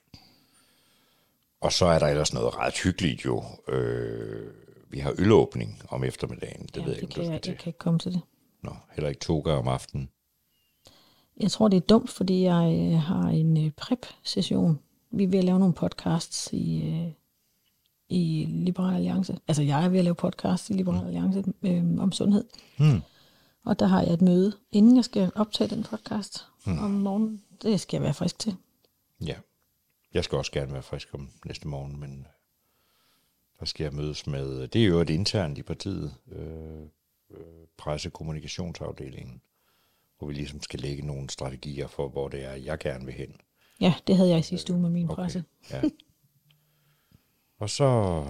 Og 1.61 1.73
så 1.73 1.85
er 1.85 1.99
der 1.99 2.07
ellers 2.07 2.33
noget 2.33 2.55
ret 2.57 2.77
hyggeligt 2.83 3.25
jo. 3.25 3.43
Øh, 3.67 4.51
vi 4.89 4.99
har 4.99 5.13
ølåbning 5.17 5.81
om 5.89 6.03
eftermiddagen. 6.03 6.65
Det 6.65 6.75
ja, 6.77 6.81
ved 6.81 6.87
jeg 6.91 6.95
det 6.95 7.01
ikke, 7.01 7.13
kan 7.13 7.21
om 7.21 7.27
du 7.27 7.33
jeg, 7.33 7.47
jeg 7.47 7.57
kan 7.57 7.69
ikke 7.69 7.79
komme 7.79 7.99
til 7.99 8.13
det. 8.13 8.21
Nå, 8.61 8.75
heller 8.91 9.09
ikke 9.09 9.21
toga 9.21 9.51
om 9.51 9.67
aftenen. 9.67 10.09
Jeg 11.39 11.51
tror, 11.51 11.67
det 11.67 11.77
er 11.77 11.81
dumt, 11.81 12.09
fordi 12.09 12.43
jeg 12.43 12.91
øh, 12.93 12.99
har 12.99 13.29
en 13.29 13.65
øh, 13.65 13.71
prep-session. 13.71 14.79
Vi 15.11 15.23
er 15.23 15.27
ved 15.27 15.39
at 15.39 15.45
lave 15.45 15.59
nogle 15.59 15.73
podcasts 15.73 16.49
i, 16.53 16.83
øh, 16.83 17.11
i 18.09 18.45
Liberal 18.49 18.95
Alliance. 18.95 19.37
Altså, 19.47 19.63
jeg 19.63 19.85
er 19.85 19.89
ved 19.89 19.99
at 19.99 20.03
lave 20.03 20.15
podcasts 20.15 20.69
i 20.69 20.73
Liberal 20.73 21.05
Alliance 21.05 21.43
øh, 21.63 21.83
om 21.99 22.11
sundhed. 22.11 22.43
Hmm. 22.77 23.01
Og 23.65 23.79
der 23.79 23.85
har 23.85 24.01
jeg 24.01 24.13
et 24.13 24.21
møde, 24.21 24.53
inden 24.71 24.95
jeg 24.95 25.05
skal 25.05 25.31
optage 25.35 25.75
den 25.75 25.83
podcast. 25.83 26.45
hmm. 26.65 26.79
om 26.79 26.91
morgenen. 26.91 27.43
Det 27.61 27.79
skal 27.79 27.97
jeg 27.97 28.03
være 28.03 28.13
frisk 28.13 28.39
til. 28.39 28.55
Ja. 29.25 29.35
Jeg 30.13 30.23
skal 30.23 30.37
også 30.37 30.51
gerne 30.51 30.73
være 30.73 30.83
frisk 30.83 31.07
om 31.13 31.29
næste 31.45 31.67
morgen, 31.67 31.99
men 31.99 32.27
der 33.59 33.65
skal 33.65 33.83
jeg 33.83 33.93
mødes 33.93 34.27
med, 34.27 34.67
det 34.67 34.81
er 34.81 34.85
jo 34.85 34.99
et 34.99 35.09
internt 35.09 35.57
i 35.57 35.61
partiet, 35.61 36.13
øh, 36.31 36.87
øh, 37.31 37.67
pressekommunikationsafdelingen, 37.77 39.41
hvor 40.17 40.27
vi 40.27 40.33
ligesom 40.33 40.61
skal 40.61 40.79
lægge 40.79 41.07
nogle 41.07 41.29
strategier 41.29 41.87
for, 41.87 42.09
hvor 42.09 42.27
det 42.27 42.43
er, 42.43 42.53
jeg 42.53 42.79
gerne 42.79 43.05
vil 43.05 43.13
hen. 43.13 43.35
Ja, 43.81 43.93
det 44.07 44.15
havde 44.15 44.29
jeg 44.29 44.39
i 44.39 44.43
sidste 44.43 44.73
uge 44.73 44.81
med 44.81 44.89
min 44.89 45.05
okay. 45.05 45.15
presse. 45.15 45.43
Ja. 45.71 45.81
Og 47.59 47.69
så, 47.69 48.23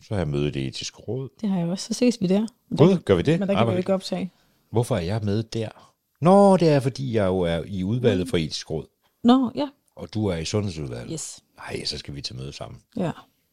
så 0.00 0.14
har 0.14 0.16
jeg 0.16 0.28
mødet 0.28 0.54
det 0.54 0.66
etiske 0.66 0.98
råd. 0.98 1.28
Det 1.40 1.48
har 1.48 1.58
jeg 1.58 1.68
også. 1.68 1.86
Så 1.86 1.94
ses 1.94 2.20
vi 2.20 2.26
der. 2.26 2.46
Gud, 2.76 2.98
gør 2.98 3.14
vi 3.14 3.22
det? 3.22 3.40
Men 3.40 3.48
der 3.48 3.54
kan 3.54 3.60
Arbejde. 3.60 3.76
vi 3.76 3.80
ikke 3.80 3.94
optage. 3.94 4.30
Hvorfor 4.70 4.96
er 4.96 5.00
jeg 5.00 5.20
med 5.22 5.42
der? 5.42 5.92
Nå, 6.20 6.56
det 6.56 6.68
er, 6.68 6.80
fordi 6.80 7.14
jeg 7.14 7.26
jo 7.26 7.38
er 7.40 7.62
i 7.66 7.84
udvalget 7.84 8.28
for 8.28 8.36
etisk 8.36 8.70
råd, 8.70 8.86
Nå, 9.24 9.52
ja. 9.54 9.68
og 9.96 10.14
du 10.14 10.26
er 10.26 10.36
i 10.36 10.44
sundhedsudvalget. 10.44 11.10
Yes. 11.12 11.44
Nej, 11.56 11.84
så 11.84 11.98
skal 11.98 12.14
vi 12.14 12.22
til 12.22 12.36
møde 12.36 12.52
sammen. 12.52 12.80
Ja. 12.96 13.12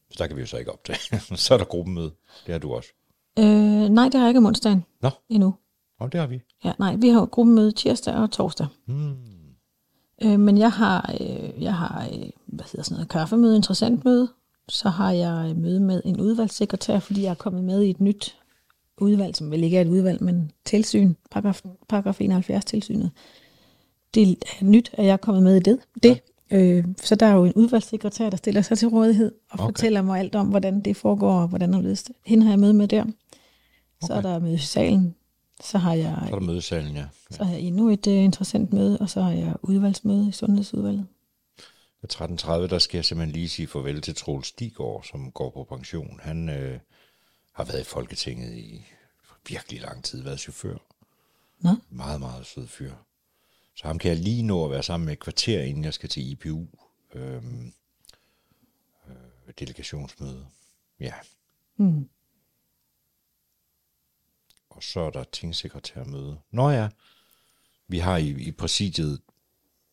Så 0.10 0.16
der 0.18 0.28
kan 0.28 0.36
vi 0.36 0.42
jo 0.42 0.48
så 0.48 0.58
ikke 0.58 0.72
optage. 0.72 1.20
så 1.36 1.54
er 1.54 1.58
der 1.58 1.66
gruppemøde. 1.66 2.12
Det 2.46 2.52
har 2.52 2.60
du 2.60 2.74
også. 2.74 2.90
Øh, 3.40 3.90
nej, 3.90 4.04
det 4.06 4.14
har 4.14 4.22
jeg 4.22 4.28
ikke 4.30 4.38
om 4.38 4.46
onsdagen 4.46 4.84
Nå, 5.02 5.10
endnu. 5.30 5.54
og 6.00 6.12
det 6.12 6.20
har 6.20 6.28
vi. 6.28 6.42
Ja, 6.66 6.72
nej, 6.80 6.96
vi 6.96 7.10
har 7.10 7.26
gruppemøde 7.26 7.72
tirsdag 7.72 8.14
og 8.16 8.32
torsdag. 8.32 8.68
Hmm. 8.88 9.14
Øh, 10.24 10.40
men 10.40 10.58
jeg 10.58 10.72
har, 10.72 11.16
øh, 11.22 11.64
jeg 11.64 11.76
har 11.76 12.08
øh, 12.14 12.30
hvad 12.46 12.66
hedder 12.66 12.84
sådan 12.84 12.96
noget, 12.96 13.10
kaffemøde, 13.10 13.56
interessant 13.56 14.06
møde. 14.06 14.28
Så 14.70 14.90
har 14.90 15.12
jeg 15.12 15.50
øh, 15.50 15.58
møde 15.58 15.80
med 15.80 16.02
en 16.06 16.20
udvalgssekretær, 16.22 17.00
fordi 17.00 17.24
jeg 17.24 17.30
er 17.30 17.34
kommet 17.36 17.64
med 17.64 17.82
i 17.84 17.90
et 17.90 18.02
nyt 18.02 18.38
udvalg, 18.98 19.36
som 19.36 19.52
vel 19.52 19.64
ikke 19.64 19.78
er 19.78 19.82
et 19.82 19.88
udvalg, 19.88 20.24
men 20.24 20.52
tilsyn, 20.66 21.14
paragraf, 21.32 21.62
paragraf 21.90 22.22
71 22.22 22.66
tilsynet. 22.66 23.12
Det 24.14 24.30
er 24.30 24.36
nyt, 24.66 24.90
at 24.94 25.06
jeg 25.06 25.14
er 25.14 25.18
kommet 25.18 25.44
med 25.44 25.56
i 25.56 25.60
det. 25.60 25.80
det. 26.04 26.22
Øh, 26.52 26.86
så 27.04 27.16
der 27.16 27.26
er 27.26 27.34
jo 27.34 27.44
en 27.46 27.54
udvalgssekretær, 27.54 28.30
der 28.30 28.38
stiller 28.38 28.62
sig 28.62 28.78
til 28.78 28.88
rådighed 28.88 29.32
og 29.52 29.60
Okay. 29.60 29.66
fortæller 29.66 30.02
mig 30.02 30.20
alt 30.20 30.36
om, 30.36 30.48
hvordan 30.48 30.80
det 30.82 30.98
foregår, 30.98 31.34
og 31.42 31.48
hvordan 31.48 31.74
det. 31.74 32.12
Hende 32.26 32.44
har 32.44 32.52
jeg 32.52 32.60
møde 32.60 32.74
med 32.74 32.88
der. 32.88 33.06
Så 34.08 34.14
er 34.14 34.18
Okay. 34.18 34.30
der 34.30 34.40
møde 34.40 34.56
i 34.56 34.58
salen. 34.58 35.16
Så 35.64 35.78
har 35.78 35.94
jeg 35.94 36.18
Så 36.30 36.36
er 36.36 36.40
der 36.40 36.46
mødesalen, 36.46 36.96
ja. 36.96 37.06
så 37.32 37.44
har 37.44 37.52
jeg 37.52 37.62
endnu 37.62 37.90
et 37.90 38.08
uh, 38.08 38.14
interessant 38.14 38.74
møde, 38.74 38.98
og 38.98 39.10
så 39.10 39.22
har 39.22 39.32
jeg 39.32 39.56
udvalgsmøde 39.62 40.30
i 40.30 40.32
Sundhedsudvalget. 40.32 41.08
Ved 42.02 42.14
13.30, 42.14 42.52
der 42.68 42.80
skal 42.80 42.98
jeg 42.98 43.06
simpelthen 43.06 43.34
lige 43.34 43.50
sige 43.50 43.68
farvel 43.68 44.02
til 44.02 44.16
Troels 44.16 44.48
Stigård, 44.48 45.04
som 45.04 45.32
går 45.32 45.50
på 45.50 45.64
pension. 45.64 46.20
Han 46.24 46.50
øh, 46.50 46.80
har 47.52 47.64
været 47.64 47.82
i 47.82 47.84
Folketinget 47.84 48.54
i 48.58 48.86
virkelig 49.50 49.82
lang 49.82 50.04
tid, 50.04 50.24
været 50.24 50.40
chauffør. 50.40 50.78
Nå, 51.60 51.70
Meget, 51.90 52.20
meget 52.20 52.46
sød 52.46 52.68
fyr. 52.68 52.94
Så 53.76 53.88
ham 53.88 54.00
kan 54.00 54.10
jeg 54.12 54.20
lige 54.20 54.44
nå 54.44 54.66
at 54.66 54.72
være 54.72 54.84
sammen 54.84 55.06
med 55.06 55.14
et 55.14 55.20
kvarter, 55.20 55.62
inden 55.62 55.84
jeg 55.84 55.94
skal 55.94 56.10
til 56.10 56.32
IPU. 56.32 56.68
Øhm, 57.14 57.74
øh, 59.10 59.54
delegationsmøde. 59.60 60.46
Ja. 61.00 61.14
hmm. 61.76 62.10
Og 64.76 64.84
så 64.84 65.00
er 65.00 65.10
der 65.10 65.24
tingsekretærmøde. 65.24 66.38
Nå 66.52 66.70
ja, 66.70 66.90
vi 67.88 68.00
har 68.00 68.18
i, 68.18 68.30
i 68.30 68.52
præsidiet, 68.52 69.20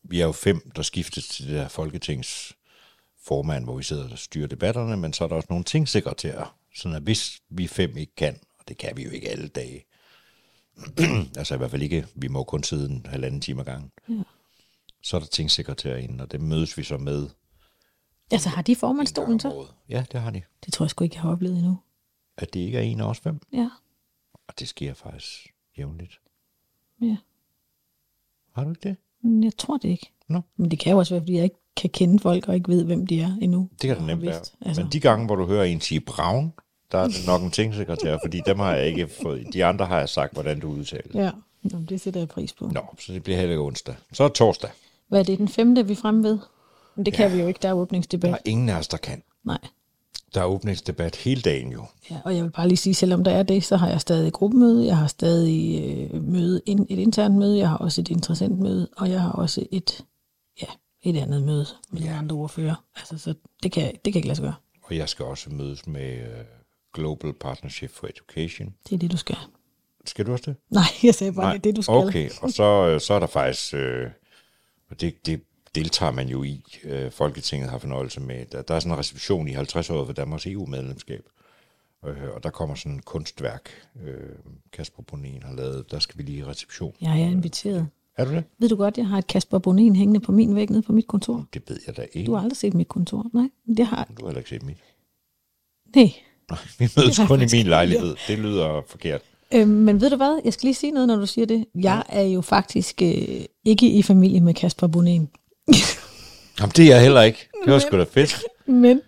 vi 0.03 0.21
er 0.21 0.25
jo 0.25 0.31
fem, 0.31 0.71
der 0.75 0.81
skiftes 0.81 1.27
til 1.27 1.45
det 1.47 1.53
der 1.53 1.67
folketingsformand, 1.67 3.63
hvor 3.63 3.77
vi 3.77 3.83
sidder 3.83 4.09
og 4.11 4.19
styrer 4.19 4.47
debatterne, 4.47 4.97
men 4.97 5.13
så 5.13 5.23
er 5.23 5.27
der 5.27 5.35
også 5.35 5.47
nogle 5.49 5.63
tingsekretærer, 5.65 6.57
sådan 6.75 6.95
at 6.95 7.01
hvis 7.03 7.41
vi 7.49 7.67
fem 7.67 7.97
ikke 7.97 8.15
kan, 8.15 8.39
og 8.59 8.67
det 8.67 8.77
kan 8.77 8.97
vi 8.97 9.03
jo 9.03 9.09
ikke 9.09 9.29
alle 9.29 9.47
dage, 9.47 9.85
altså 11.37 11.53
i 11.55 11.57
hvert 11.57 11.71
fald 11.71 11.81
ikke, 11.81 12.07
vi 12.15 12.27
må 12.27 12.43
kun 12.43 12.63
sidde 12.63 12.89
en 12.89 13.05
halvanden 13.09 13.41
time 13.41 13.59
ad 13.61 13.65
gangen, 13.65 13.91
Ja. 14.09 14.23
så 15.03 15.15
er 15.17 15.19
der 15.19 15.27
tingsekretærer 15.27 15.97
inde, 15.97 16.23
og 16.23 16.31
det 16.31 16.41
mødes 16.41 16.77
vi 16.77 16.83
så 16.83 16.97
med. 16.97 17.29
Altså 18.31 18.49
har 18.49 18.61
de 18.61 18.71
en 18.71 18.75
formandstolen 18.75 19.39
så? 19.39 19.67
Ja, 19.89 20.05
det 20.11 20.21
har 20.21 20.29
de. 20.29 20.41
Det 20.65 20.73
tror 20.73 20.85
jeg 20.85 20.89
sgu 20.89 21.03
ikke, 21.03 21.15
jeg 21.15 21.21
har 21.21 21.31
oplevet 21.31 21.57
endnu. 21.57 21.79
At 22.37 22.53
det 22.53 22.59
ikke 22.59 22.77
er 22.77 22.81
en 22.81 22.99
af 23.01 23.05
os 23.05 23.19
fem, 23.19 23.39
Ja, 23.53 23.69
og 24.51 24.59
det 24.59 24.67
sker 24.67 24.93
faktisk 24.93 25.53
jævnligt. 25.77 26.19
ja. 27.01 27.17
Har 28.55 28.63
du 28.63 28.69
ikke 28.69 28.89
det? 28.89 28.95
Men 29.21 29.43
Jeg 29.43 29.57
tror 29.57 29.77
det 29.77 29.89
ikke. 29.89 30.11
Nå. 30.27 30.41
Men 30.57 30.71
det 30.71 30.79
kan 30.79 30.91
jo 30.91 30.97
også 30.97 31.13
være, 31.13 31.21
fordi 31.21 31.35
jeg 31.35 31.43
ikke 31.43 31.55
kan 31.77 31.89
kende 31.89 32.19
folk 32.19 32.47
og 32.47 32.55
ikke 32.55 32.69
ved, 32.69 32.83
hvem 32.85 33.07
de 33.07 33.21
er 33.21 33.37
endnu. 33.41 33.69
Det 33.81 33.87
kan 33.87 33.97
det 33.97 34.05
nemt 34.05 34.21
være. 34.21 34.41
Altså, 34.61 34.81
Men 34.83 34.91
de 34.91 34.99
gange, 34.99 35.25
hvor 35.25 35.35
du 35.35 35.45
hører 35.45 35.63
en 35.63 35.81
sige 35.81 35.99
Braun, 36.01 36.53
der 36.91 36.97
er 36.97 37.07
det 37.07 37.15
nok 37.27 37.41
en 37.41 37.51
tingsekretær, 37.51 38.17
fordi 38.23 38.41
dem 38.45 38.59
har 38.59 38.75
jeg 38.75 38.87
ikke 38.87 39.07
fået. 39.07 39.47
De 39.53 39.65
andre 39.65 39.85
har 39.85 39.99
jeg 39.99 40.09
sagt, 40.09 40.33
hvordan 40.33 40.59
du 40.59 40.69
udtaler. 40.71 41.23
Ja, 41.23 41.31
Nå, 41.63 41.79
det 41.89 42.01
sætter 42.01 42.19
jeg 42.19 42.29
pris 42.29 42.53
på. 42.53 42.67
Nå, 42.67 42.81
så 42.99 43.13
det 43.13 43.23
bliver 43.23 43.37
heller 43.37 43.53
ikke 43.53 43.63
onsdag. 43.63 43.95
Så 44.13 44.23
er 44.23 44.27
det 44.27 44.35
torsdag. 44.35 44.69
Hvad 45.07 45.19
er 45.19 45.23
det, 45.23 45.37
den 45.39 45.47
femte, 45.47 45.87
vi 45.87 45.95
fremme 45.95 46.23
ved? 46.23 46.39
Men 46.95 47.05
det 47.05 47.13
kan 47.13 47.33
vi 47.33 47.37
jo 47.41 47.47
ikke, 47.47 47.59
der 47.61 47.69
er 47.69 47.73
Der 47.73 47.81
åbningsdebat. 47.81 48.31
er 48.33 48.37
ingen 48.45 48.69
af 48.69 48.77
os, 48.79 48.87
der 48.87 48.97
kan. 48.97 49.23
Nej. 49.43 49.57
Der 50.33 50.41
er 50.41 50.45
åbningsdebat 50.45 51.15
hele 51.15 51.41
dagen 51.41 51.71
jo. 51.71 51.85
Ja, 52.11 52.17
og 52.25 52.35
jeg 52.35 52.43
vil 52.43 52.49
bare 52.51 52.67
lige 52.67 52.77
sige, 52.77 52.93
selvom 52.93 53.23
der 53.23 53.31
er 53.31 53.43
det, 53.43 53.63
så 53.63 53.77
har 53.77 53.89
jeg 53.89 54.01
stadig 54.01 54.33
gruppemøde, 54.33 54.85
jeg 54.85 54.97
har 54.97 55.07
stadig 55.07 55.83
øh, 56.13 56.23
møde, 56.23 56.61
in, 56.65 56.85
et 56.89 56.99
internt 56.99 57.35
møde, 57.35 57.57
jeg 57.57 57.69
har 57.69 57.77
også 57.77 58.01
et 58.01 58.09
interessant 58.09 58.59
møde, 58.59 58.89
og 58.97 59.09
jeg 59.09 59.21
har 59.21 59.31
også 59.31 59.65
et, 59.71 60.05
ja, 60.61 60.67
et 61.03 61.17
andet 61.17 61.43
møde 61.43 61.65
med 61.91 62.01
Ja. 62.01 62.17
andre 62.17 62.35
ordfører. 62.35 62.75
Altså, 62.95 63.17
så 63.17 63.33
det 63.63 63.71
kan, 63.71 63.83
det 64.05 64.13
kan 64.13 64.19
ikke 64.19 64.27
lade 64.27 64.35
sig 64.35 64.43
gøre. 64.43 64.55
Og 64.83 64.97
jeg 64.97 65.09
skal 65.09 65.25
også 65.25 65.49
mødes 65.49 65.87
med 65.87 66.19
uh, 66.21 66.45
Global 66.93 67.33
Partnership 67.33 67.91
for 67.91 68.07
Education. 68.07 68.73
Det 68.89 68.95
er 68.95 68.99
det, 68.99 69.11
du 69.11 69.17
skal. 69.17 69.37
Skal 70.05 70.25
du 70.25 70.31
også 70.31 70.43
det? 70.51 70.55
Nej, 70.69 70.83
jeg 71.03 71.15
sagde 71.15 71.33
bare, 71.33 71.49
det 71.53 71.57
er 71.57 71.61
det, 71.61 71.75
du 71.75 71.81
skal. 71.81 71.93
Okay, 71.95 72.29
og 72.41 72.51
så, 72.51 72.63
øh, 72.87 73.01
så 73.01 73.13
er 73.13 73.19
der 73.19 73.27
faktisk, 73.27 73.73
øh, 73.73 74.07
og 74.89 75.01
det, 75.01 75.25
det 75.25 75.41
deltager 75.75 76.11
man 76.11 76.27
jo 76.27 76.43
i, 76.43 76.63
øh, 76.83 77.11
Folketinget 77.11 77.69
har 77.69 77.77
fornøjelse 77.77 78.19
med, 78.19 78.45
der, 78.51 78.61
der 78.61 78.75
er 78.75 78.79
sådan 78.79 78.93
en 78.93 78.99
reception 78.99 79.47
i 79.47 79.51
50 79.51 79.89
år 79.89 80.05
for 80.05 80.13
Danmarks 80.13 80.45
EU-medlemskab, 80.47 81.23
øh, 82.05 82.15
og 82.35 82.43
der 82.43 82.49
kommer 82.49 82.75
sådan 82.75 82.97
et 82.97 83.05
kunstværk, 83.05 83.69
øh, 84.03 84.13
Kasper 84.73 85.03
Bonin 85.03 85.43
har 85.43 85.53
lavet, 85.53 85.91
der 85.91 85.99
skal 85.99 86.17
vi 86.17 86.23
lige 86.23 86.37
i 86.37 86.43
reception. 86.43 86.93
Jeg 87.01 87.21
er 87.21 87.25
inviteret. 87.25 87.87
Er 88.17 88.25
du 88.25 88.31
det? 88.31 88.43
Ved 88.59 88.69
du 88.69 88.75
godt, 88.75 88.97
jeg 88.97 89.07
har 89.07 89.17
et 89.17 89.27
Kasper 89.27 89.59
Bonin 89.59 89.95
hængende 89.95 90.19
på 90.19 90.31
min 90.31 90.55
væg 90.55 90.69
nede 90.69 90.81
på 90.81 90.93
mit 90.93 91.07
kontor? 91.07 91.45
Det 91.53 91.61
ved 91.67 91.79
jeg 91.87 91.97
da 91.97 92.05
ikke. 92.13 92.27
Du 92.27 92.33
har 92.33 92.41
aldrig 92.41 92.57
set 92.57 92.73
mit 92.73 92.87
kontor. 92.87 93.29
Nej, 93.33 93.49
det 93.77 93.85
har 93.85 94.07
du 94.17 94.23
har 94.23 94.27
heller 94.27 94.39
ikke 94.39 94.49
set 94.49 94.63
mit. 94.63 94.77
Nej. 95.95 96.13
Vi 96.79 96.89
mødes 96.97 97.19
kun 97.27 97.41
i 97.41 97.45
min 97.51 97.65
lejlighed. 97.65 98.15
Det 98.27 98.39
lyder 98.39 98.81
forkert. 98.87 99.21
Øhm, 99.53 99.69
men 99.69 100.01
ved 100.01 100.09
du 100.09 100.15
hvad? 100.15 100.41
Jeg 100.45 100.53
skal 100.53 100.67
lige 100.67 100.75
sige 100.75 100.91
noget, 100.91 101.07
når 101.07 101.15
du 101.15 101.25
siger 101.25 101.45
det. 101.45 101.65
Jeg 101.75 102.03
er 102.09 102.21
jo 102.21 102.41
faktisk 102.41 103.01
øh, 103.01 103.41
ikke 103.65 103.89
i 103.89 104.01
familie 104.01 104.41
med 104.41 104.53
Kasper 104.53 104.87
Bonin. 104.87 105.29
Jamen, 106.59 106.71
det 106.75 106.85
er 106.85 106.93
jeg 106.93 107.01
heller 107.01 107.21
ikke. 107.21 107.49
Det 107.65 107.73
var 107.73 107.79
sgu 107.79 107.97
da 107.97 108.03
fedt. 108.03 108.43
Men 108.83 109.01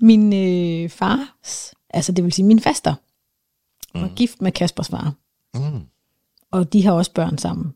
min 0.00 0.32
øh, 0.32 0.90
fars, 0.90 1.74
altså 1.90 2.12
det 2.12 2.24
vil 2.24 2.32
sige 2.32 2.46
min 2.46 2.60
faster, 2.60 2.94
var 3.94 4.14
gift 4.16 4.42
med 4.42 4.52
Kaspers 4.52 4.88
far. 4.88 5.14
Mm. 5.54 5.80
Og 6.50 6.72
de 6.72 6.84
har 6.84 6.92
også 6.92 7.12
børn 7.12 7.38
sammen. 7.38 7.74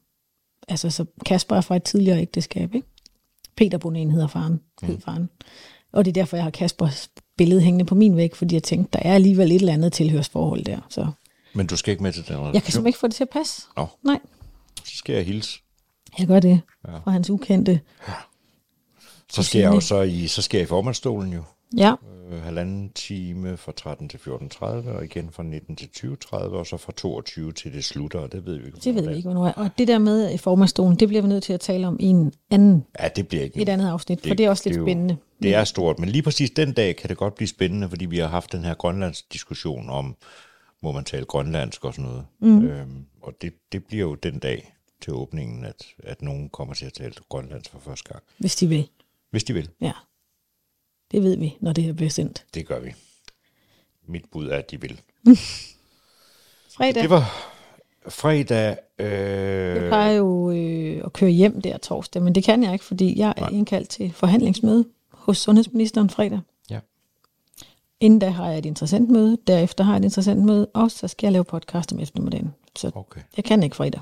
Altså, 0.69 0.91
så 0.91 1.05
Kasper 1.27 1.57
er 1.57 1.61
fra 1.61 1.77
et 1.77 1.83
tidligere 1.83 2.21
ægteskab, 2.21 2.75
ikke? 2.75 2.87
Peter 3.57 3.79
Bonin 3.79 4.11
hedder 4.11 4.27
faren, 4.27 4.61
hed 4.83 5.01
faren. 5.01 5.29
Og 5.93 6.05
det 6.05 6.11
er 6.11 6.13
derfor, 6.13 6.37
jeg 6.37 6.45
har 6.45 6.51
Kaspers 6.51 7.11
billede 7.39 7.61
hængende 7.61 7.85
på 7.85 7.95
min 7.95 8.17
væg, 8.17 8.37
fordi 8.37 8.55
jeg 8.55 8.63
tænkte, 8.63 8.99
der 8.99 9.09
er 9.09 9.15
alligevel 9.15 9.53
et 9.53 9.55
eller 9.55 9.73
andet 9.73 9.93
tilhørsforhold 9.93 10.65
der. 10.65 10.81
Så 10.89 11.07
Men 11.55 11.67
du 11.67 11.77
skal 11.77 11.91
ikke 11.91 12.03
med 12.03 12.13
til 12.13 12.29
den 12.29 12.35
jeg 12.35 12.43
kan 12.43 12.53
simpelthen 12.53 12.87
ikke 12.87 12.99
få 12.99 13.07
det 13.07 13.15
til 13.15 13.25
at 13.25 13.31
passe. 13.31 13.63
Nå, 13.77 13.87
Nej, 14.03 14.19
så 14.85 14.97
skal 14.97 15.15
jeg 15.15 15.25
hilse. 15.25 15.62
Jeg 16.19 16.27
gør 16.27 16.41
det 16.41 16.61
Ja. 16.89 16.99
fra 16.99 17.11
hans 17.11 17.31
ukendte. 17.31 17.81
Så 19.33 19.43
skal 19.43 19.61
jeg 19.61 19.75
jo 19.75 19.81
så 19.81 20.03
i, 20.03 20.27
så 20.27 20.43
skal 20.43 20.59
jeg 20.59 20.65
i 20.65 20.69
formandstolen 20.69 21.33
jo. 21.33 21.43
Ja, 21.77 21.95
Øh, 22.31 22.43
halvanden 22.43 22.91
time 22.95 23.57
fra 23.57 23.73
13 23.77 24.09
til 24.09 24.19
14.30, 24.19 24.65
og 24.91 25.05
igen 25.05 25.31
fra 25.33 25.43
19 25.43 25.77
til 25.77 25.89
20.30, 25.97 26.35
og 26.37 26.67
så 26.67 26.77
fra 26.77 26.93
22 26.93 27.53
til 27.53 27.73
det 27.73 27.85
slutter, 27.85 28.19
og 28.19 28.33
det 28.33 28.47
ved 28.47 28.59
vi 28.59 28.67
ikke. 28.67 28.79
det 28.85 28.95
ved 28.95 29.09
vi 29.09 29.15
ikke, 29.17 29.29
hvornår 29.29 29.47
er. 29.47 29.53
Og 29.53 29.71
det 29.79 29.89
der 29.89 29.99
med 29.99 30.39
formandsstolen, 30.39 30.97
det 30.97 31.09
bliver 31.09 31.23
vi 31.23 31.29
nødt 31.29 31.45
til 31.45 31.53
at 31.53 31.61
tale 31.61 31.87
om 31.87 31.97
i 32.01 32.05
en 32.07 32.33
anden, 32.51 32.85
Ja, 33.01 33.09
det 33.17 33.29
bliver 33.29 33.45
ikke 33.45 33.63
et 33.63 33.69
andet 33.69 33.89
afsnit, 33.89 34.27
for 34.29 34.35
det 34.35 34.47
er 34.47 34.51
også 34.51 34.63
lidt 34.67 34.75
det 34.75 34.81
jo- 34.81 34.85
spændende. 34.87 35.17
Det 35.43 35.55
er 35.55 35.65
stort, 35.65 35.99
men 35.99 36.09
lige 36.09 36.23
præcis 36.23 36.51
den 36.51 36.73
dag 36.73 36.97
kan 36.97 37.09
det 37.09 37.17
godt 37.17 37.35
blive 37.35 37.49
spændende, 37.49 37.89
fordi 37.89 38.07
vi 38.07 38.19
har 38.19 38.29
haft 38.29 38.53
den 38.53 38.65
her 38.65 38.75
Grønlands 38.75 39.23
diskussion 39.23 39.91
om, 39.91 40.17
må 40.83 40.93
man 40.93 41.05
tale 41.05 41.25
grønlandsk 41.25 41.85
og 41.85 41.95
sådan 41.95 42.11
noget. 42.11 42.25
Mm. 42.41 42.65
Øhm, 42.67 43.05
og 43.23 43.33
det, 43.43 43.53
det 43.73 43.85
bliver 43.85 44.03
jo 44.09 44.15
den 44.15 44.39
dag 44.39 44.75
til 45.03 45.13
åbningen, 45.13 45.65
at, 45.65 45.87
at 45.99 46.23
nogen 46.23 46.49
kommer 46.49 46.75
til 46.75 46.87
at 46.87 46.93
tale 46.93 47.15
grønlandsk 47.29 47.71
for 47.71 47.79
første 47.79 48.13
gang. 48.13 48.23
Hvis 48.39 48.57
de 48.57 48.67
vil. 48.67 48.89
Hvis 49.31 49.45
de 49.45 49.53
vil. 49.55 49.71
Ja. 49.81 49.93
Det 51.11 51.23
ved 51.23 51.37
vi, 51.37 51.57
når 51.61 51.73
det 51.73 51.85
her 51.85 51.93
bliver 51.93 52.11
sendt. 52.11 52.45
Det 52.55 52.67
gør 52.67 52.81
vi. 52.81 52.95
Mit 54.07 54.25
bud 54.33 54.49
er, 54.49 54.57
at 54.57 54.71
de 54.71 54.81
vil. 54.81 55.01
Fredag. 56.77 57.03
Det 57.03 57.11
var 57.11 57.53
fredag. 58.09 58.77
Jeg 58.99 59.07
Øh, 59.07 59.89
plejer 59.89 60.13
jo 60.13 60.51
øh, 60.51 61.03
at 61.05 61.13
køre 61.13 61.31
hjem 61.31 61.61
der 61.61 61.79
torsdag, 61.79 62.23
men 62.23 62.35
det 62.35 62.45
kan 62.45 62.63
jeg 62.63 62.73
ikke, 62.73 62.85
fordi 62.85 63.19
jeg 63.19 63.35
er 63.37 63.49
indkaldt 63.49 63.89
til 63.89 64.13
forhandlingsmøde 64.13 64.89
hos 65.11 65.39
sundhedsministeren 65.39 66.11
fredag. 66.11 66.41
ja. 66.71 66.81
Inden 68.01 68.19
da 68.19 68.29
har 68.29 68.49
jeg 68.49 68.59
et 68.59 68.67
interessant 68.67 69.11
møde, 69.11 69.39
derefter 69.47 69.85
har 69.85 69.93
jeg 69.93 69.99
et 69.99 70.05
interessant 70.05 70.41
møde, 70.45 70.67
og 70.75 70.91
så 70.91 71.09
skal 71.09 71.27
jeg 71.27 71.33
lave 71.33 71.45
podcast 71.45 71.93
om 71.93 72.01
eftermiddagen. 72.01 72.55
Så 72.77 72.91
Okay. 72.95 73.21
jeg 73.37 73.45
kan 73.45 73.63
ikke 73.63 73.77
fredag. 73.77 74.01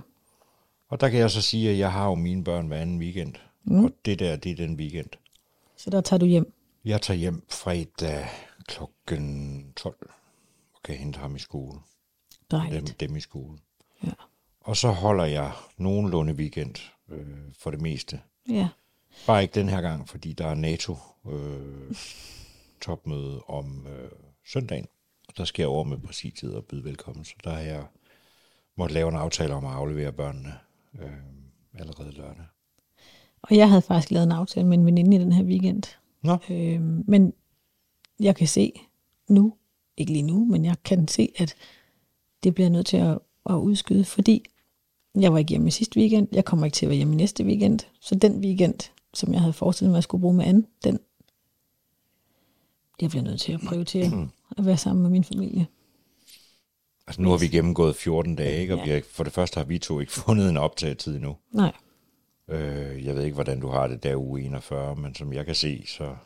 Og 0.91 1.01
der 1.01 1.09
kan 1.09 1.19
jeg 1.21 1.31
så 1.31 1.43
sige, 1.43 1.71
at 1.71 1.79
jeg 1.79 1.93
har 1.93 2.07
jo 2.09 2.15
mine 2.15 2.45
børn 2.45 2.67
hver 2.67 2.79
anden 2.79 2.99
weekend. 2.99 3.35
Mm. 3.65 3.85
Og 3.85 3.93
det 4.05 4.19
der, 4.19 4.37
det 4.37 4.53
er 4.53 4.57
den 4.57 4.77
weekend. 4.77 5.09
Så 5.77 5.91
der 5.91 6.01
tager 6.01 6.19
du 6.19 6.27
hjem. 6.27 6.53
Jeg 6.85 7.03
tager 7.03 7.19
hjem 7.19 7.43
fredag 7.49 8.27
klokken 8.67 9.73
12 9.77 10.11
og 10.75 10.83
kan 10.85 10.97
hente 10.97 11.19
ham 11.19 11.37
i 11.37 11.39
skole. 11.39 11.79
Dem, 12.51 12.61
Dejligt. 12.61 13.01
dem 13.01 13.17
i 13.17 13.21
skole. 13.21 13.59
Ja. 14.05 14.13
Og 14.61 14.77
så 14.77 14.91
holder 14.91 15.25
jeg 15.25 15.53
nogenlunde 15.77 16.33
weekend 16.33 16.75
øh, 17.09 17.27
for 17.59 17.71
det 17.71 17.81
meste. 17.81 18.21
ja. 18.49 18.69
Bare 19.27 19.43
ikke 19.43 19.55
den 19.55 19.69
her 19.69 19.81
gang, 19.81 20.09
fordi 20.09 20.33
der 20.33 20.47
er 20.47 20.55
NATO 20.55 20.97
øh, 21.31 21.95
om 23.49 23.87
øh, 23.87 24.11
søndagen. 24.47 24.87
Og 25.29 25.37
der 25.37 25.45
skal 25.45 25.63
jeg 25.63 25.69
over 25.69 25.85
med 25.85 25.99
præsidiet 25.99 26.55
og 26.55 26.65
byde 26.65 26.85
velkommen. 26.85 27.25
Så 27.25 27.35
der 27.45 27.51
har 27.51 27.61
jeg 27.61 27.85
måtte 28.77 28.95
lave 28.95 29.09
en 29.09 29.17
aftale 29.17 29.55
om 29.55 29.65
at 29.65 29.73
aflevere 29.73 30.13
børnene 30.13 30.59
øh, 30.99 31.11
allerede 31.75 32.13
lørdag. 32.13 32.45
Og 33.43 33.57
jeg 33.57 33.69
havde 33.69 33.83
faktisk 33.83 34.11
lavet 34.11 34.27
en 34.27 34.33
aftale 34.33 34.67
med 34.67 34.79
en 34.79 34.87
veninde 34.87 35.17
i 35.17 35.21
den 35.21 35.33
her 35.33 35.45
weekend. 35.45 35.83
Nå, 36.23 36.37
Øh, 36.51 36.81
men 36.83 37.33
jeg 38.21 38.37
kan 38.37 38.47
se 38.47 38.73
nu, 39.29 39.55
ikke 39.97 40.13
lige 40.13 40.23
nu, 40.23 40.45
men 40.45 40.65
jeg 40.65 40.77
kan 40.85 41.09
se, 41.09 41.33
at 41.37 41.55
det 42.43 42.55
bliver 42.55 42.71
nødt 42.71 42.87
til 42.87 42.97
at, 42.97 43.19
at 43.51 43.55
udskyde, 43.55 44.05
fordi 44.05 44.45
jeg 45.15 45.33
var 45.33 45.39
ikke 45.39 45.49
hjemme 45.49 45.69
i 45.69 45.71
sidste 45.71 46.01
weekend, 46.01 46.29
jeg 46.33 46.45
kommer 46.45 46.67
ikke 46.67 46.75
til 46.75 46.87
at 46.87 46.91
være 46.91 46.97
hjemme 46.97 47.17
næste 47.17 47.45
weekend, 47.45 47.81
så 48.01 48.15
den 48.15 48.45
weekend, 48.45 48.91
som 49.15 49.33
jeg 49.33 49.41
havde 49.41 49.53
forestillet 49.53 49.91
mig, 49.91 49.97
at 49.97 49.99
jeg 49.99 50.05
skulle 50.05 50.21
bruge 50.21 50.35
med 50.35 50.45
anden, 50.45 50.67
den 50.85 50.99
jeg 53.01 53.11
bliver 53.11 53.23
nødt 53.23 53.41
til 53.41 53.53
at 53.53 53.61
prioritere 53.61 54.29
at 54.59 54.67
være 54.67 54.77
sammen 54.77 55.03
med 55.03 55.11
min 55.11 55.25
familie. 55.25 55.67
Altså 57.11 57.23
nu 57.23 57.31
har 57.31 57.39
vi 57.39 57.49
gennemgået 57.49 57.97
14 57.97 58.37
dage, 58.37 58.61
ikke? 58.61 58.75
og 58.75 58.79
Ja. 58.79 58.85
vi 58.85 58.91
har, 58.91 59.03
for 59.11 59.25
det 59.25 59.33
første 59.33 59.57
har 59.59 59.65
vi 59.65 59.79
to 59.79 60.01
ikke 60.01 60.13
fundet 60.27 60.51
en 60.51 60.57
optagetid 60.57 61.15
endnu. 61.17 61.37
Nej, 61.53 61.73
Øh, 62.49 63.05
jeg 63.05 63.15
ved 63.17 63.25
ikke, 63.25 63.35
hvordan 63.35 63.61
du 63.61 63.69
har 63.69 63.87
det 63.87 64.03
der 64.03 64.17
uge 64.17 64.43
41, 64.43 64.97
men 64.97 65.15
som 65.15 65.33
jeg 65.33 65.47
kan 65.47 65.55
se, 65.55 65.85
så... 65.87 66.17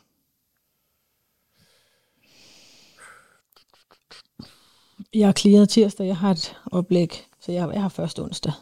jeg 5.14 5.28
er 5.28 5.32
clearet 5.32 5.68
tirsdag, 5.68 6.06
jeg 6.06 6.16
har 6.16 6.30
et 6.30 6.56
oplæg, 6.72 7.26
så 7.40 7.52
jeg, 7.52 7.70
jeg 7.72 7.82
har 7.82 7.88
først 7.88 8.18
onsdag. 8.20 8.52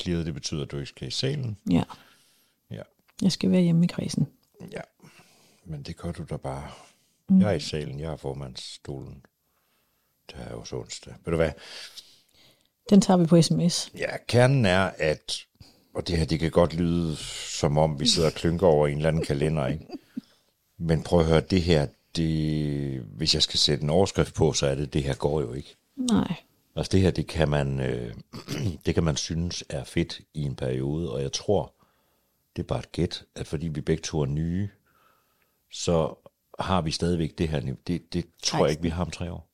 Clearet, 0.00 0.26
det 0.26 0.34
betyder, 0.34 0.62
at 0.64 0.70
du 0.70 0.76
ikke 0.76 0.88
skal 0.88 1.08
i 1.08 1.10
salen. 1.10 1.58
Ja, 1.70 1.82
Ja, 2.70 2.82
jeg 3.22 3.32
skal 3.32 3.50
være 3.50 3.60
hjemme 3.60 3.84
i 3.84 3.88
kredsen. 3.88 4.28
ja. 4.72 4.80
Men 5.64 5.82
det 5.82 5.96
gør 5.96 6.12
du 6.12 6.24
da 6.30 6.36
bare. 6.36 6.68
Mm. 7.28 7.40
Jeg 7.40 7.48
er 7.50 7.52
i 7.54 7.60
salen, 7.60 8.00
jeg 8.00 8.12
er 8.12 8.16
formandsstolen. 8.16 9.24
Det 10.32 10.46
er 10.46 10.50
jo 10.50 10.64
så 10.64 10.76
onsdag. 10.76 11.14
Ved 11.24 11.30
du 11.30 11.36
hvad? 11.36 11.50
Den 12.90 13.00
tager 13.00 13.16
vi 13.16 13.26
på 13.26 13.42
sms. 13.42 13.90
Ja, 13.98 14.16
kernen 14.28 14.66
er, 14.66 14.90
at... 14.98 15.38
Og 15.94 16.08
det 16.08 16.18
her, 16.18 16.24
det 16.24 16.40
kan 16.40 16.50
godt 16.50 16.74
lyde, 16.74 17.16
som 17.60 17.78
om 17.78 18.00
vi 18.00 18.08
sidder 18.08 18.28
og 18.28 18.34
klynker 18.34 18.66
over 18.66 18.86
en 18.88 18.96
eller 18.96 19.08
anden 19.08 19.24
kalender, 19.24 19.66
ikke? 19.66 19.86
Men 20.78 21.02
prøv 21.02 21.20
at 21.20 21.26
høre, 21.26 21.40
det 21.40 21.62
her, 21.62 21.86
det, 22.16 23.00
hvis 23.00 23.34
jeg 23.34 23.42
skal 23.42 23.58
sætte 23.58 23.84
en 23.84 23.90
overskrift 23.90 24.34
på, 24.34 24.52
så 24.52 24.66
er 24.66 24.74
det, 24.74 24.92
det 24.92 25.02
her 25.02 25.14
går 25.14 25.40
jo 25.40 25.52
ikke. 25.52 25.76
Nej, 25.96 26.34
Altså 26.76 26.90
det 26.92 27.00
her, 27.00 27.10
det 27.10 27.26
kan 27.26 27.48
man, 27.48 27.80
øh, 27.80 28.14
det 28.86 28.94
kan 28.94 29.04
man 29.04 29.16
synes 29.16 29.64
er 29.68 29.84
fedt 29.84 30.20
i 30.34 30.42
en 30.42 30.56
periode, 30.56 31.12
og 31.12 31.22
jeg 31.22 31.32
tror, 31.32 31.74
det 32.56 32.62
er 32.62 32.66
bare 32.66 32.78
et 32.78 32.92
gæt, 32.92 33.24
at 33.34 33.46
fordi 33.46 33.68
vi 33.68 33.80
begge 33.80 34.02
to 34.02 34.20
er 34.20 34.26
nye, 34.26 34.68
så 35.72 36.14
har 36.58 36.80
vi 36.80 36.90
stadigvæk 36.90 37.38
det 37.38 37.48
her 37.48 37.60
niveau. 37.60 37.78
Det, 37.86 38.14
det 38.14 38.24
tror 38.42 38.64
jeg 38.64 38.70
ikke, 38.70 38.82
vi 38.82 38.88
har 38.88 39.04
om 39.04 39.10
tre 39.10 39.32
år. 39.32 39.48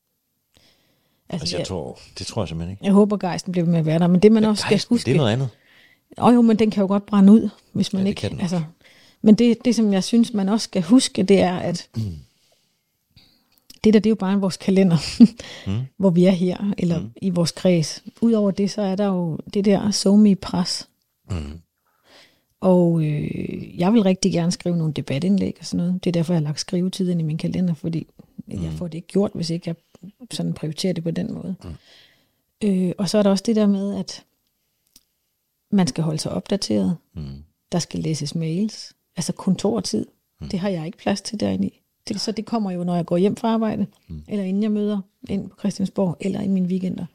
Altså, 1.31 1.43
Altså 1.43 1.57
jeg 1.57 1.67
tror, 1.67 1.99
det 2.19 2.27
tror 2.27 2.43
jeg 2.43 2.49
simpelthen 2.49 2.71
ikke. 2.71 2.85
Jeg 2.85 2.93
håber, 2.93 3.17
gejsten 3.17 3.53
bliver 3.53 3.65
ved 3.65 3.73
med 3.73 3.81
at 3.81 3.87
være 3.87 3.99
der, 3.99 4.07
men 4.07 4.21
det 4.21 4.33
man 4.33 4.45
også 4.45 4.61
skal 4.61 4.81
huske... 4.89 5.07
det 5.07 5.13
er 5.13 5.17
noget 5.17 5.33
andet. 5.33 5.49
Åh 6.19 6.35
jo, 6.35 6.43
men 6.43 6.59
den 6.59 6.71
kan 6.71 6.81
jo 6.81 6.87
godt 6.87 7.07
brænde 7.07 7.33
ud, 7.33 7.49
hvis 7.73 7.93
man 7.93 8.01
Ja, 8.01 8.05
det 8.05 8.09
ikke... 8.09 8.21
kan 8.21 8.31
den 8.31 8.41
altså, 8.41 8.63
men 9.23 9.35
det, 9.35 9.65
det, 9.65 9.75
som 9.75 9.93
jeg 9.93 10.05
synes, 10.05 10.35
man 10.35 10.49
også 10.49 10.65
skal 10.65 10.83
huske, 10.83 11.23
det 11.23 11.41
er, 11.41 11.57
at 11.57 11.89
det 13.85 13.95
der, 13.95 14.01
det 14.01 14.07
er 14.07 14.11
jo 14.11 14.15
bare 14.15 14.41
vores 14.41 14.57
kalender, 14.57 14.97
mm. 15.67 15.87
hvor 16.01 16.11
vi 16.11 16.25
er 16.25 16.31
her, 16.31 16.73
eller 16.79 17.01
mm. 17.01 17.11
i 17.23 17.31
vores 17.31 17.51
kreds. 17.51 18.03
Udover 18.21 18.51
det, 18.51 18.71
så 18.71 18.83
er 18.83 18.97
der 18.97 19.07
jo 19.07 19.39
det 19.55 19.65
der 19.65 19.91
somi 19.91 20.35
pres 20.35 20.89
Mm. 21.31 21.61
Og 22.61 23.03
øh, 23.05 23.79
jeg 23.79 23.93
vil 23.93 24.03
rigtig 24.03 24.33
gerne 24.33 24.53
skrive 24.53 24.77
nogle 24.77 24.93
debatindlæg 24.93 25.57
og 25.61 25.67
sådan 25.67 25.87
noget. 25.87 26.05
Det 26.05 26.11
er 26.11 26.13
derfor, 26.13 26.33
jeg 26.33 26.41
har 26.41 26.45
lagt 26.45 26.61
skrivetid 26.61 27.11
ind 27.11 27.21
i 27.21 27.25
min 27.25 27.39
kalender, 27.39 27.75
fordi 27.75 28.07
mm. 28.47 28.65
jeg 28.65 28.73
får 28.73 28.89
det 28.89 28.95
ikke 28.95 29.09
gjort, 29.09 29.31
hvis 29.35 29.51
ikke 29.51 29.69
jeg 29.69 29.77
sådan 30.31 30.55
prioriterer 30.55 30.93
det 30.93 31.05
på 31.05 31.11
den 31.11 31.35
måde. 31.35 31.55
Mm. 31.65 31.75
Øh, 32.65 32.93
og 32.99 33.09
så 33.09 33.19
er 33.19 33.23
der 33.23 33.31
også 33.31 33.45
det 33.47 33.57
der 33.57 33.67
med, 33.67 33.97
at 33.99 34.25
man 35.71 35.87
skal 35.87 36.05
holde 36.05 36.19
sig 36.19 36.33
opdateret. 36.33 36.97
Mm. 37.15 37.45
Der 37.73 37.79
skal 37.79 38.01
læses 38.01 38.35
mails. 38.35 38.97
Altså 39.17 39.33
kontortid. 39.33 40.07
Mm. 40.41 40.49
Det 40.49 40.59
har 40.59 40.69
jeg 40.69 40.87
ikke 40.87 40.99
plads 40.99 41.21
til 41.21 41.41
derinde 41.41 41.69
i. 41.69 41.81
Det, 42.09 42.21
så 42.21 42.33
det 42.33 42.47
kommer 42.47 42.71
jo, 42.71 42.85
når 42.85 42.97
jeg 42.97 43.07
går 43.07 43.17
hjem 43.17 43.37
fra 43.37 43.49
arbejde, 43.49 43.87
mm. 44.09 44.23
eller 44.29 44.45
inden 44.45 44.63
jeg 44.63 44.71
møder 44.73 45.01
ind 45.29 45.51
på 45.51 45.57
Christiansborg, 45.59 46.17
eller 46.21 46.41
i 46.41 46.49
mine 46.49 46.69
weekender. 46.69 47.07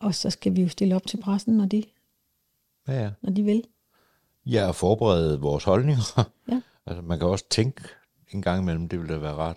Og 0.00 0.14
så 0.14 0.30
skal 0.30 0.56
vi 0.56 0.62
jo 0.62 0.68
stille 0.68 0.96
op 0.96 1.06
til 1.06 1.16
pressen, 1.16 1.56
når 1.56 1.66
de, 1.66 1.82
Ja, 2.88 3.02
ja. 3.02 3.10
når 3.22 3.32
de 3.32 3.42
vil. 3.42 3.64
Jeg 4.46 4.68
er 4.68 4.72
forberedt 4.72 5.42
vores 5.42 5.64
holdninger. 5.64 6.28
Ja. 6.48 6.60
Altså, 6.88 7.02
man 7.02 7.18
kan 7.18 7.28
også 7.28 7.44
tænke 7.50 7.82
en 8.30 8.42
gang 8.42 8.62
imellem, 8.62 8.88
det 8.88 8.98
ville 8.98 9.14
da 9.14 9.18
være 9.18 9.32
rart. 9.34 9.56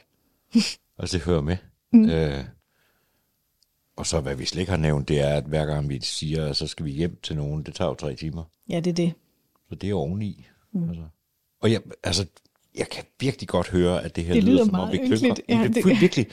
altså, 0.99 1.17
det 1.17 1.25
hører 1.25 1.41
med. 1.41 1.57
Mm. 1.93 2.09
Øh, 2.09 2.43
og 3.97 4.05
så, 4.05 4.19
hvad 4.19 4.35
vi 4.35 4.45
slet 4.45 4.59
ikke 4.59 4.69
har 4.71 4.77
nævnt, 4.77 5.07
det 5.07 5.19
er, 5.21 5.35
at 5.35 5.43
hver 5.43 5.65
gang 5.65 5.89
vi 5.89 5.99
siger, 6.01 6.45
at 6.45 6.57
så 6.57 6.67
skal 6.67 6.85
vi 6.85 6.91
hjem 6.91 7.19
til 7.23 7.35
nogen, 7.35 7.63
det 7.63 7.73
tager 7.75 7.89
jo 7.89 7.95
tre 7.95 8.15
timer. 8.15 8.43
Ja, 8.69 8.79
det 8.79 8.87
er 8.87 8.93
det. 8.95 9.13
Så 9.69 9.75
det 9.75 9.89
er 9.89 9.93
oveni. 9.93 10.47
Mm. 10.71 10.89
Altså. 10.89 11.03
Og 11.61 11.71
jeg, 11.71 11.81
altså, 12.03 12.25
jeg 12.77 12.89
kan 12.89 13.03
virkelig 13.19 13.47
godt 13.49 13.69
høre, 13.69 14.03
at 14.03 14.15
det 14.15 14.23
her 14.25 14.33
Det 14.33 14.43
lyder, 14.43 14.53
lyder 14.53 14.65
som 14.65 14.75
om 14.75 14.91
vi 14.91 14.97
klynker. 14.97 15.35
Ja, 15.49 15.63
det- 15.73 15.75
det, 15.75 16.01
virkelig. 16.01 16.27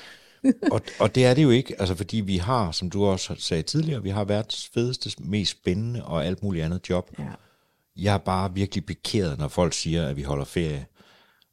og, 0.73 0.81
og 1.01 1.15
det 1.15 1.25
er 1.27 1.35
det 1.35 1.43
jo 1.43 1.51
ikke, 1.51 1.81
altså 1.81 1.95
fordi 1.95 2.17
vi 2.21 2.37
har, 2.37 2.73
som 2.73 2.91
du 2.91 3.05
også 3.05 3.35
sagde 3.39 3.63
tidligere, 3.63 4.03
vi 4.03 4.11
har 4.11 4.25
verdens 4.25 4.71
fedeste, 4.75 5.11
mest 5.23 5.51
spændende 5.51 6.05
og 6.05 6.27
alt 6.27 6.43
muligt 6.43 6.65
andet 6.65 6.91
job. 6.91 7.11
Ja. 7.19 7.25
Jeg 7.97 8.15
er 8.15 8.19
bare 8.19 8.55
virkelig 8.55 8.87
pikeret, 8.87 9.39
når 9.39 9.49
folk 9.49 9.73
siger, 9.73 10.09
at 10.09 10.17
vi 10.17 10.23
holder 10.23 10.45
ferie. 10.45 10.87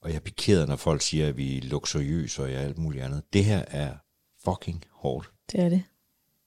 Og 0.04 0.10
jeg 0.10 0.16
er 0.16 0.20
pikeret, 0.20 0.70
når 0.70 0.76
folk 0.76 1.02
siger, 1.02 1.28
at 1.28 1.38
vi 1.38 1.58
er 1.58 1.62
luksuriøse 1.62 2.44
og 2.44 2.50
alt 2.50 2.78
muligt 2.78 3.04
andet. 3.04 3.24
Det 3.34 3.46
her 3.46 3.64
er 3.68 3.92
fucking 4.46 4.84
hårdt. 4.92 5.32
Det 5.52 5.60
er 5.60 5.70
det. 5.70 5.84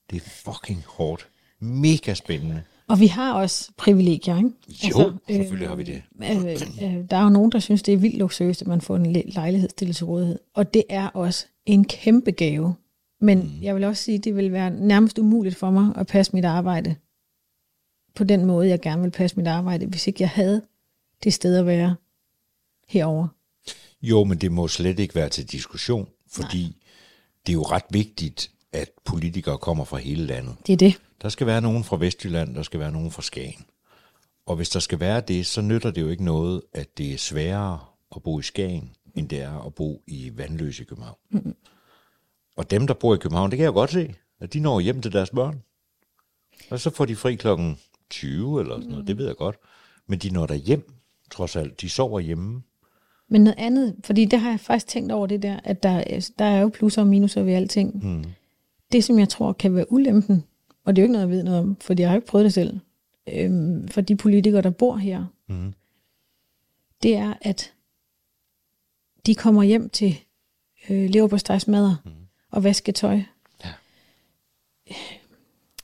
Det 0.09 0.15
er 0.15 0.29
fucking 0.29 0.83
hårdt. 0.87 1.29
Mega 1.59 2.13
spændende. 2.13 2.63
Og 2.87 2.99
vi 2.99 3.07
har 3.07 3.33
også 3.33 3.71
privilegier, 3.77 4.37
ikke? 4.37 4.49
Jo, 4.69 5.17
selvfølgelig 5.27 5.67
har 5.69 5.75
vi 5.75 5.83
det. 5.83 6.03
Øh, 6.23 6.45
øh, 6.83 7.09
der 7.09 7.17
er 7.17 7.23
jo 7.23 7.29
nogen, 7.29 7.51
der 7.51 7.59
synes, 7.59 7.83
det 7.83 7.93
er 7.93 7.97
vildt 7.97 8.17
luksuriøst, 8.17 8.61
at 8.61 8.67
man 8.67 8.81
får 8.81 8.95
en 8.95 9.13
le- 9.13 9.23
lejlighed 9.25 9.69
stillet 9.69 9.95
til 9.95 10.05
rådighed. 10.05 10.39
Og 10.53 10.73
det 10.73 10.83
er 10.89 11.07
også 11.07 11.45
en 11.65 11.85
kæmpe 11.85 12.31
gave. 12.31 12.75
Men 13.21 13.39
mm. 13.39 13.49
jeg 13.61 13.75
vil 13.75 13.83
også 13.83 14.03
sige, 14.03 14.19
det 14.19 14.35
vil 14.35 14.51
være 14.51 14.69
nærmest 14.69 15.19
umuligt 15.19 15.55
for 15.55 15.71
mig 15.71 15.93
at 15.95 16.07
passe 16.07 16.33
mit 16.35 16.45
arbejde 16.45 16.95
på 18.15 18.23
den 18.23 18.45
måde, 18.45 18.67
jeg 18.67 18.81
gerne 18.81 19.01
vil 19.01 19.11
passe 19.11 19.37
mit 19.37 19.47
arbejde, 19.47 19.85
hvis 19.85 20.07
ikke 20.07 20.21
jeg 20.21 20.29
havde 20.29 20.61
det 21.23 21.33
sted 21.33 21.57
at 21.57 21.65
være 21.65 21.95
herover. 22.87 23.27
Jo, 24.01 24.23
men 24.23 24.37
det 24.37 24.51
må 24.51 24.67
slet 24.67 24.99
ikke 24.99 25.15
være 25.15 25.29
til 25.29 25.51
diskussion, 25.51 26.09
fordi 26.31 26.63
Nej. 26.63 26.73
det 27.45 27.51
er 27.51 27.53
jo 27.53 27.63
ret 27.63 27.85
vigtigt, 27.89 28.51
at 28.71 28.89
politikere 29.05 29.57
kommer 29.57 29.85
fra 29.85 29.97
hele 29.97 30.25
landet. 30.25 30.55
Det 30.67 30.73
er 30.73 30.77
det. 30.77 31.01
Der 31.21 31.29
skal 31.29 31.47
være 31.47 31.61
nogen 31.61 31.83
fra 31.83 31.97
Vestjylland, 31.97 32.55
der 32.55 32.63
skal 32.63 32.79
være 32.79 32.91
nogen 32.91 33.11
fra 33.11 33.21
Skagen. 33.21 33.65
Og 34.45 34.55
hvis 34.55 34.69
der 34.69 34.79
skal 34.79 34.99
være 34.99 35.21
det, 35.21 35.45
så 35.45 35.61
nytter 35.61 35.91
det 35.91 36.01
jo 36.01 36.09
ikke 36.09 36.23
noget, 36.23 36.61
at 36.73 36.97
det 36.97 37.13
er 37.13 37.17
sværere 37.17 37.79
at 38.15 38.23
bo 38.23 38.39
i 38.39 38.43
Skagen, 38.43 38.91
end 39.15 39.29
det 39.29 39.41
er 39.41 39.65
at 39.65 39.75
bo 39.75 40.03
i 40.07 40.31
Vandløse 40.37 40.83
København. 40.83 41.17
Mm. 41.29 41.55
Og 42.57 42.71
dem, 42.71 42.87
der 42.87 42.93
bor 42.93 43.15
i 43.15 43.17
København, 43.17 43.51
det 43.51 43.57
kan 43.57 43.63
jeg 43.63 43.73
godt 43.73 43.91
se, 43.91 44.15
at 44.39 44.53
de 44.53 44.59
når 44.59 44.79
hjem 44.79 45.01
til 45.01 45.13
deres 45.13 45.29
børn. 45.29 45.63
Og 46.69 46.79
så 46.79 46.89
får 46.89 47.05
de 47.05 47.15
fri 47.15 47.35
klokken 47.35 47.79
20 48.09 48.59
eller 48.59 48.75
sådan 48.75 48.89
noget, 48.89 49.03
mm. 49.03 49.07
det 49.07 49.17
ved 49.17 49.25
jeg 49.25 49.35
godt. 49.35 49.55
Men 50.07 50.19
de 50.19 50.29
når 50.29 50.45
der 50.45 50.55
hjem, 50.55 50.93
trods 51.31 51.55
alt. 51.55 51.81
De 51.81 51.89
sover 51.89 52.19
hjemme. 52.19 52.61
Men 53.29 53.41
noget 53.41 53.55
andet, 53.57 53.95
fordi 54.03 54.25
det 54.25 54.39
har 54.39 54.49
jeg 54.49 54.59
faktisk 54.59 54.87
tænkt 54.87 55.11
over 55.11 55.27
det 55.27 55.41
der, 55.43 55.59
at 55.63 55.83
der, 55.83 56.29
der 56.39 56.45
er 56.45 56.61
jo 56.61 56.69
plusser 56.73 57.01
og 57.01 57.07
minuser 57.07 57.43
ved 57.43 57.53
alting. 57.53 58.05
Mm. 58.05 58.23
Det, 58.91 59.03
som 59.03 59.19
jeg 59.19 59.29
tror 59.29 59.53
kan 59.53 59.75
være 59.75 59.91
ulempen, 59.91 60.43
og 60.85 60.95
det 60.95 61.01
er 61.01 61.03
jo 61.03 61.05
ikke 61.05 61.13
noget, 61.13 61.27
jeg 61.27 61.35
ved 61.35 61.43
noget 61.43 61.59
om, 61.59 61.75
fordi 61.81 62.01
jeg 62.01 62.09
har 62.09 62.15
jo 62.15 62.17
ikke 62.17 62.27
prøvet 62.27 62.45
det 62.45 62.53
selv, 62.53 62.79
øhm, 63.33 63.87
for 63.87 64.01
de 64.01 64.15
politikere, 64.15 64.61
der 64.61 64.69
bor 64.69 64.95
her, 64.95 65.25
Mm. 65.49 65.73
det 67.03 67.15
er, 67.15 67.33
at 67.41 67.73
de 69.25 69.35
kommer 69.35 69.63
hjem 69.63 69.89
til 69.89 70.19
øh, 70.89 71.09
leverpostejsmadder 71.09 71.95
mm. 72.05 72.11
og 72.51 72.63
vasketøj. 72.63 73.19
Ja. 73.65 73.69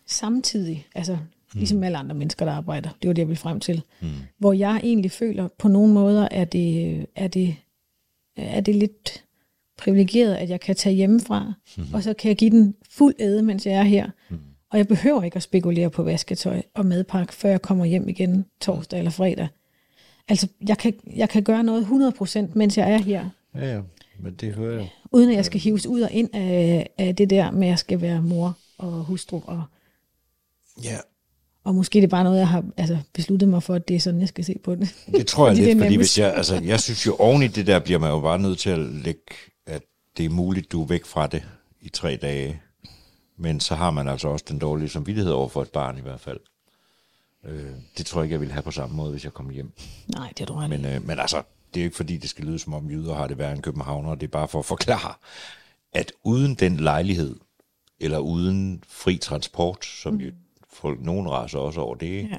Samtidig, 0.05 0.87
altså 0.95 1.17
ligesom 1.53 1.83
alle 1.83 1.97
andre 1.97 2.15
mennesker, 2.15 2.45
der 2.45 2.51
arbejder. 2.51 2.89
Det 3.01 3.07
var 3.07 3.13
det, 3.13 3.21
jeg 3.21 3.27
ville 3.27 3.39
frem 3.39 3.59
til. 3.59 3.81
Mm. 4.01 4.07
Hvor 4.37 4.53
jeg 4.53 4.79
egentlig 4.83 5.11
føler, 5.11 5.47
på 5.57 5.67
nogle 5.67 5.93
måder 5.93 6.27
er 6.31 6.45
det, 6.45 7.05
er 7.15 7.27
det, 7.27 7.55
er 8.35 8.61
det 8.61 8.75
lidt 8.75 9.23
privilegeret, 9.77 10.35
at 10.35 10.49
jeg 10.49 10.59
kan 10.59 10.75
tage 10.75 10.95
hjemmefra, 10.95 11.53
mm. 11.77 11.83
og 11.93 12.03
så 12.03 12.13
kan 12.13 12.29
jeg 12.29 12.37
give 12.37 12.51
den 12.51 12.75
fuld 12.89 13.15
æde, 13.19 13.43
mens 13.43 13.65
jeg 13.65 13.73
er 13.73 13.83
her. 13.83 14.09
Mm. 14.29 14.39
Og 14.71 14.77
jeg 14.77 14.87
behøver 14.87 15.23
ikke 15.23 15.35
at 15.35 15.43
spekulere 15.43 15.89
på 15.89 16.03
vasketøj 16.03 16.61
og 16.73 16.85
madpakke, 16.85 17.33
før 17.33 17.49
jeg 17.49 17.61
kommer 17.61 17.85
hjem 17.85 18.09
igen 18.09 18.45
torsdag 18.61 18.99
eller 18.99 19.11
fredag. 19.11 19.47
Altså, 20.27 20.47
jeg 20.67 20.77
kan, 20.77 20.93
jeg 21.15 21.29
kan 21.29 21.43
gøre 21.43 21.63
noget 21.63 21.83
100%, 21.83 22.39
mens 22.55 22.77
jeg 22.77 22.91
er 22.91 22.97
her. 22.97 23.29
Ja, 23.55 23.73
ja, 23.73 23.81
men 24.19 24.33
det 24.33 24.53
hører 24.53 24.79
jeg. 24.79 24.89
Uden 25.11 25.29
at 25.29 25.35
jeg 25.35 25.45
skal 25.45 25.59
hives 25.59 25.87
ud 25.87 26.01
og 26.01 26.11
ind 26.11 26.29
af, 26.33 26.89
af 26.97 27.15
det 27.15 27.29
der 27.29 27.51
med, 27.51 27.67
at 27.67 27.69
jeg 27.69 27.79
skal 27.79 28.01
være 28.01 28.21
mor 28.21 28.57
og 28.77 28.91
hustru. 28.91 29.41
Og, 29.45 29.63
Ja, 30.83 30.97
og 31.63 31.75
måske 31.75 31.97
det 31.97 32.03
er 32.03 32.09
bare 32.09 32.23
noget, 32.23 32.39
jeg 32.39 32.47
har 32.47 32.63
altså, 32.77 32.97
besluttet 33.13 33.49
mig 33.49 33.63
for, 33.63 33.73
at 33.73 33.87
det 33.87 33.95
er 33.95 33.99
sådan, 33.99 34.19
jeg 34.19 34.27
skal 34.27 34.45
se 34.45 34.55
på 34.63 34.75
det. 34.75 34.95
Det 35.11 35.27
tror 35.27 35.47
jeg 35.47 35.55
Fordi 35.57 35.65
lidt, 35.65 35.79
fordi 35.79 35.95
hvis 35.95 36.19
jeg, 36.19 36.33
altså, 36.33 36.55
jeg 36.55 36.79
synes 36.79 37.05
jo 37.05 37.15
oven 37.15 37.43
i 37.43 37.47
det 37.47 37.67
der, 37.67 37.79
bliver 37.79 37.99
man 37.99 38.09
jo 38.09 38.19
bare 38.19 38.39
nødt 38.39 38.59
til 38.59 38.69
at 38.69 38.79
lægge, 38.79 39.21
at 39.65 39.81
det 40.17 40.25
er 40.25 40.29
muligt, 40.29 40.71
du 40.71 40.81
er 40.81 40.87
væk 40.87 41.05
fra 41.05 41.27
det 41.27 41.43
i 41.81 41.89
tre 41.89 42.15
dage. 42.21 42.61
Men 43.37 43.59
så 43.59 43.75
har 43.75 43.91
man 43.91 44.07
altså 44.07 44.27
også 44.27 44.45
den 44.49 44.59
dårlige 44.59 44.89
samvittighed 44.89 45.31
over 45.31 45.47
for 45.47 45.61
et 45.61 45.69
barn 45.69 45.97
i 45.97 46.01
hvert 46.01 46.19
fald. 46.19 46.39
Øh, 47.45 47.71
det 47.97 48.05
tror 48.05 48.21
jeg 48.21 48.25
ikke, 48.25 48.33
jeg 48.33 48.39
ville 48.39 48.53
have 48.53 48.63
på 48.63 48.71
samme 48.71 48.95
måde, 48.95 49.11
hvis 49.11 49.23
jeg 49.23 49.33
kom 49.33 49.49
hjem. 49.49 49.71
Nej, 50.07 50.33
det 50.37 50.51
ret. 50.51 50.65
i. 50.65 50.69
Men, 50.69 50.85
øh, 50.85 51.07
men 51.07 51.19
altså, 51.19 51.41
det 51.73 51.79
er 51.79 51.83
jo 51.83 51.87
ikke 51.87 51.97
fordi, 51.97 52.17
det 52.17 52.29
skal 52.29 52.45
lyde 52.45 52.59
som 52.59 52.73
om 52.73 52.89
jyder 52.89 53.13
har 53.13 53.27
det 53.27 53.37
værre 53.37 53.51
end 53.53 53.61
københavner. 53.61 54.15
Det 54.15 54.23
er 54.23 54.31
bare 54.31 54.47
for 54.47 54.59
at 54.59 54.65
forklare, 54.65 55.13
at 55.93 56.11
uden 56.23 56.55
den 56.55 56.77
lejlighed, 56.77 57.35
eller 57.99 58.17
uden 58.17 58.83
fri 58.87 59.17
transport, 59.17 59.85
som 59.85 60.21
jo 60.21 60.31
folk, 60.83 61.01
nogen 61.01 61.29
raser 61.29 61.59
også 61.59 61.81
over 61.81 61.95
det, 61.95 62.05
ikke? 62.07 62.29
Ja. 62.29 62.37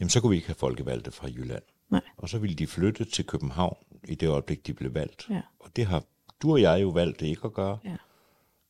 jamen 0.00 0.10
så 0.10 0.20
kunne 0.20 0.30
vi 0.30 0.36
ikke 0.36 0.48
have 0.48 0.54
folkevalgte 0.58 1.10
fra 1.10 1.28
Jylland. 1.28 1.62
Nej. 1.90 2.00
Og 2.16 2.28
så 2.28 2.38
ville 2.38 2.56
de 2.56 2.66
flytte 2.66 3.04
til 3.04 3.26
København 3.26 3.76
i 4.08 4.14
det 4.14 4.28
øjeblik, 4.28 4.66
de 4.66 4.74
blev 4.74 4.94
valgt. 4.94 5.26
Ja. 5.30 5.40
Og 5.60 5.76
det 5.76 5.86
har 5.86 6.02
du 6.42 6.52
og 6.52 6.60
jeg 6.62 6.82
jo 6.82 6.88
valgt 6.88 7.20
det 7.20 7.26
ikke 7.26 7.44
at 7.44 7.52
gøre, 7.52 7.78
Ja. 7.84 7.96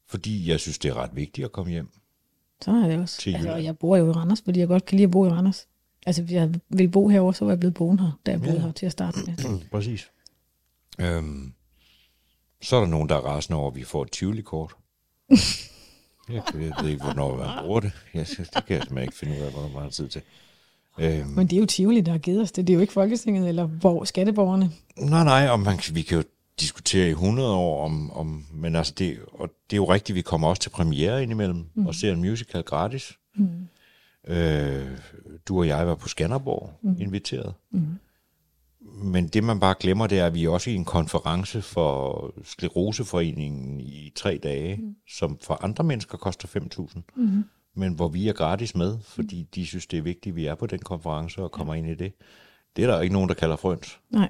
fordi 0.06 0.50
jeg 0.50 0.60
synes, 0.60 0.78
det 0.78 0.88
er 0.88 0.94
ret 0.94 1.16
vigtigt 1.16 1.44
at 1.44 1.52
komme 1.52 1.72
hjem. 1.72 1.88
Så 2.62 2.70
er 2.70 2.88
det 2.88 2.98
også. 3.00 3.20
Til 3.20 3.34
Altså, 3.34 3.52
og 3.52 3.64
jeg 3.64 3.78
bor 3.78 3.96
jo 3.96 4.08
i 4.08 4.12
Randers, 4.12 4.40
fordi 4.44 4.60
jeg 4.60 4.68
godt 4.68 4.84
kan 4.84 4.96
lide 4.96 5.04
at 5.06 5.10
bo 5.10 5.26
i 5.26 5.28
Randers. 5.30 5.68
Altså, 6.06 6.22
hvis 6.22 6.32
jeg 6.32 6.54
ville 6.68 6.90
bo 6.92 7.08
herovre, 7.08 7.34
så 7.34 7.44
var 7.44 7.52
jeg 7.52 7.58
blevet 7.60 7.74
boende 7.74 8.02
her, 8.02 8.12
da 8.26 8.30
jeg 8.30 8.40
boede 8.40 8.54
Ja. 8.54 8.60
her 8.60 8.72
til 8.72 8.86
at 8.86 8.92
starte 8.92 9.18
med. 9.26 9.60
Præcis. 9.72 10.10
Øhm, 10.98 11.52
så 12.62 12.76
er 12.76 12.80
der 12.80 12.86
nogen, 12.88 13.08
der 13.08 13.14
er 13.14 13.20
rasende 13.20 13.58
over, 13.60 13.70
at 13.70 13.76
vi 13.76 13.84
får 13.84 14.02
et 14.02 14.10
Tivoli-kort. 14.12 14.76
jeg, 16.28 16.42
jeg 16.54 16.72
ved 16.82 16.90
ikke, 16.90 17.04
hvornår 17.04 17.36
man 17.36 17.48
bruger 17.64 17.80
det. 17.80 17.92
Jeg 18.14 18.26
synes, 18.26 18.48
det 18.48 18.66
kan 18.66 18.76
jeg 18.76 18.82
simpelthen 18.82 19.02
ikke 19.02 19.16
finde 19.16 19.38
ud 19.38 19.46
af, 19.46 19.52
hvornår 19.52 19.68
man 19.68 19.82
har 19.82 19.90
tid 19.90 20.08
til. 20.08 20.22
Øhm, 20.98 21.28
Men 21.28 21.46
det 21.46 21.56
er 21.56 21.60
jo 21.60 21.66
Tivoli, 21.66 22.00
der 22.00 22.12
har 22.12 22.18
givet 22.18 22.40
os 22.40 22.52
det. 22.52 22.66
Det 22.66 22.72
er 22.72 22.74
jo 22.74 22.80
ikke 22.80 22.92
Folketinget 22.92 23.48
eller 23.48 23.66
hvor, 23.66 24.04
skatteborgerne. 24.04 24.70
Nej, 24.98 25.24
nej, 25.24 25.48
og 25.48 25.60
man, 25.60 25.78
vi 25.92 26.02
kan 26.02 26.16
jo 26.16 26.24
diskutere 26.60 27.06
i 27.06 27.10
100 27.10 27.54
år 27.54 27.84
om, 27.84 28.12
om 28.12 28.44
men 28.52 28.76
altså 28.76 28.94
det, 28.98 29.18
og 29.32 29.48
det 29.70 29.76
er 29.76 29.76
jo 29.76 29.84
rigtigt, 29.84 30.16
vi 30.16 30.22
kommer 30.22 30.48
også 30.48 30.62
til 30.62 30.70
premiere 30.70 31.22
indimellem 31.22 31.64
mm. 31.74 31.86
og 31.86 31.94
ser 31.94 32.12
en 32.12 32.20
musical 32.20 32.62
gratis. 32.62 33.12
Mm. 33.34 33.48
Øh, 34.28 34.86
du 35.48 35.58
og 35.58 35.66
jeg 35.66 35.86
var 35.86 35.94
på 35.94 36.08
Skanderborg 36.08 36.72
mm. 36.82 36.96
inviteret. 37.00 37.54
Mm. 37.70 37.86
Men 38.94 39.28
det 39.28 39.44
man 39.44 39.60
bare 39.60 39.74
glemmer, 39.80 40.06
det 40.06 40.18
er, 40.18 40.26
at 40.26 40.34
vi 40.34 40.44
er 40.44 40.50
også 40.50 40.70
i 40.70 40.74
en 40.74 40.84
konference 40.84 41.62
for 41.62 42.32
Skleroseforeningen 42.44 43.80
i 43.80 44.12
tre 44.14 44.40
dage, 44.42 44.76
mm. 44.76 44.96
som 45.08 45.38
for 45.42 45.64
andre 45.64 45.84
mennesker 45.84 46.18
koster 46.18 46.48
5.000. 46.48 47.00
Mm. 47.16 47.44
Men 47.74 47.92
hvor 47.92 48.08
vi 48.08 48.28
er 48.28 48.32
gratis 48.32 48.74
med, 48.74 48.98
fordi 49.02 49.42
de 49.54 49.66
synes, 49.66 49.86
det 49.86 49.98
er 49.98 50.02
vigtigt, 50.02 50.32
at 50.32 50.36
vi 50.36 50.46
er 50.46 50.54
på 50.54 50.66
den 50.66 50.78
konference 50.78 51.42
og 51.42 51.52
kommer 51.52 51.74
ind 51.74 51.86
i 51.86 51.94
det. 51.94 52.12
Det 52.76 52.84
er 52.84 52.88
der 52.88 53.00
ikke 53.00 53.12
nogen, 53.12 53.28
der 53.28 53.34
kalder 53.34 53.56
frøns. 53.56 54.00
Nej. 54.10 54.28